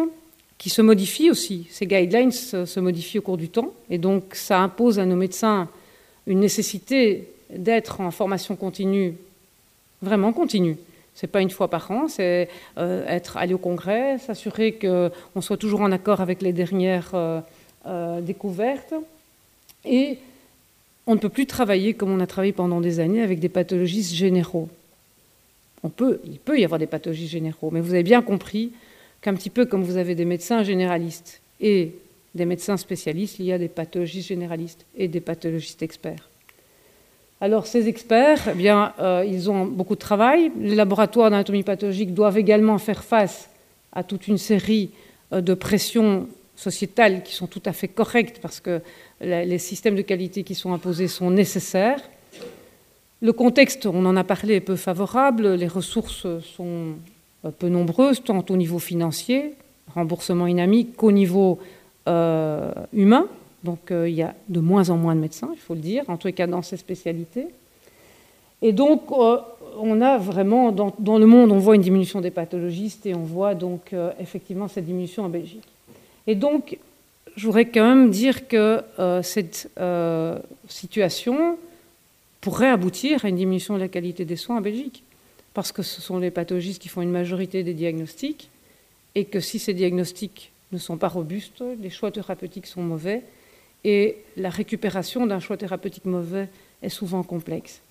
qui 0.57 0.69
se 0.69 0.81
modifient 0.81 1.31
aussi. 1.31 1.67
Ces 1.69 1.85
guidelines 1.85 2.31
se, 2.31 2.79
modifient 2.79 3.19
au 3.19 3.23
cours 3.23 3.37
du 3.37 3.49
temps, 3.49 3.73
et 3.89 3.97
donc 3.97 4.35
ça 4.35 4.59
impose 4.59 4.99
à 4.99 5.05
nos 5.05 5.15
médecins 5.15 5.67
une 6.27 6.39
nécessité 6.39 7.27
d'être 7.49 7.99
en 7.99 8.11
formation 8.11 8.55
continue, 8.55 9.15
vraiment 10.01 10.33
continue. 10.33 10.77
C'est 11.15 11.27
pas 11.27 11.41
une 11.41 11.49
fois 11.49 11.67
par 11.67 11.89
an, 11.91 12.07
c'est 12.07 12.47
euh, 12.77 13.05
être 13.07 13.37
allé 13.37 13.53
au 13.53 13.57
congrès, 13.57 14.17
s'assurer 14.19 14.73
qu'on 14.73 15.41
soit 15.41 15.57
toujours 15.57 15.81
en 15.81 15.91
accord 15.91 16.21
avec 16.21 16.41
les 16.41 16.53
dernières 16.53 17.11
euh, 17.13 18.21
découvertes. 18.21 18.93
Et 19.83 20.19
on 21.07 21.15
ne 21.15 21.19
peut 21.19 21.29
plus 21.29 21.47
travailler 21.47 21.95
comme 21.95 22.11
on 22.11 22.19
a 22.19 22.27
travaillé 22.27 22.53
pendant 22.53 22.81
des 22.81 22.99
années 22.99 23.21
avec 23.21 23.39
des 23.39 23.49
pathologistes 23.49 24.13
généraux. 24.13 24.69
On 25.83 25.89
peut, 25.89 26.19
il 26.25 26.39
peut 26.39 26.59
y 26.59 26.65
avoir 26.65 26.79
des 26.79 26.87
pathologistes 26.87 27.31
généraux, 27.31 27.71
mais 27.71 27.81
vous 27.81 27.93
avez 27.93 28.03
bien 28.03 28.21
compris 28.21 28.71
qu'un 29.21 29.33
petit 29.33 29.49
peu 29.49 29.65
comme 29.65 29.83
vous 29.83 29.97
avez 29.97 30.15
des 30.15 30.25
médecins 30.25 30.63
généralistes 30.63 31.41
et 31.59 31.95
des 32.33 32.45
médecins 32.45 32.77
spécialistes, 32.77 33.39
il 33.39 33.45
y 33.45 33.53
a 33.53 33.57
des 33.57 33.67
pathologistes 33.67 34.29
généralistes 34.29 34.85
et 34.95 35.07
des 35.07 35.19
pathologistes 35.19 35.81
experts. 35.81 36.29
Alors 37.41 37.65
ces 37.65 37.87
experts, 37.87 38.49
eh 38.51 38.53
bien, 38.53 38.93
euh, 38.99 39.25
ils 39.27 39.49
ont 39.49 39.65
beaucoup 39.65 39.95
de 39.95 39.99
travail. 39.99 40.51
Les 40.59 40.75
laboratoires 40.75 41.31
d'anatomie 41.31 41.63
pathologique 41.63 42.13
doivent 42.13 42.37
également 42.37 42.77
faire 42.77 43.03
face 43.03 43.49
à 43.93 44.03
toute 44.03 44.27
une 44.27 44.37
série 44.37 44.91
euh, 45.33 45.41
de 45.41 45.53
pressions 45.55 46.27
sociétales 46.55 47.23
qui 47.23 47.33
sont 47.33 47.47
tout 47.47 47.61
à 47.65 47.73
fait 47.73 47.87
correctes 47.87 48.39
parce 48.39 48.59
que 48.59 48.81
les 49.19 49.57
systèmes 49.57 49.95
de 49.95 50.03
qualité 50.03 50.43
qui 50.43 50.53
sont 50.53 50.73
imposés 50.73 51.07
sont 51.07 51.31
nécessaires. 51.31 52.01
Le 53.23 53.33
contexte, 53.33 53.85
on 53.85 54.03
en 54.05 54.17
a 54.17 54.23
parlé, 54.23 54.55
est 54.55 54.61
peu 54.61 54.75
favorable. 54.75 55.53
Les 55.53 55.67
ressources 55.67 56.25
sont 56.39 56.95
peu 57.59 57.69
nombreuses, 57.69 58.23
tant 58.23 58.43
au 58.49 58.57
niveau 58.57 58.79
financier, 58.79 59.53
remboursement 59.93 60.47
inamique, 60.47 60.95
qu'au 60.95 61.11
niveau 61.11 61.59
euh, 62.07 62.71
humain. 62.93 63.27
Donc 63.63 63.91
euh, 63.91 64.09
il 64.09 64.15
y 64.15 64.23
a 64.23 64.33
de 64.49 64.59
moins 64.59 64.89
en 64.89 64.97
moins 64.97 65.13
de 65.13 65.19
médecins, 65.19 65.51
il 65.53 65.59
faut 65.59 65.75
le 65.75 65.81
dire, 65.81 66.03
en 66.07 66.17
tout 66.17 66.31
cas 66.31 66.47
dans 66.47 66.63
ces 66.63 66.77
spécialités. 66.77 67.45
Et 68.63 68.73
donc, 68.73 69.03
euh, 69.11 69.37
on 69.77 70.01
a 70.01 70.17
vraiment, 70.17 70.71
dans, 70.71 70.95
dans, 70.97 71.19
le 71.19 71.27
monde, 71.27 71.51
on 71.51 71.59
voit 71.59 71.75
une 71.75 71.81
diminution 71.81 72.21
des 72.21 72.31
pathologistes 72.31 73.05
et 73.05 73.13
on 73.13 73.23
voit 73.23 73.53
donc 73.53 73.95
effectivement 74.19 74.67
cette 74.67 74.85
diminution 74.85 75.23
en 75.23 75.29
Belgique. 75.29 75.67
Et 76.25 76.35
donc, 76.35 76.77
je 77.35 77.45
voudrais 77.45 77.65
quand 77.65 77.87
même 77.87 78.09
dire 78.09 78.47
que 78.47 78.81
cette 79.21 79.69
situation 80.67 81.57
pourrait 82.41 82.69
aboutir 82.69 83.23
à 83.23 83.29
une 83.29 83.35
diminution 83.35 83.75
de 83.75 83.79
la 83.79 83.87
qualité 83.87 84.25
des 84.25 84.35
soins 84.35 84.57
en 84.57 84.61
Belgique, 84.61 85.03
parce 85.53 85.71
que 85.71 85.83
ce 85.83 86.01
sont 86.01 86.17
les 86.17 86.31
pathologistes 86.31 86.81
qui 86.81 86.89
font 86.89 87.01
une 87.01 87.11
majorité 87.11 87.63
des 87.63 87.73
diagnostics, 87.73 88.49
et 89.15 89.25
que 89.25 89.39
si 89.39 89.59
ces 89.59 89.73
diagnostics 89.73 90.51
ne 90.71 90.77
sont 90.77 90.97
pas 90.97 91.07
robustes, 91.07 91.63
les 91.81 91.89
choix 91.89 92.11
thérapeutiques 92.11 92.67
sont 92.67 92.81
mauvais, 92.81 93.21
et 93.83 94.17
la 94.37 94.49
récupération 94.49 95.25
d'un 95.27 95.39
choix 95.39 95.57
thérapeutique 95.57 96.05
mauvais 96.05 96.49
est 96.81 96.89
souvent 96.89 97.23
complexe. 97.23 97.81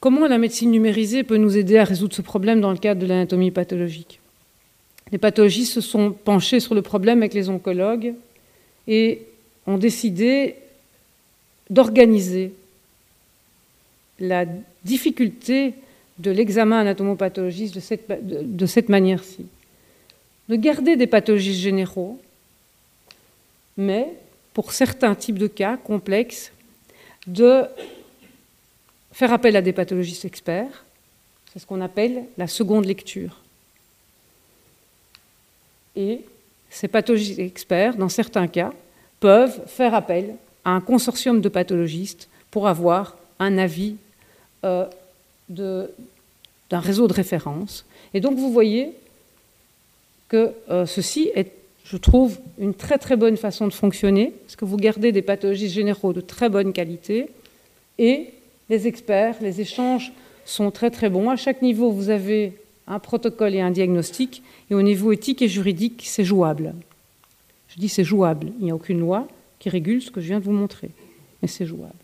Comment 0.00 0.26
la 0.26 0.38
médecine 0.38 0.70
numérisée 0.70 1.22
peut 1.22 1.36
nous 1.36 1.56
aider 1.56 1.78
à 1.78 1.84
résoudre 1.84 2.14
ce 2.14 2.22
problème 2.22 2.60
dans 2.60 2.72
le 2.72 2.78
cadre 2.78 3.00
de 3.00 3.06
l'anatomie 3.06 3.52
pathologique? 3.52 4.18
Les 5.12 5.18
pathologistes 5.18 5.74
se 5.74 5.80
sont 5.80 6.10
penchés 6.10 6.58
sur 6.58 6.74
le 6.74 6.82
problème 6.82 7.18
avec 7.18 7.34
les 7.34 7.48
oncologues 7.48 8.14
et 8.88 9.22
ont 9.66 9.78
décidé 9.78 10.56
d'organiser 11.72 12.52
la 14.20 14.44
difficulté 14.84 15.74
de 16.18 16.30
l'examen 16.30 16.80
anatomopathologiste 16.80 17.74
de 17.74 18.66
cette, 18.66 18.88
manière-ci. 18.88 19.46
De 20.50 20.56
garder 20.56 20.96
des 20.96 21.06
pathologistes 21.06 21.60
généraux, 21.60 22.20
mais 23.78 24.12
pour 24.52 24.72
certains 24.72 25.14
types 25.14 25.38
de 25.38 25.46
cas 25.46 25.78
complexes, 25.78 26.52
de 27.26 27.64
faire 29.12 29.32
appel 29.32 29.56
à 29.56 29.62
des 29.62 29.72
pathologistes 29.72 30.26
experts. 30.26 30.84
C'est 31.52 31.58
ce 31.58 31.66
qu'on 31.66 31.80
appelle 31.80 32.24
la 32.36 32.48
seconde 32.48 32.84
lecture. 32.84 33.40
Et 35.96 36.20
ces 36.68 36.88
pathologistes 36.88 37.38
experts, 37.38 37.96
dans 37.96 38.10
certains 38.10 38.46
cas, 38.46 38.72
peuvent 39.20 39.66
faire 39.66 39.94
appel 39.94 40.36
à 40.64 40.70
un 40.70 40.80
consortium 40.80 41.40
de 41.40 41.48
pathologistes 41.48 42.28
pour 42.50 42.68
avoir 42.68 43.16
un 43.38 43.58
avis 43.58 43.96
euh, 44.64 44.86
d'un 45.48 45.88
réseau 46.80 47.08
de 47.08 47.12
référence. 47.12 47.84
Et 48.14 48.20
donc 48.20 48.36
vous 48.38 48.52
voyez 48.52 48.92
que 50.28 50.52
euh, 50.70 50.86
ceci 50.86 51.30
est, 51.34 51.52
je 51.84 51.96
trouve, 51.96 52.38
une 52.58 52.74
très 52.74 52.98
très 52.98 53.16
bonne 53.16 53.36
façon 53.36 53.66
de 53.66 53.72
fonctionner, 53.72 54.32
parce 54.44 54.56
que 54.56 54.64
vous 54.64 54.76
gardez 54.76 55.12
des 55.12 55.22
pathologistes 55.22 55.74
généraux 55.74 56.12
de 56.12 56.20
très 56.20 56.48
bonne 56.48 56.72
qualité 56.72 57.28
et 57.98 58.30
les 58.70 58.86
experts, 58.86 59.36
les 59.40 59.60
échanges 59.60 60.12
sont 60.44 60.70
très 60.70 60.90
très 60.90 61.10
bons. 61.10 61.28
À 61.28 61.36
chaque 61.36 61.60
niveau, 61.62 61.90
vous 61.90 62.08
avez 62.08 62.54
un 62.86 62.98
protocole 62.98 63.54
et 63.54 63.60
un 63.60 63.70
diagnostic, 63.70 64.42
et 64.70 64.74
au 64.74 64.82
niveau 64.82 65.12
éthique 65.12 65.42
et 65.42 65.48
juridique, 65.48 66.04
c'est 66.06 66.24
jouable. 66.24 66.74
Je 67.68 67.80
dis 67.80 67.88
c'est 67.88 68.04
jouable. 68.04 68.52
Il 68.58 68.64
n'y 68.64 68.70
a 68.70 68.74
aucune 68.74 69.00
loi 69.00 69.28
qui 69.62 69.70
régule 69.70 70.02
ce 70.02 70.10
que 70.10 70.20
je 70.20 70.26
viens 70.26 70.40
de 70.40 70.44
vous 70.44 70.50
montrer, 70.50 70.90
mais 71.40 71.46
c'est 71.46 71.66
jouable. 71.66 71.94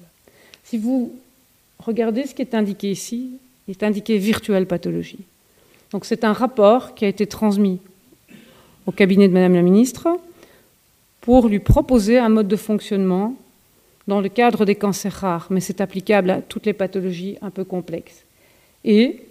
Si 0.63 0.79
vous 0.79 1.13
regardez 1.81 2.25
ce 2.25 2.33
qui 2.33 2.43
est 2.43 2.55
indiqué 2.55 2.89
ici, 2.89 3.33
il 3.67 3.73
est 3.73 3.83
indiqué 3.83 4.17
virtuelle 4.17 4.65
pathologie. 4.65 5.25
Donc 5.91 6.05
c'est 6.05 6.23
un 6.23 6.33
rapport 6.33 6.95
qui 6.95 7.05
a 7.05 7.09
été 7.09 7.27
transmis 7.27 7.81
au 8.87 8.93
cabinet 8.93 9.27
de 9.27 9.33
Madame 9.33 9.55
la 9.55 9.63
Ministre 9.63 10.07
pour 11.21 11.49
lui 11.49 11.59
proposer 11.59 12.17
un 12.17 12.29
mode 12.29 12.47
de 12.47 12.55
fonctionnement 12.55 13.35
dans 14.07 14.21
le 14.21 14.29
cadre 14.29 14.65
des 14.65 14.77
cancers 14.77 15.13
rares, 15.13 15.49
mais 15.51 15.61
c'est 15.61 15.81
applicable 15.81 16.31
à 16.31 16.41
toutes 16.41 16.65
les 16.65 16.73
pathologies 16.73 17.39
un 17.43 17.51
peu 17.51 17.65
complexes. 17.65 18.25
Et 18.85 19.25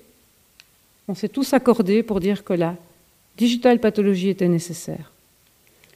on 1.08 1.16
s'est 1.16 1.30
tous 1.30 1.54
accordés 1.54 2.04
pour 2.04 2.20
dire 2.20 2.44
que 2.44 2.52
la 2.52 2.76
digital 3.38 3.80
pathologie 3.80 4.28
était 4.28 4.50
nécessaire. 4.50 5.14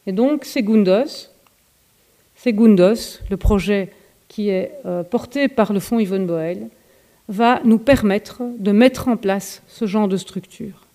Et 0.07 0.13
donc, 0.13 0.45
Segundos, 0.45 1.30
Segundos, 2.43 3.19
le 3.29 3.37
projet 3.37 3.91
qui 4.27 4.49
est 4.49 4.71
euh, 4.87 5.03
porté 5.03 5.47
par 5.47 5.73
le 5.73 5.79
Fonds 5.79 5.99
Yvonne 5.99 6.25
Boel, 6.25 6.69
va 7.27 7.61
nous 7.65 7.77
permettre 7.77 8.41
de 8.57 8.71
mettre 8.71 9.09
en 9.09 9.15
place 9.15 9.61
ce 9.67 9.85
genre 9.85 10.07
de 10.07 10.17
structure. 10.17 10.87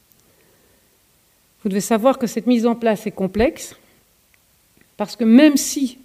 Vous 1.62 1.68
devez 1.68 1.80
savoir 1.80 2.18
que 2.18 2.26
cette 2.26 2.48
mise 2.48 2.66
en 2.66 2.74
place 2.74 3.06
est 3.06 3.12
complexe, 3.12 3.76
parce 4.96 5.14
que 5.14 5.22
même 5.22 5.56
si 5.56 5.98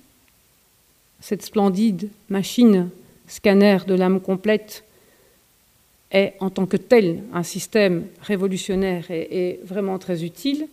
cette 1.21 1.41
splendide 1.41 2.09
machine 2.29 2.89
scanner 3.27 3.79
de 3.87 3.95
l'âme 3.95 4.19
complète 4.19 4.83
est 6.11 6.35
en 6.39 6.51
tant 6.51 6.67
que 6.67 6.77
tel 6.77 7.23
un 7.33 7.43
système 7.43 8.05
révolutionnaire 8.21 9.09
et, 9.09 9.49
et, 9.49 9.59
vraiment 9.63 9.97
très 9.97 10.23
utile, 10.23 10.67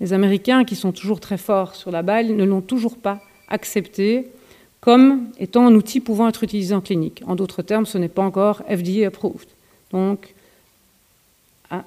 les 0.00 0.12
Américains, 0.12 0.64
qui 0.64 0.76
sont 0.76 0.92
toujours 0.92 1.20
très 1.20 1.38
forts 1.38 1.76
sur 1.76 1.90
la 1.90 2.02
balle, 2.02 2.36
ne 2.36 2.44
l'ont 2.44 2.60
toujours 2.60 2.98
pas 2.98 3.22
accepté 3.48 4.28
comme 4.80 5.28
étant 5.38 5.66
un 5.66 5.74
outil 5.74 6.00
pouvant 6.00 6.28
être 6.28 6.42
utilisé 6.42 6.74
en 6.74 6.80
clinique. 6.80 7.22
En 7.26 7.36
d'autres 7.36 7.62
termes, 7.62 7.86
ce 7.86 7.98
n'est 7.98 8.08
pas 8.08 8.22
encore 8.22 8.62
FDA 8.68 9.06
approved. 9.06 9.48
Donc, 9.92 10.34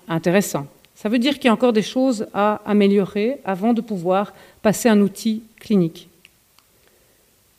intéressant. 0.08 0.68
Ça 0.96 1.10
veut 1.10 1.20
dire 1.20 1.36
qu'il 1.36 1.46
y 1.46 1.48
a 1.50 1.54
encore 1.54 1.74
des 1.74 1.82
choses 1.82 2.28
à 2.34 2.62
améliorer 2.66 3.40
avant 3.44 3.74
de 3.74 3.82
pouvoir 3.82 4.34
passer 4.62 4.88
un 4.88 5.02
outil 5.02 5.44
clinique. 5.60 6.08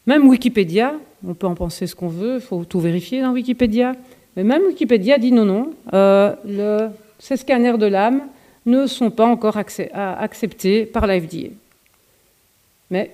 Même 0.06 0.26
Wikipédia, 0.26 0.94
on 1.26 1.34
peut 1.34 1.46
en 1.46 1.54
penser 1.54 1.86
ce 1.86 1.94
qu'on 1.94 2.08
veut, 2.08 2.36
il 2.36 2.40
faut 2.40 2.64
tout 2.64 2.80
vérifier 2.80 3.20
dans 3.20 3.32
Wikipédia, 3.32 3.94
mais 4.36 4.44
même 4.44 4.62
Wikipédia 4.62 5.18
dit 5.18 5.32
non, 5.32 5.44
non, 5.44 5.74
euh, 5.92 6.88
ces 7.18 7.36
scanners 7.36 7.76
de 7.76 7.86
l'âme 7.86 8.22
ne 8.64 8.86
sont 8.86 9.10
pas 9.10 9.26
encore 9.26 9.56
acceptés 9.56 10.86
par 10.86 11.06
la 11.06 11.20
FDA. 11.20 11.48
Mais 12.90 13.10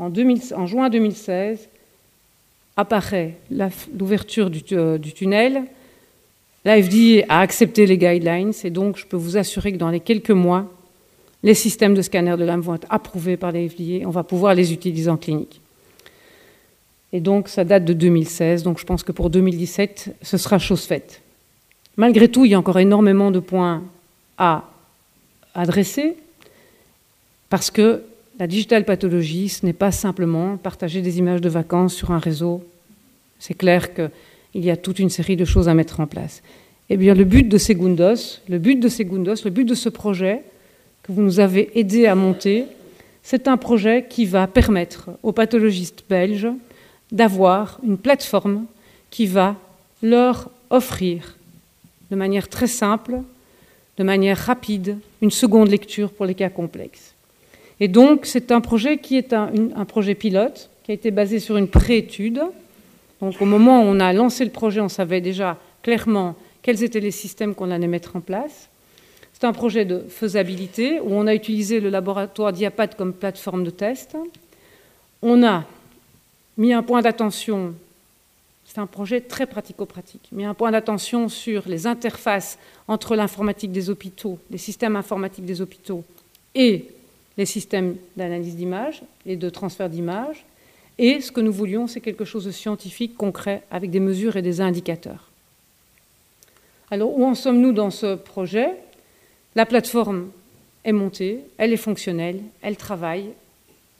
en, 0.00 0.08
2000, 0.08 0.54
en 0.56 0.66
juin 0.66 0.88
2016, 0.88 1.68
apparaît 2.76 3.34
l'ouverture 3.50 4.50
du, 4.50 4.62
euh, 4.72 4.98
du, 4.98 5.12
tunnel. 5.12 5.64
La 6.64 6.82
FDA 6.82 7.24
a 7.28 7.40
accepté 7.40 7.86
les 7.86 7.98
guidelines 7.98 8.52
et 8.64 8.70
donc 8.70 8.96
je 8.96 9.06
peux 9.06 9.16
vous 9.16 9.36
assurer 9.36 9.72
que 9.72 9.76
dans 9.76 9.90
les 9.90 10.00
quelques 10.00 10.30
mois, 10.30 10.66
les 11.42 11.54
systèmes 11.54 11.94
de 11.94 12.02
scanner 12.02 12.36
de 12.36 12.44
l'âme 12.44 12.60
vont 12.60 12.74
être 12.74 12.86
approuvés 12.90 13.36
par 13.36 13.52
les 13.52 13.68
FDA, 13.68 14.06
on 14.06 14.10
va 14.10 14.24
pouvoir 14.24 14.54
les 14.54 14.72
utiliser 14.72 15.10
en 15.10 15.16
clinique. 15.16 15.60
Et 17.12 17.20
donc 17.20 17.48
ça 17.48 17.64
date 17.64 17.84
de 17.84 17.92
2016, 17.92 18.62
donc 18.62 18.78
je 18.78 18.84
pense 18.84 19.02
que 19.02 19.12
pour 19.12 19.28
2017, 19.28 20.16
ce 20.22 20.36
sera 20.38 20.58
chose 20.58 20.84
faite. 20.84 21.20
Malgré 21.96 22.28
tout, 22.28 22.46
il 22.46 22.52
y 22.52 22.54
a 22.54 22.58
encore 22.58 22.78
énormément 22.78 23.30
de 23.30 23.40
points 23.40 23.82
à 24.38 24.64
adresser, 25.54 26.16
parce 27.50 27.70
que 27.70 28.02
la 28.40 28.46
digital 28.46 28.86
pathologie, 28.86 29.50
ce 29.50 29.66
n'est 29.66 29.74
pas 29.74 29.92
simplement 29.92 30.56
partager 30.56 31.02
des 31.02 31.18
images 31.18 31.42
de 31.42 31.50
vacances 31.50 31.94
sur 31.94 32.10
un 32.10 32.18
réseau. 32.18 32.64
C'est 33.38 33.52
clair 33.52 33.92
qu'il 33.92 34.10
y 34.54 34.70
a 34.70 34.78
toute 34.78 34.98
une 34.98 35.10
série 35.10 35.36
de 35.36 35.44
choses 35.44 35.68
à 35.68 35.74
mettre 35.74 36.00
en 36.00 36.06
place. 36.06 36.42
Eh 36.88 36.96
bien, 36.96 37.14
le 37.14 37.24
but 37.24 37.46
de 37.46 37.58
Segundos, 37.58 38.40
le 38.48 38.58
but 38.58 38.80
de 38.80 38.88
Segundos, 38.88 39.44
le 39.44 39.50
but 39.50 39.66
de 39.66 39.74
ce 39.74 39.90
projet, 39.90 40.42
que 41.02 41.12
vous 41.12 41.20
nous 41.20 41.38
avez 41.38 41.78
aidé 41.78 42.06
à 42.06 42.14
monter, 42.14 42.64
c'est 43.22 43.46
un 43.46 43.58
projet 43.58 44.06
qui 44.08 44.24
va 44.24 44.46
permettre 44.46 45.10
aux 45.22 45.32
pathologistes 45.32 46.04
belges 46.08 46.48
d'avoir 47.12 47.78
une 47.86 47.98
plateforme 47.98 48.64
qui 49.10 49.26
va 49.26 49.54
leur 50.02 50.50
offrir 50.70 51.36
de 52.10 52.16
manière 52.16 52.48
très 52.48 52.66
simple, 52.66 53.20
de 53.98 54.02
manière 54.02 54.38
rapide, 54.38 54.96
une 55.20 55.30
seconde 55.30 55.68
lecture 55.68 56.10
pour 56.10 56.24
les 56.24 56.34
cas 56.34 56.48
complexes. 56.48 57.09
Et 57.80 57.88
donc, 57.88 58.26
c'est 58.26 58.52
un 58.52 58.60
projet 58.60 58.98
qui 58.98 59.16
est 59.16 59.32
un, 59.32 59.50
projet 59.86 60.14
pilote, 60.14 60.68
qui 60.84 60.90
a 60.90 60.94
été 60.94 61.10
basé 61.10 61.40
sur 61.40 61.56
une 61.56 61.68
préétude. 61.68 62.42
Donc, 63.20 63.40
au 63.40 63.46
moment 63.46 63.80
où 63.80 63.84
on 63.84 64.00
a 64.00 64.12
lancé 64.12 64.44
le 64.44 64.50
projet, 64.50 64.80
on 64.80 64.90
savait 64.90 65.22
déjà 65.22 65.56
clairement 65.82 66.36
quels 66.62 66.82
étaient 66.82 67.00
les 67.00 67.10
systèmes 67.10 67.54
qu'on 67.54 67.70
allait 67.70 67.86
mettre 67.86 68.16
en 68.16 68.20
place. 68.20 68.68
C'est 69.32 69.46
un 69.46 69.54
projet 69.54 69.86
de 69.86 70.00
faisabilité 70.10 71.00
où 71.00 71.14
on 71.14 71.26
a 71.26 71.34
utilisé 71.34 71.80
le 71.80 71.88
laboratoire 71.88 72.52
Diapat 72.52 72.88
comme 72.88 73.14
plateforme 73.14 73.64
de 73.64 73.70
test. 73.70 74.14
On 75.22 75.42
a 75.42 75.64
mis 76.58 76.74
un 76.74 76.82
point 76.82 77.00
d'attention, 77.00 77.72
c'est 78.66 78.78
un 78.78 78.86
projet 78.86 79.22
très 79.22 79.46
pratico-pratique, 79.46 80.28
mis 80.32 80.44
un 80.44 80.52
point 80.52 80.70
d'attention 80.70 81.30
sur 81.30 81.66
les 81.66 81.86
interfaces 81.86 82.58
entre 82.86 83.16
l'informatique 83.16 83.72
des 83.72 83.88
hôpitaux, 83.88 84.38
les 84.50 84.58
systèmes 84.58 84.96
informatiques 84.96 85.46
des 85.46 85.62
hôpitaux 85.62 86.04
et 86.54 86.84
les 87.36 87.46
systèmes 87.46 87.96
d'analyse 88.16 88.56
d'images 88.56 89.02
et 89.26 89.36
de 89.36 89.50
transfert 89.50 89.88
d'images. 89.88 90.44
Et 90.98 91.20
ce 91.20 91.32
que 91.32 91.40
nous 91.40 91.52
voulions, 91.52 91.86
c'est 91.86 92.00
quelque 92.00 92.24
chose 92.24 92.44
de 92.44 92.50
scientifique, 92.50 93.16
concret, 93.16 93.62
avec 93.70 93.90
des 93.90 94.00
mesures 94.00 94.36
et 94.36 94.42
des 94.42 94.60
indicateurs. 94.60 95.30
Alors, 96.90 97.16
où 97.16 97.24
en 97.24 97.34
sommes-nous 97.34 97.72
dans 97.72 97.90
ce 97.90 98.16
projet? 98.16 98.74
La 99.54 99.64
plateforme 99.64 100.30
est 100.84 100.92
montée, 100.92 101.40
elle 101.56 101.72
est 101.72 101.78
fonctionnelle, 101.78 102.40
elle 102.62 102.76
travaille. 102.76 103.30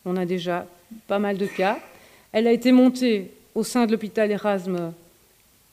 On 0.04 0.16
a 0.16 0.26
déjà 0.26 0.66
pas 1.06 1.18
mal 1.18 1.38
de 1.38 1.46
cas. 1.46 1.78
Elle 2.32 2.46
a 2.46 2.52
été 2.52 2.72
montée 2.72 3.30
au 3.54 3.62
sein 3.62 3.86
de 3.86 3.92
l'hôpital 3.92 4.30
Erasme 4.30 4.92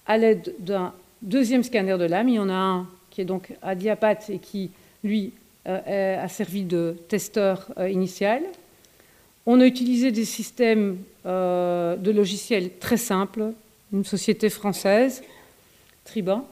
à 0.05 0.17
l'aide 0.17 0.53
d'un 0.59 0.93
deuxième 1.21 1.63
scanner 1.63 1.97
de 1.97 2.05
lame. 2.05 2.29
Il 2.29 2.35
y 2.35 2.39
en 2.39 2.49
a 2.49 2.53
un 2.53 2.87
qui 3.09 3.21
est 3.21 3.25
donc 3.25 3.53
à 3.61 3.75
diapat 3.75 4.19
et 4.29 4.39
qui, 4.39 4.71
lui, 5.03 5.33
a 5.67 6.27
servi 6.27 6.63
de 6.63 6.95
testeur 7.09 7.67
initial. 7.89 8.41
On 9.45 9.59
a 9.59 9.65
utilisé 9.65 10.11
des 10.11 10.25
systèmes 10.25 10.97
de 11.25 12.11
logiciels 12.11 12.71
très 12.79 12.97
simples, 12.97 13.53
une 13.91 14.05
société 14.05 14.49
française, 14.49 15.23
Triban, 16.05 16.47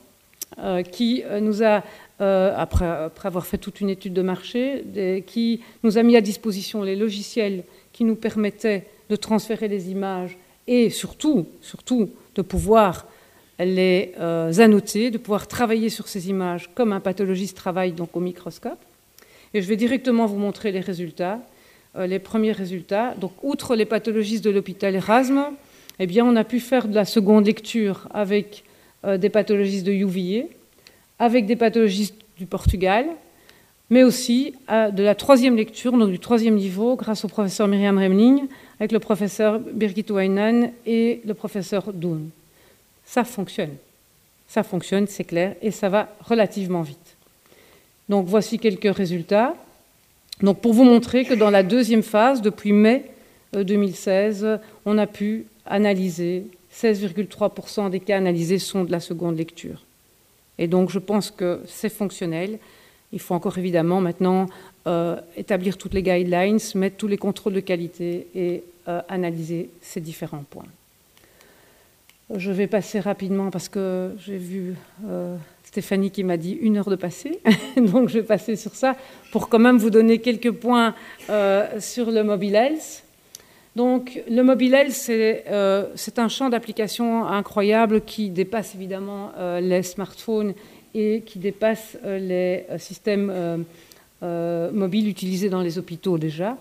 qui 0.92 1.24
nous 1.42 1.64
a 1.64 1.84
euh, 2.22 2.54
après, 2.56 3.10
avoir 3.26 3.46
fait 3.46 3.58
toute 3.58 3.82
une 3.82 3.90
étude 3.90 4.14
de 4.14 4.22
marché, 4.22 4.86
qui 5.28 5.62
nous 5.84 5.98
a 5.98 6.04
mis 6.04 6.16
à 6.16 6.22
disposition 6.22 6.82
les 6.82 6.96
logiciels 6.96 7.64
qui 7.92 8.06
nous 8.06 8.16
permettaient 8.16 8.86
de 9.10 9.18
transférer 9.18 9.68
les 9.68 9.92
images 9.92 10.38
et 10.66 10.90
surtout, 10.90 11.46
surtout 11.62 12.10
de 12.36 12.42
pouvoir 12.42 13.06
les 13.60 14.14
euh, 14.18 14.54
annoter, 14.60 15.12
de 15.12 15.18
pouvoir 15.18 15.48
travailler 15.48 15.90
sur 15.90 16.08
ces 16.08 16.30
images 16.30 16.70
comme 16.74 16.94
un 16.94 17.02
pathologiste 17.02 17.58
travaille 17.58 17.92
donc 17.92 18.16
au 18.16 18.22
microscope. 18.22 18.80
Et 19.56 19.62
je 19.62 19.70
vais 19.70 19.78
directement 19.78 20.26
vous 20.26 20.36
montrer 20.36 20.74
les 20.74 20.82
résultats, 20.82 21.40
euh, 21.96 22.08
les 22.08 22.20
premiers 22.20 22.52
résultats. 22.52 23.16
Donc, 23.16 23.32
outre 23.42 23.78
les 23.78 23.86
pathologistes 23.86 24.44
de 24.44 24.50
l'hôpital 24.50 24.94
Erasme, 24.94 25.46
eh 25.98 26.22
on 26.22 26.36
a 26.36 26.44
pu 26.44 26.60
faire 26.60 26.90
de 26.90 26.94
la 26.94 27.06
seconde 27.06 27.46
lecture 27.46 28.10
avec 28.14 28.66
des 29.06 29.30
pathologistes 29.30 29.86
de 29.86 29.94
UVA, 29.94 30.48
avec 31.20 31.46
des 31.46 31.56
pathologistes 31.56 32.16
du 32.38 32.48
Portugal, 32.48 33.06
mais 33.90 34.04
aussi 34.04 34.56
de 34.68 35.04
la 35.04 35.16
troisième 35.16 35.56
lecture, 35.56 35.94
donc 35.94 36.10
du 36.10 36.20
troisième 36.20 36.56
niveau, 36.56 36.96
grâce 36.96 37.24
au 37.24 37.28
professeur 37.28 37.68
Myriam 37.68 37.98
Remling, 37.98 38.48
avec 38.80 38.92
le 38.92 39.00
professeur 39.00 39.60
Birgit 39.60 40.08
Weinan 40.10 40.72
et 40.88 41.22
le 41.24 41.34
professeur 41.34 41.94
Doon. 41.94 42.24
Ça 43.06 43.24
fonctionne. 43.24 43.76
Ça 44.48 44.64
fonctionne, 44.64 45.06
c'est 45.08 45.24
clair, 45.24 45.56
et 45.62 45.72
ça 45.72 45.88
va 45.88 46.10
relativement 46.28 46.82
vite. 46.82 47.05
Donc 48.10 48.28
voici 48.28 48.60
quelques 48.60 48.94
résultats. 48.96 49.56
Donc 50.42 50.60
pour 50.60 50.74
vous 50.74 50.84
montrer 50.84 51.26
que 51.26 51.34
dans 51.34 51.50
la 51.50 51.64
deuxième 51.64 52.04
phase, 52.04 52.42
depuis 52.42 52.74
mai 52.74 53.06
2016, 53.54 54.44
euh, 54.44 54.58
on 54.86 54.98
a 54.98 55.08
pu 55.08 55.46
analyser 55.66 56.46
16,3% 56.74 57.90
des 57.90 58.00
cas 58.00 58.18
analysés 58.18 58.60
sont 58.60 58.84
de 58.84 58.92
la 58.92 59.00
seconde 59.00 59.38
lecture. 59.38 59.82
Et 60.58 60.68
donc 60.68 60.90
je 60.90 61.00
pense 61.00 61.32
que 61.32 61.62
c'est 61.68 61.90
fonctionnel. 61.90 62.60
Il 63.14 63.20
faut 63.20 63.34
encore 63.34 63.58
évidemment 63.58 64.02
maintenant 64.02 64.48
euh, 64.88 65.20
établir 65.38 65.78
toutes 65.78 65.94
les 65.94 66.04
guidelines, 66.04 66.60
mettre 66.76 66.98
tous 66.98 67.08
les 67.08 67.18
contrôles 67.18 67.54
de 67.54 67.60
qualité 67.62 68.28
et 68.36 68.64
euh, 68.88 69.02
analyser 69.08 69.70
ces 69.82 70.02
différents 70.02 70.44
points. 70.50 70.66
Je 72.36 72.52
vais 72.52 72.68
passer 72.68 73.00
rapidement 73.00 73.52
parce 73.52 73.70
que 73.70 74.16
j'ai 74.26 74.38
vu 74.38 74.76
Stéphanie 75.76 76.12
qui 76.12 76.24
m'a 76.24 76.38
dit 76.38 76.58
une 76.62 76.78
heure 76.78 76.90
de 76.90 76.96
passer, 76.96 77.40
donc 77.78 78.08
je 78.08 78.20
vais 78.20 78.24
passer 78.24 78.56
sur 78.56 78.76
ça 78.76 78.96
pour 79.32 79.50
quand 79.50 79.60
même 79.60 79.78
vous 79.78 79.90
donner 79.90 80.20
quelques 80.20 80.52
points 80.52 80.96
sur 81.80 82.12
le 82.12 82.24
mobile 82.24 82.56
health. 82.56 83.06
Donc 83.76 84.22
le 84.30 84.42
mobile 84.42 84.74
euh, 85.10 85.86
c'est 85.96 86.20
un 86.20 86.30
champ 86.30 86.50
d'application 86.50 87.26
incroyable 87.26 88.02
qui 88.02 88.30
dépasse 88.30 88.74
évidemment 88.74 89.34
euh, 89.38 89.60
les 89.60 89.84
smartphones 89.84 90.54
et 90.94 91.24
qui 91.26 91.40
dépasse 91.40 91.98
euh, 92.06 92.18
les 92.18 92.80
systèmes 92.80 93.66
mobiles 94.22 95.10
utilisés 95.10 95.50
dans 95.50 95.62
les 95.62 95.78
hôpitaux 95.78 96.18
déjà. 96.18 96.58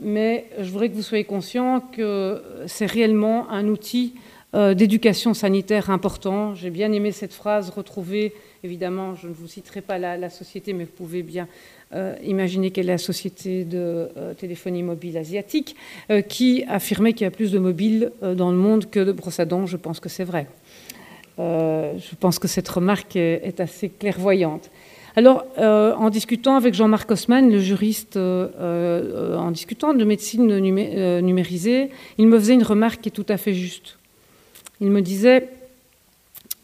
mais 0.00 0.46
je 0.58 0.68
voudrais 0.70 0.88
que 0.88 0.94
vous 0.94 1.02
soyez 1.02 1.24
conscient 1.24 1.80
que 1.80 2.42
c'est 2.66 2.86
réellement 2.86 3.48
un 3.50 3.68
outil 3.68 4.14
d'éducation 4.52 5.32
sanitaire 5.32 5.90
important. 5.90 6.54
J'ai 6.54 6.70
bien 6.70 6.92
aimé 6.92 7.12
cette 7.12 7.32
phrase 7.32 7.70
retrouvée, 7.70 8.34
évidemment, 8.64 9.14
je 9.14 9.28
ne 9.28 9.32
vous 9.32 9.46
citerai 9.46 9.80
pas 9.80 9.98
la, 9.98 10.30
société, 10.30 10.72
mais 10.72 10.84
vous 10.84 10.90
pouvez 10.90 11.22
bien 11.22 11.48
euh, 11.92 12.14
imaginez 12.22 12.70
quelle 12.70 12.88
est 12.88 12.92
la 12.92 12.98
société 12.98 13.64
de 13.64 14.10
euh, 14.16 14.34
téléphonie 14.34 14.84
mobile 14.84 15.18
asiatique 15.18 15.74
euh, 16.10 16.20
qui 16.20 16.64
affirmait 16.68 17.14
qu'il 17.14 17.24
y 17.24 17.26
a 17.26 17.32
plus 17.32 17.50
de 17.50 17.58
mobiles 17.58 18.12
dans 18.22 18.52
le 18.52 18.56
monde 18.56 18.88
que 18.88 19.00
de 19.00 19.12
brosses 19.12 19.40
à. 19.40 19.46
Je 19.66 19.76
pense 19.76 19.98
que 19.98 20.08
c'est 20.08 20.24
vrai. 20.24 20.46
je 21.38 22.14
pense 22.20 22.38
que 22.38 22.46
cette 22.46 22.68
remarque 22.68 23.16
est, 23.16 23.60
assez 23.60 23.88
clairvoyante. 23.88 24.70
Alors, 25.16 25.44
en 25.58 26.08
discutant 26.10 26.54
avec 26.54 26.74
Jean-Marc 26.74 27.10
Haussmann, 27.10 27.50
le 27.50 27.58
juriste, 27.58 28.16
en 28.16 29.50
discutant 29.50 29.92
de 29.94 30.04
médecine 30.04 30.58
numérisée, 30.58 31.90
il 32.18 32.28
me 32.28 32.38
faisait 32.38 32.54
une 32.54 32.62
remarque 32.62 33.00
qui 33.00 33.08
est 33.08 33.12
tout 33.12 33.26
à 33.28 33.36
fait 33.36 33.54
juste. 33.54 33.99
Il 34.80 34.90
me 34.90 35.02
disait, 35.02 35.48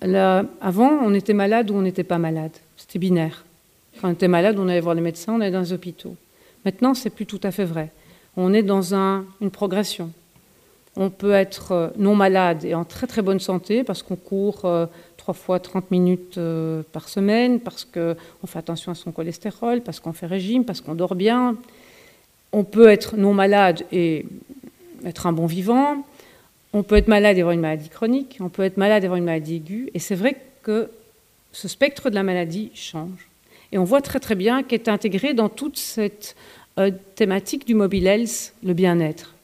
avant, 0.03 0.91
on 1.03 1.14
était 1.14 1.35
malade 1.35 1.71
ou 1.71 1.75
on 1.75 1.83
n'était 1.83 2.05
pas 2.05 2.19
malade. 2.19 2.53
C'était 2.77 2.99
binaire. 2.99 3.45
Quand 4.01 4.09
on 4.09 4.12
était 4.12 4.29
malade, 4.29 4.59
on 4.59 4.69
allait 4.69 4.81
voir 4.81 4.95
les 4.95 5.01
médecins, 5.01 5.35
on 5.35 5.41
allait 5.41 5.51
dans 5.51 5.61
les 5.61 5.73
hôpitaux. 5.73 6.17
Maintenant, 6.64 6.95
c'est 6.95 7.11
plus 7.11 7.27
tout 7.27 7.41
à 7.43 7.51
fait 7.51 7.64
vrai. 7.64 7.91
On 8.37 8.53
est 8.53 8.62
dans 8.62 8.95
une 8.95 9.51
progression. 9.51 10.11
On 10.97 11.11
peut 11.11 11.33
être 11.33 11.73
euh, 11.73 11.89
non 11.99 12.14
malade 12.14 12.64
et 12.64 12.75
en 12.75 12.85
très 12.85 13.07
très 13.07 13.21
bonne 13.21 13.39
santé 13.39 13.85
parce 13.85 14.03
qu'on 14.03 14.17
court 14.17 14.62
euh, 14.64 14.87
trois 15.19 15.35
fois 15.35 15.61
30 15.61 15.91
minutes 15.91 16.39
euh, 16.39 16.83
par 16.93 17.11
semaine, 17.11 17.61
parce 17.61 17.85
qu'on 17.85 18.47
fait 18.47 18.59
attention 18.59 18.93
à 18.93 18.95
son 18.95 19.12
cholestérol, 19.12 19.83
parce 19.83 20.01
qu'on 20.01 20.14
fait 20.14 20.27
régime, 20.27 20.64
parce 20.64 20.81
qu'on 20.81 20.95
dort 20.95 21.14
bien. 21.14 21.57
On 22.53 22.64
peut 22.64 22.89
être 22.89 23.17
non 23.17 23.35
malade 23.35 23.85
et 23.93 24.25
être 25.05 25.27
un 25.27 25.33
bon 25.33 25.47
vivant. 25.47 26.05
On 26.73 26.83
peut 26.83 26.97
être 26.97 27.09
malade 27.09 27.37
et 27.37 27.41
avoir 27.41 27.55
une 27.55 27.61
maladie 27.61 27.89
chronique. 27.89 28.39
On 28.41 28.49
peut 28.49 28.62
être 28.62 28.77
malade 28.77 29.03
et 29.03 29.07
avoir 29.07 29.19
une 29.19 29.25
maladie 29.25 29.57
aiguë. 29.57 29.91
Et 29.95 29.99
c'est 29.99 30.14
vrai 30.14 30.37
que 30.62 30.91
ce 31.53 31.69
spectre 31.69 32.11
de 32.11 32.14
la 32.14 32.23
maladie 32.23 32.71
change. 32.75 33.29
Et 33.73 33.79
on 33.79 33.85
voit 33.85 34.03
très 34.03 34.21
très 34.21 34.35
bien 34.35 34.62
qu'est 34.62 34.89
intégré 34.89 35.35
dans 35.35 35.49
toute 35.49 35.79
cette 35.79 36.37
euh, 36.79 36.91
thématique 37.14 37.67
du 37.67 37.75
mobile 37.75 38.07
health 38.07 38.53
le 38.62 38.75
bien-être. 38.75 39.35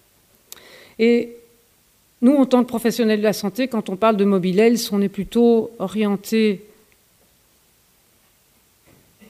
Et 0.99 1.37
nous, 2.21 2.37
en 2.37 2.47
tant 2.47 2.63
que 2.63 2.69
professionnels 2.69 3.19
de 3.19 3.25
la 3.25 3.33
santé, 3.33 3.67
quand 3.67 3.89
on 3.89 3.97
parle 3.97 4.17
de 4.17 4.25
mobile 4.25 4.61
health, 4.61 4.91
on 4.93 5.03
est 5.03 5.09
plutôt 5.09 5.73
orienté 5.79 6.65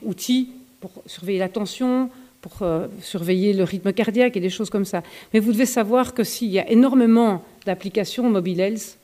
outils 0.03 0.51
pour 0.81 0.91
surveiller 1.07 1.39
la 1.39 1.49
tension, 1.49 2.11
pour 2.43 2.63
euh, 2.63 2.89
surveiller 3.01 3.55
le 3.55 3.65
rythme 3.65 3.93
cardiaque 3.93 4.37
et 4.37 4.41
des 4.41 4.51
choses 4.51 4.69
comme 4.69 4.85
ça. 4.85 5.03
Mais 5.33 5.41
vous 5.41 5.53
devez 5.53 5.65
savoir 5.65 6.13
que 6.13 6.25
s'il 6.25 6.51
y 6.51 6.59
a 6.59 6.69
énormément 6.69 7.43
d'applications 7.65 8.29
mobile 8.29 8.61
health, 8.61 8.99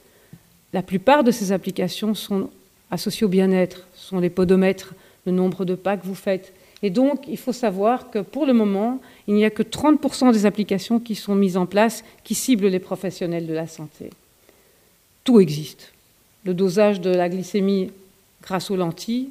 la 0.73 0.83
plupart 0.83 1.25
de 1.25 1.31
ces 1.31 1.53
applications 1.53 2.15
sont 2.15 2.51
associées 2.91 3.25
au 3.25 3.31
bien-être, 3.31 3.87
sont 3.95 4.19
les 4.19 4.29
podomètres, 4.29 4.93
le 5.25 5.33
nombre 5.33 5.65
de 5.65 5.75
pas 5.75 5.97
que 5.97 6.07
vous 6.07 6.17
faites. 6.17 6.53
Et 6.83 6.91
donc, 6.91 7.25
il 7.29 7.39
faut 7.39 7.53
savoir 7.53 8.11
que 8.11 8.19
pour 8.19 8.45
le 8.45 8.53
moment, 8.53 9.01
il 9.27 9.35
n'y 9.35 9.45
a 9.45 9.51
que 9.51 9.63
30% 9.63 10.33
des 10.33 10.45
applications 10.45 11.01
qui 11.01 11.15
sont 11.15 11.35
mises 11.35 11.57
en 11.57 11.67
place 11.67 12.05
qui 12.25 12.35
ciblent 12.35 12.69
les 12.69 12.79
professionnels 12.79 13.47
de 13.47 13.55
la 13.55 13.67
santé. 13.67 14.11
Tout 15.25 15.41
existe. 15.41 15.93
Le 16.45 16.55
dosage 16.55 17.01
de 17.01 17.11
la 17.11 17.29
glycémie 17.29 17.91
grâce 18.43 18.71
aux 18.71 18.77
lentilles, 18.77 19.31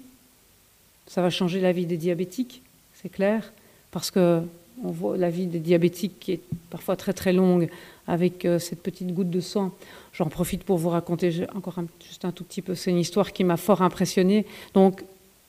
ça 1.07 1.21
va 1.21 1.29
changer 1.29 1.61
la 1.61 1.71
vie 1.71 1.85
des 1.85 1.97
diabétiques, 1.97 2.61
c'est 3.01 3.09
clair, 3.09 3.51
parce 3.91 4.11
que 4.11 4.41
on 4.83 4.91
voit 4.91 5.17
la 5.17 5.29
vie 5.29 5.47
des 5.47 5.59
diabétiques 5.59 6.19
qui 6.19 6.33
est 6.33 6.41
parfois 6.69 6.95
très 6.95 7.13
très 7.13 7.33
longue 7.33 7.69
avec 8.07 8.45
euh, 8.45 8.59
cette 8.59 8.81
petite 8.81 9.13
goutte 9.13 9.29
de 9.29 9.39
sang. 9.39 9.71
J'en 10.13 10.27
profite 10.27 10.63
pour 10.63 10.77
vous 10.77 10.89
raconter 10.89 11.45
encore 11.55 11.75
juste 12.05 12.25
un 12.25 12.31
tout 12.31 12.43
petit 12.43 12.61
peu. 12.61 12.75
C'est 12.75 12.91
une 12.91 12.99
histoire 12.99 13.33
qui 13.33 13.43
m'a 13.43 13.57
fort 13.57 13.81
impressionnée. 13.81 14.45
Donc, 14.73 15.03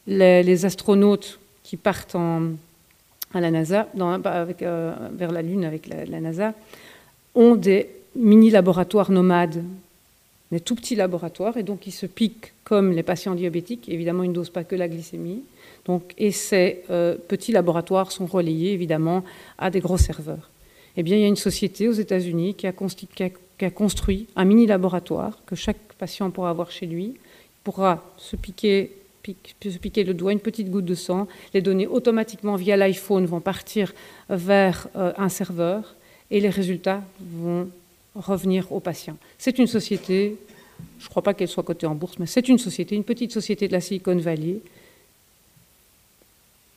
les, 0.06 0.64
astronautes 0.64 1.38
qui 1.62 1.76
partent 1.76 2.16
à 2.16 3.40
la 3.40 3.50
NASA, 3.50 3.88
euh, 3.98 4.94
vers 5.12 5.32
la 5.32 5.42
Lune 5.42 5.64
avec 5.64 5.86
la, 5.86 6.20
NASA, 6.20 6.54
ont 7.34 7.54
des 7.54 7.88
mini-laboratoires 8.16 9.10
nomades, 9.10 9.62
des 10.50 10.60
tout 10.60 10.74
petits 10.74 10.96
laboratoires, 10.96 11.56
et 11.56 11.62
donc 11.62 11.86
ils 11.86 11.92
se 11.92 12.06
piquent 12.06 12.52
comme 12.64 12.92
les 12.92 13.02
patients 13.02 13.34
diabétiques. 13.34 13.88
Évidemment, 13.88 14.22
ils 14.22 14.30
ne 14.30 14.34
dosent 14.34 14.50
pas 14.50 14.64
que 14.64 14.74
la 14.74 14.88
glycémie. 14.88 15.42
Donc, 15.88 16.12
et 16.18 16.32
ces 16.32 16.82
euh, 16.90 17.16
petits 17.16 17.50
laboratoires 17.50 18.12
sont 18.12 18.26
relayés, 18.26 18.72
évidemment, 18.72 19.24
à 19.56 19.70
des 19.70 19.80
gros 19.80 19.96
serveurs. 19.96 20.50
Eh 20.98 21.02
bien, 21.02 21.16
il 21.16 21.22
y 21.22 21.24
a 21.24 21.28
une 21.28 21.36
société 21.36 21.88
aux 21.88 21.92
États-Unis 21.92 22.54
qui, 22.54 22.66
a, 22.66 22.72
construit 23.70 24.26
un 24.36 24.44
mini-laboratoire 24.44 25.38
que 25.46 25.56
chaque 25.56 25.78
patient 25.98 26.30
pourra 26.30 26.50
avoir 26.50 26.70
chez 26.70 26.84
lui, 26.84 27.14
pourra 27.64 28.04
se 28.18 28.36
piquer 28.36 28.90
le 29.24 30.12
doigt, 30.12 30.32
une 30.32 30.40
petite 30.40 30.70
goutte 30.70 30.84
de 30.84 30.94
sang. 30.94 31.26
Les 31.54 31.62
données 31.62 31.86
automatiquement 31.86 32.56
via 32.56 32.76
l'iPhone 32.76 33.24
vont 33.24 33.40
partir 33.40 33.94
vers 34.28 34.88
euh, 34.94 35.12
un 35.16 35.30
serveur 35.30 35.94
et 36.30 36.40
les 36.40 36.50
résultats 36.50 37.02
vont 37.20 37.70
revenir 38.14 38.70
au 38.72 38.80
patient. 38.80 39.16
C'est 39.38 39.58
une 39.58 39.66
société, 39.66 40.36
je 40.98 41.04
ne 41.06 41.08
crois 41.08 41.22
pas 41.22 41.32
qu'elle 41.32 41.48
soit 41.48 41.62
cotée 41.62 41.86
en 41.86 41.94
bourse, 41.94 42.18
mais 42.18 42.26
c'est 42.26 42.48
une 42.48 42.58
société, 42.58 42.94
une 42.94 43.04
petite 43.04 43.32
société 43.32 43.68
de 43.68 43.72
la 43.72 43.80
Silicon 43.80 44.16
Valley. 44.16 44.60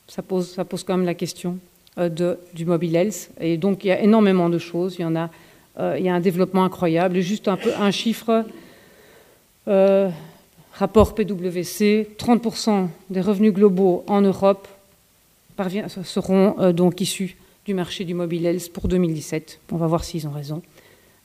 Ça 0.08 0.22
pose, 0.22 0.50
ça 0.50 0.64
pose 0.64 0.84
quand 0.84 0.96
même 0.96 1.06
la 1.06 1.14
question 1.14 1.58
euh, 1.98 2.36
du 2.54 2.64
mobile 2.64 2.96
health. 2.96 3.30
Et 3.40 3.56
donc 3.56 3.84
il 3.84 3.88
y 3.88 3.90
a 3.90 4.00
énormément 4.00 4.48
de 4.48 4.58
choses. 4.58 4.96
Il 4.98 5.02
y 5.02 5.04
en 5.04 5.16
a, 5.16 5.30
euh, 5.78 5.96
il 5.98 6.04
y 6.04 6.08
a 6.08 6.14
un 6.14 6.20
développement 6.20 6.64
incroyable. 6.64 7.20
Juste 7.20 7.48
un 7.48 7.56
peu 7.56 7.70
un 7.78 7.90
chiffre 7.90 8.44
Euh, 9.68 10.10
rapport 10.72 11.14
PwC, 11.14 12.08
30% 12.18 12.88
des 13.10 13.20
revenus 13.20 13.52
globaux 13.52 14.04
en 14.08 14.22
Europe 14.22 14.66
seront 16.02 16.72
donc 16.72 17.00
issus 17.00 17.36
du 17.64 17.74
marché 17.74 18.04
du 18.04 18.14
mobile 18.14 18.44
health 18.46 18.72
pour 18.72 18.88
2017. 18.88 19.60
On 19.70 19.76
va 19.76 19.86
voir 19.86 20.02
s'ils 20.02 20.26
ont 20.26 20.32
raison. 20.32 20.62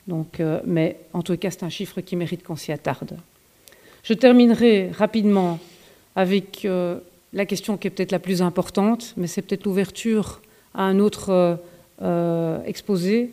Donc, 0.06 0.40
mais 0.64 1.00
en 1.12 1.22
tout 1.22 1.36
cas, 1.36 1.50
c'est 1.50 1.64
un 1.64 1.70
chiffre 1.70 2.00
qui 2.00 2.14
mérite 2.14 2.44
qu'on 2.44 2.54
s'y 2.54 2.70
attarde. 2.70 3.16
Je 4.04 4.14
terminerai 4.14 4.92
rapidement 4.96 5.58
avec 6.14 6.64
la 7.32 7.46
question 7.46 7.76
qui 7.76 7.86
est 7.86 7.90
peut-être 7.90 8.12
la 8.12 8.18
plus 8.18 8.42
importante, 8.42 9.14
mais 9.16 9.26
c'est 9.26 9.42
peut-être 9.42 9.64
l'ouverture 9.64 10.40
à 10.74 10.82
un 10.82 10.98
autre 10.98 11.58
exposé 12.66 13.30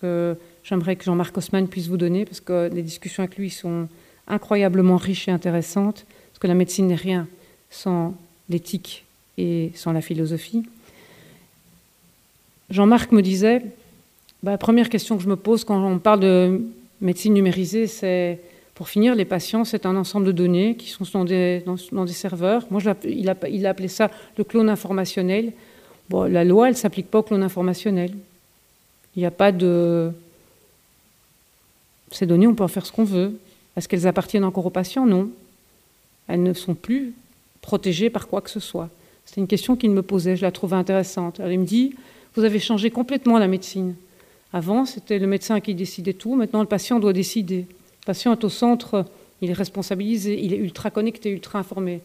que 0.00 0.36
j'aimerais 0.62 0.96
que 0.96 1.04
Jean-Marc 1.04 1.36
Haussmann 1.36 1.68
puisse 1.68 1.88
vous 1.88 1.96
donner, 1.96 2.24
parce 2.24 2.40
que 2.40 2.70
les 2.72 2.82
discussions 2.82 3.22
avec 3.22 3.36
lui 3.36 3.50
sont 3.50 3.88
incroyablement 4.28 4.96
riches 4.96 5.28
et 5.28 5.30
intéressantes, 5.30 6.04
parce 6.30 6.38
que 6.40 6.46
la 6.46 6.54
médecine 6.54 6.88
n'est 6.88 6.94
rien 6.94 7.26
sans 7.70 8.14
l'éthique 8.48 9.04
et 9.38 9.70
sans 9.74 9.92
la 9.92 10.02
philosophie. 10.02 10.64
Jean-Marc 12.70 13.12
me 13.12 13.22
disait, 13.22 13.62
bah, 14.42 14.52
la 14.52 14.58
première 14.58 14.88
question 14.88 15.16
que 15.16 15.22
je 15.22 15.28
me 15.28 15.36
pose 15.36 15.64
quand 15.64 15.82
on 15.84 15.98
parle 15.98 16.20
de 16.20 16.60
médecine 17.00 17.34
numérisée, 17.34 17.86
c'est, 17.86 18.40
pour 18.76 18.90
finir, 18.90 19.14
les 19.14 19.24
patients, 19.24 19.64
c'est 19.64 19.86
un 19.86 19.96
ensemble 19.96 20.26
de 20.26 20.32
données 20.32 20.76
qui 20.76 20.90
sont 20.90 21.06
dans 21.10 21.24
des, 21.24 21.62
serveurs. 22.08 22.66
Moi, 22.70 22.82
il, 23.04 23.26
a, 23.30 23.70
appelé 23.70 23.88
ça 23.88 24.10
le 24.36 24.44
clone 24.44 24.68
informationnel. 24.68 25.54
La 26.12 26.44
loi, 26.44 26.66
elle 26.68 26.74
ne 26.74 26.78
s'applique 26.78 27.10
pas 27.10 27.20
au 27.20 27.22
clone 27.22 27.42
informationnel. 27.42 28.12
Il 29.16 29.20
n'y 29.20 29.24
a 29.24 29.30
pas 29.30 29.50
de... 29.50 30.12
Ces 32.10 32.26
données, 32.26 32.46
on 32.46 32.54
peut 32.54 32.64
en 32.64 32.68
faire 32.68 32.84
ce 32.84 32.92
qu'on 32.92 33.04
veut. 33.04 33.40
Est-ce 33.78 33.88
qu'elles 33.88 34.06
appartiennent 34.06 34.44
encore 34.44 34.66
aux 34.66 34.70
patients? 34.70 35.06
Non. 35.06 35.30
Elles 36.28 36.42
ne 36.42 36.52
sont 36.52 36.74
plus 36.74 37.14
protégées 37.62 38.10
par 38.10 38.28
quoi 38.28 38.42
que 38.42 38.50
ce 38.50 38.60
soit. 38.60 38.90
C'est 39.24 39.40
une 39.40 39.46
question 39.46 39.76
qu'il 39.76 39.90
me 39.90 40.02
posait, 40.02 40.36
je 40.36 40.42
la 40.42 40.52
trouvais 40.52 40.76
intéressante. 40.76 41.40
il 41.42 41.58
me 41.58 41.64
dit, 41.64 41.94
vous 42.34 42.44
avez 42.44 42.58
changé 42.58 42.90
complètement 42.90 43.38
la 43.38 43.48
médecine. 43.48 43.94
Avant, 44.52 44.84
c'était 44.84 45.18
le 45.18 45.26
médecin 45.26 45.60
qui 45.60 45.74
décidait 45.74 46.12
tout, 46.12 46.34
maintenant 46.34 46.60
le 46.60 46.68
patient 46.68 47.00
doit 47.00 47.14
décider. 47.14 47.66
Patient 48.06 48.32
est 48.32 48.44
au 48.44 48.48
centre, 48.48 49.04
il 49.42 49.50
est 49.50 49.54
responsabilisé, 49.54 50.40
il 50.40 50.54
est 50.54 50.58
ultra 50.58 50.90
connecté, 50.90 51.28
ultra 51.28 51.58
informé. 51.58 52.00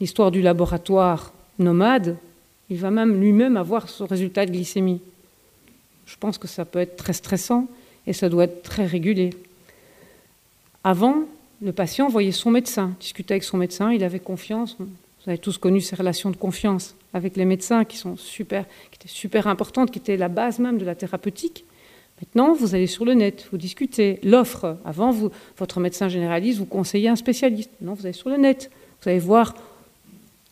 L'histoire 0.00 0.30
du 0.30 0.40
laboratoire 0.40 1.32
nomade, 1.58 2.16
il 2.70 2.78
va 2.78 2.92
même 2.92 3.20
lui-même 3.20 3.56
avoir 3.56 3.88
son 3.88 4.06
résultat 4.06 4.46
de 4.46 4.52
glycémie. 4.52 5.00
Je 6.06 6.16
pense 6.16 6.38
que 6.38 6.46
ça 6.46 6.64
peut 6.64 6.78
être 6.78 6.96
très 6.96 7.12
stressant 7.12 7.66
et 8.06 8.12
ça 8.12 8.28
doit 8.28 8.44
être 8.44 8.62
très 8.62 8.86
régulé. 8.86 9.30
Avant, 10.84 11.24
le 11.60 11.72
patient 11.72 12.08
voyait 12.08 12.32
son 12.32 12.52
médecin, 12.52 12.94
discutait 13.00 13.34
avec 13.34 13.44
son 13.44 13.56
médecin, 13.56 13.92
il 13.92 14.04
avait 14.04 14.20
confiance. 14.20 14.76
Vous 14.78 14.86
avez 15.26 15.38
tous 15.38 15.58
connu 15.58 15.80
ces 15.80 15.96
relations 15.96 16.30
de 16.30 16.36
confiance 16.36 16.94
avec 17.14 17.36
les 17.36 17.44
médecins 17.44 17.84
qui 17.84 17.96
sont 17.96 18.16
super, 18.16 18.64
qui 18.90 18.96
étaient 19.00 19.08
super 19.08 19.48
importantes, 19.48 19.90
qui 19.90 19.98
étaient 19.98 20.16
la 20.16 20.28
base 20.28 20.60
même 20.60 20.78
de 20.78 20.84
la 20.84 20.94
thérapeutique. 20.94 21.64
Maintenant, 22.22 22.54
vous 22.54 22.74
allez 22.74 22.86
sur 22.86 23.04
le 23.04 23.14
net, 23.14 23.46
vous 23.50 23.58
discutez. 23.58 24.20
L'offre, 24.22 24.78
avant, 24.84 25.12
votre 25.58 25.80
médecin 25.80 26.08
généraliste 26.08 26.58
vous 26.58 26.66
conseillait 26.66 27.08
un 27.08 27.16
spécialiste. 27.16 27.70
Maintenant, 27.80 27.94
vous 27.94 28.06
allez 28.06 28.12
sur 28.12 28.30
le 28.30 28.36
net, 28.36 28.70
vous 29.02 29.10
allez 29.10 29.18
voir. 29.18 29.54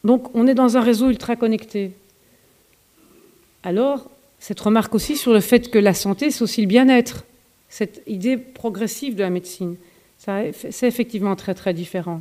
Donc, 0.02 0.34
on 0.34 0.46
est 0.46 0.54
dans 0.54 0.76
un 0.76 0.80
réseau 0.80 1.08
ultra 1.08 1.36
connecté. 1.36 1.92
Alors, 3.62 4.10
cette 4.40 4.58
remarque 4.60 4.94
aussi 4.94 5.16
sur 5.16 5.32
le 5.32 5.40
fait 5.40 5.70
que 5.70 5.78
la 5.78 5.94
santé, 5.94 6.30
c'est 6.30 6.42
aussi 6.42 6.60
le 6.60 6.66
bien-être, 6.66 7.24
cette 7.68 8.02
idée 8.06 8.36
progressive 8.36 9.14
de 9.14 9.22
la 9.22 9.30
médecine. 9.30 9.76
C'est 10.18 10.88
effectivement 10.88 11.36
très 11.36 11.54
très 11.54 11.72
différent. 11.72 12.20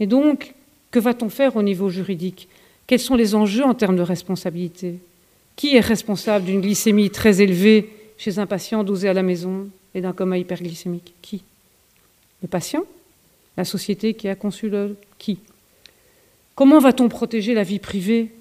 Et 0.00 0.06
donc, 0.06 0.54
que 0.90 0.98
va-t-on 0.98 1.28
faire 1.28 1.56
au 1.56 1.62
niveau 1.62 1.90
juridique? 1.90 2.48
Quels 2.86 3.00
sont 3.00 3.16
les 3.16 3.34
enjeux 3.34 3.64
en 3.64 3.74
termes 3.74 3.96
de 3.96 4.02
responsabilité? 4.02 4.94
Qui 5.56 5.76
est 5.76 5.80
responsable 5.80 6.46
d'une 6.46 6.62
glycémie 6.62 7.10
très 7.10 7.42
élevée? 7.42 7.90
Chez 8.18 8.38
un 8.38 8.46
patient 8.46 8.84
dosé 8.84 9.08
à 9.08 9.14
la 9.14 9.22
maison 9.22 9.68
et 9.94 10.00
d'un 10.00 10.12
coma 10.12 10.36
hyperglycémique. 10.36 11.14
Qui? 11.22 11.42
Le 12.42 12.48
patient? 12.48 12.84
La 13.56 13.64
société 13.64 14.14
qui 14.14 14.28
a 14.28 14.34
conçu 14.34 14.68
le... 14.68 14.96
Qui? 15.18 15.38
Comment 16.54 16.80
va-t-on 16.80 17.08
protéger 17.08 17.54
la 17.54 17.62
vie 17.62 17.78
privée? 17.78 18.32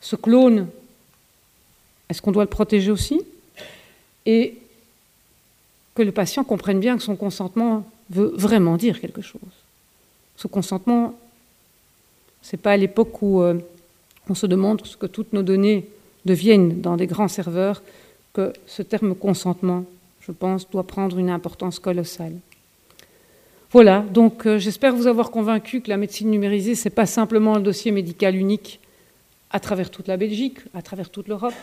Ce 0.00 0.14
clone, 0.14 0.68
est-ce 2.08 2.22
qu'on 2.22 2.32
doit 2.32 2.44
le 2.44 2.50
protéger 2.50 2.90
aussi? 2.90 3.22
Et 4.26 4.58
que 5.94 6.02
le 6.02 6.12
patient 6.12 6.44
comprenne 6.44 6.78
bien 6.78 6.96
que 6.96 7.02
son 7.02 7.16
consentement 7.16 7.84
veut 8.10 8.32
vraiment 8.36 8.76
dire 8.76 9.00
quelque 9.00 9.22
chose. 9.22 9.40
Ce 10.36 10.46
consentement, 10.46 11.18
ce 12.42 12.54
n'est 12.54 12.62
pas 12.62 12.72
à 12.72 12.76
l'époque 12.76 13.20
où 13.22 13.42
euh, 13.42 13.58
on 14.28 14.34
se 14.34 14.46
demande 14.46 14.84
ce 14.86 14.96
que 14.96 15.06
toutes 15.06 15.32
nos 15.32 15.42
données 15.42 15.88
deviennent 16.24 16.80
dans 16.80 16.96
des 16.96 17.06
grands 17.06 17.28
serveurs 17.28 17.82
que 18.38 18.52
ce 18.66 18.82
terme 18.82 19.16
consentement, 19.16 19.84
je 20.20 20.30
pense, 20.30 20.70
doit 20.70 20.86
prendre 20.86 21.18
une 21.18 21.28
importance 21.28 21.80
colossale. 21.80 22.34
Voilà, 23.72 24.04
donc 24.12 24.46
euh, 24.46 24.58
j'espère 24.58 24.94
vous 24.94 25.08
avoir 25.08 25.32
convaincu 25.32 25.80
que 25.80 25.90
la 25.90 25.96
médecine 25.96 26.30
numérisée, 26.30 26.76
ce 26.76 26.88
n'est 26.88 26.94
pas 26.94 27.06
simplement 27.06 27.56
un 27.56 27.60
dossier 27.60 27.90
médical 27.90 28.36
unique 28.36 28.78
à 29.50 29.58
travers 29.58 29.90
toute 29.90 30.06
la 30.06 30.16
Belgique, 30.16 30.58
à 30.72 30.82
travers 30.82 31.10
toute 31.10 31.26
l'Europe. 31.26 31.54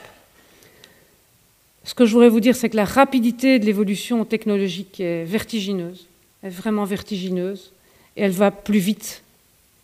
Ce 1.85 1.93
que 1.93 2.05
je 2.05 2.11
voudrais 2.11 2.27
vous 2.27 2.41
dire, 2.41 2.57
c'est 2.57 2.69
que 2.69 2.75
la 2.75 2.83
rapidité 2.83 3.57
de 3.57 3.65
l'évolution 3.65 4.25
technologique 4.25 4.99
est 4.99 5.23
vertigineuse 5.23 6.07
est 6.43 6.49
vraiment 6.49 6.83
vertigineuse 6.83 7.71
et 8.17 8.23
elle 8.23 8.31
va 8.31 8.51
plus 8.51 8.79
vite 8.79 9.23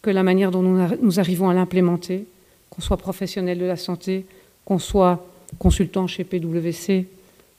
que 0.01 0.09
la 0.09 0.23
manière 0.23 0.51
dont 0.51 0.61
nous, 0.61 1.19
arrivons 1.19 1.49
à 1.49 1.53
l'implémenter, 1.53 2.25
qu'on 2.69 2.81
soit 2.81 2.97
professionnel 2.97 3.57
de 3.59 3.65
la 3.65 3.77
santé, 3.77 4.25
qu'on 4.65 4.79
soit 4.79 5.25
consultant 5.59 6.07
chez 6.07 6.23
PwC, 6.23 7.07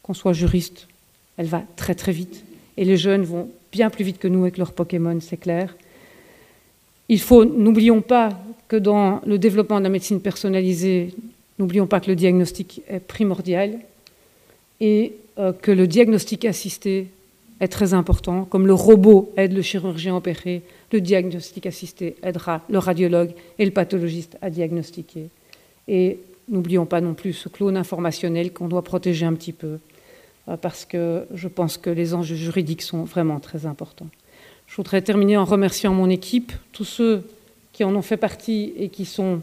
qu'on 0.03 0.15
soit 0.15 0.33
juriste. 0.33 0.89
Elle 1.37 1.47
va 1.47 1.63
très 1.77 1.95
très 1.95 2.13
vite. 2.13 2.45
Et 2.77 2.85
les 2.85 2.97
jeunes 2.97 3.23
vont 3.23 3.49
bien 3.71 3.91
plus 3.91 4.05
vite 4.05 4.19
que 4.19 4.29
nous 4.29 4.43
avec 4.43 4.59
leurs 4.59 4.73
Pokémon, 4.73 5.19
c'est 5.21 5.37
clair. 5.37 5.75
Il 7.09 7.21
faut, 7.21 7.45
n'oublions 7.45 8.01
pas 8.01 8.39
que 8.69 8.77
dans 8.77 9.21
le 9.27 9.39
développement 9.39 9.79
de 9.79 9.85
la 9.85 9.91
médecine 9.91 10.21
personnalisée, 10.21 11.15
n'oublions 11.59 11.87
pas 11.87 12.01
que 12.01 12.09
le 12.09 12.17
diagnostic 12.17 12.83
est 12.89 13.01
primordial 13.01 13.79
et 14.81 15.13
euh, 15.39 15.53
que 15.53 15.71
le 15.71 15.87
diagnostic 15.87 16.45
assisté 16.45 17.09
est 17.61 17.69
très 17.69 17.95
important. 17.95 18.45
Comme 18.45 18.67
le 18.67 18.75
robot 18.75 19.33
aide 19.37 19.53
le 19.53 19.63
chirurgien 19.63 20.15
à 20.15 20.17
opérer, 20.19 20.63
le 20.93 21.01
diagnostic 21.01 21.67
assisté 21.67 22.17
aidera 22.23 22.63
le 22.69 22.79
radiologue 22.79 23.33
et 23.59 23.65
le 23.65 23.71
pathologiste 23.71 24.37
à 24.43 24.51
diagnostiquer. 24.51 25.29
N'oublions 26.49 26.87
pas 26.87 27.01
non 27.01 27.15
plus 27.15 27.33
ce 27.33 27.49
clone 27.49 27.77
informationnel 27.77 28.53
qu'on 28.53 28.69
doit 28.69 28.83
protéger 28.83 29.27
un 29.27 29.35
petit 29.35 29.53
peu, 29.53 29.79
euh, 30.49 30.57
parce 30.57 30.85
que 30.85 31.25
je 31.35 31.49
pense 31.49 31.77
que 31.79 31.91
les 31.91 32.15
enjeux 32.15 32.37
juridiques 32.37 32.83
sont 32.83 33.05
vraiment 33.05 33.41
très 33.41 33.67
importants. 33.67 34.09
Je 34.67 34.77
voudrais 34.77 35.03
terminer 35.03 35.37
en 35.37 35.45
remerciant 35.45 35.93
mon 35.93 36.09
équipe, 36.09 36.53
tous 36.73 36.85
ceux 36.85 37.25
qui 37.73 37.85
en 37.85 37.95
ont 37.95 38.03
fait 38.03 38.17
partie 38.17 38.73
et 38.77 38.89
qui 38.89 39.05
sont 39.05 39.41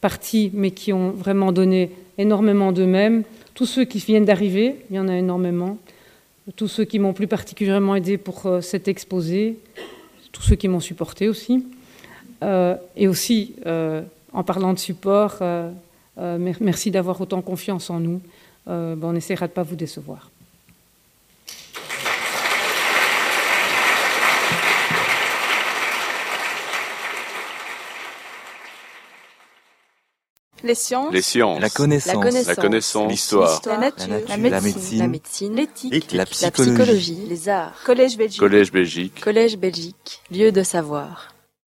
partis, 0.00 0.50
mais 0.52 0.72
qui 0.72 0.92
ont 0.92 1.10
vraiment 1.10 1.52
donné 1.52 1.90
énormément 2.18 2.72
d'eux-mêmes, 2.72 3.22
tous 3.54 3.66
ceux 3.66 3.84
qui 3.84 3.98
viennent 3.98 4.24
d'arriver, 4.24 4.76
il 4.90 4.96
y 4.96 4.98
en 4.98 5.08
a 5.08 5.16
énormément, 5.16 5.78
tous 6.56 6.68
ceux 6.68 6.84
qui 6.84 6.98
m'ont 6.98 7.12
plus 7.12 7.28
particulièrement 7.28 7.94
aidé 7.94 8.18
pour 8.18 8.46
euh, 8.46 8.60
cet 8.60 8.88
exposé, 8.88 9.58
tous 10.32 10.42
ceux 10.42 10.56
qui 10.56 10.68
m'ont 10.68 10.80
supporté 10.80 11.28
aussi. 11.28 11.64
Euh, 12.42 12.74
et 12.96 13.06
aussi, 13.06 13.54
en 14.32 14.42
parlant 14.42 14.72
de 14.72 14.78
support, 14.78 15.38
merci 16.16 16.90
d'avoir 16.90 17.20
autant 17.20 17.42
confiance 17.42 17.90
en 17.90 18.00
nous. 18.00 18.20
Ben, 18.66 18.98
on 19.02 19.14
essaiera 19.14 19.46
de 19.46 19.52
ne 19.52 19.54
pas 19.54 19.62
vous 19.62 19.76
décevoir. 19.76 20.30
Les 30.62 30.74
sciences. 30.74 31.12
La 31.60 31.68
connaissance. 31.70 32.46
La 32.46 32.54
connaissance. 32.54 33.10
L'histoire. 33.10 33.60
La, 33.66 33.78
nature. 33.78 34.06
La, 34.28 34.36
médecine. 34.36 35.56
L'éthique. 35.56 36.12
La, 36.12 36.24
psychologie. 36.24 37.18
Les 37.28 37.48
arts. 37.48 37.74
Collège 37.84 38.16
Belgique. 38.16 38.40
Collège 38.40 38.70
Belgique. 38.70 39.20
Collège 39.20 39.56
Belgique. 39.58 40.22
Lieu 40.30 40.52
de 40.52 40.62
savoir. 40.62 41.31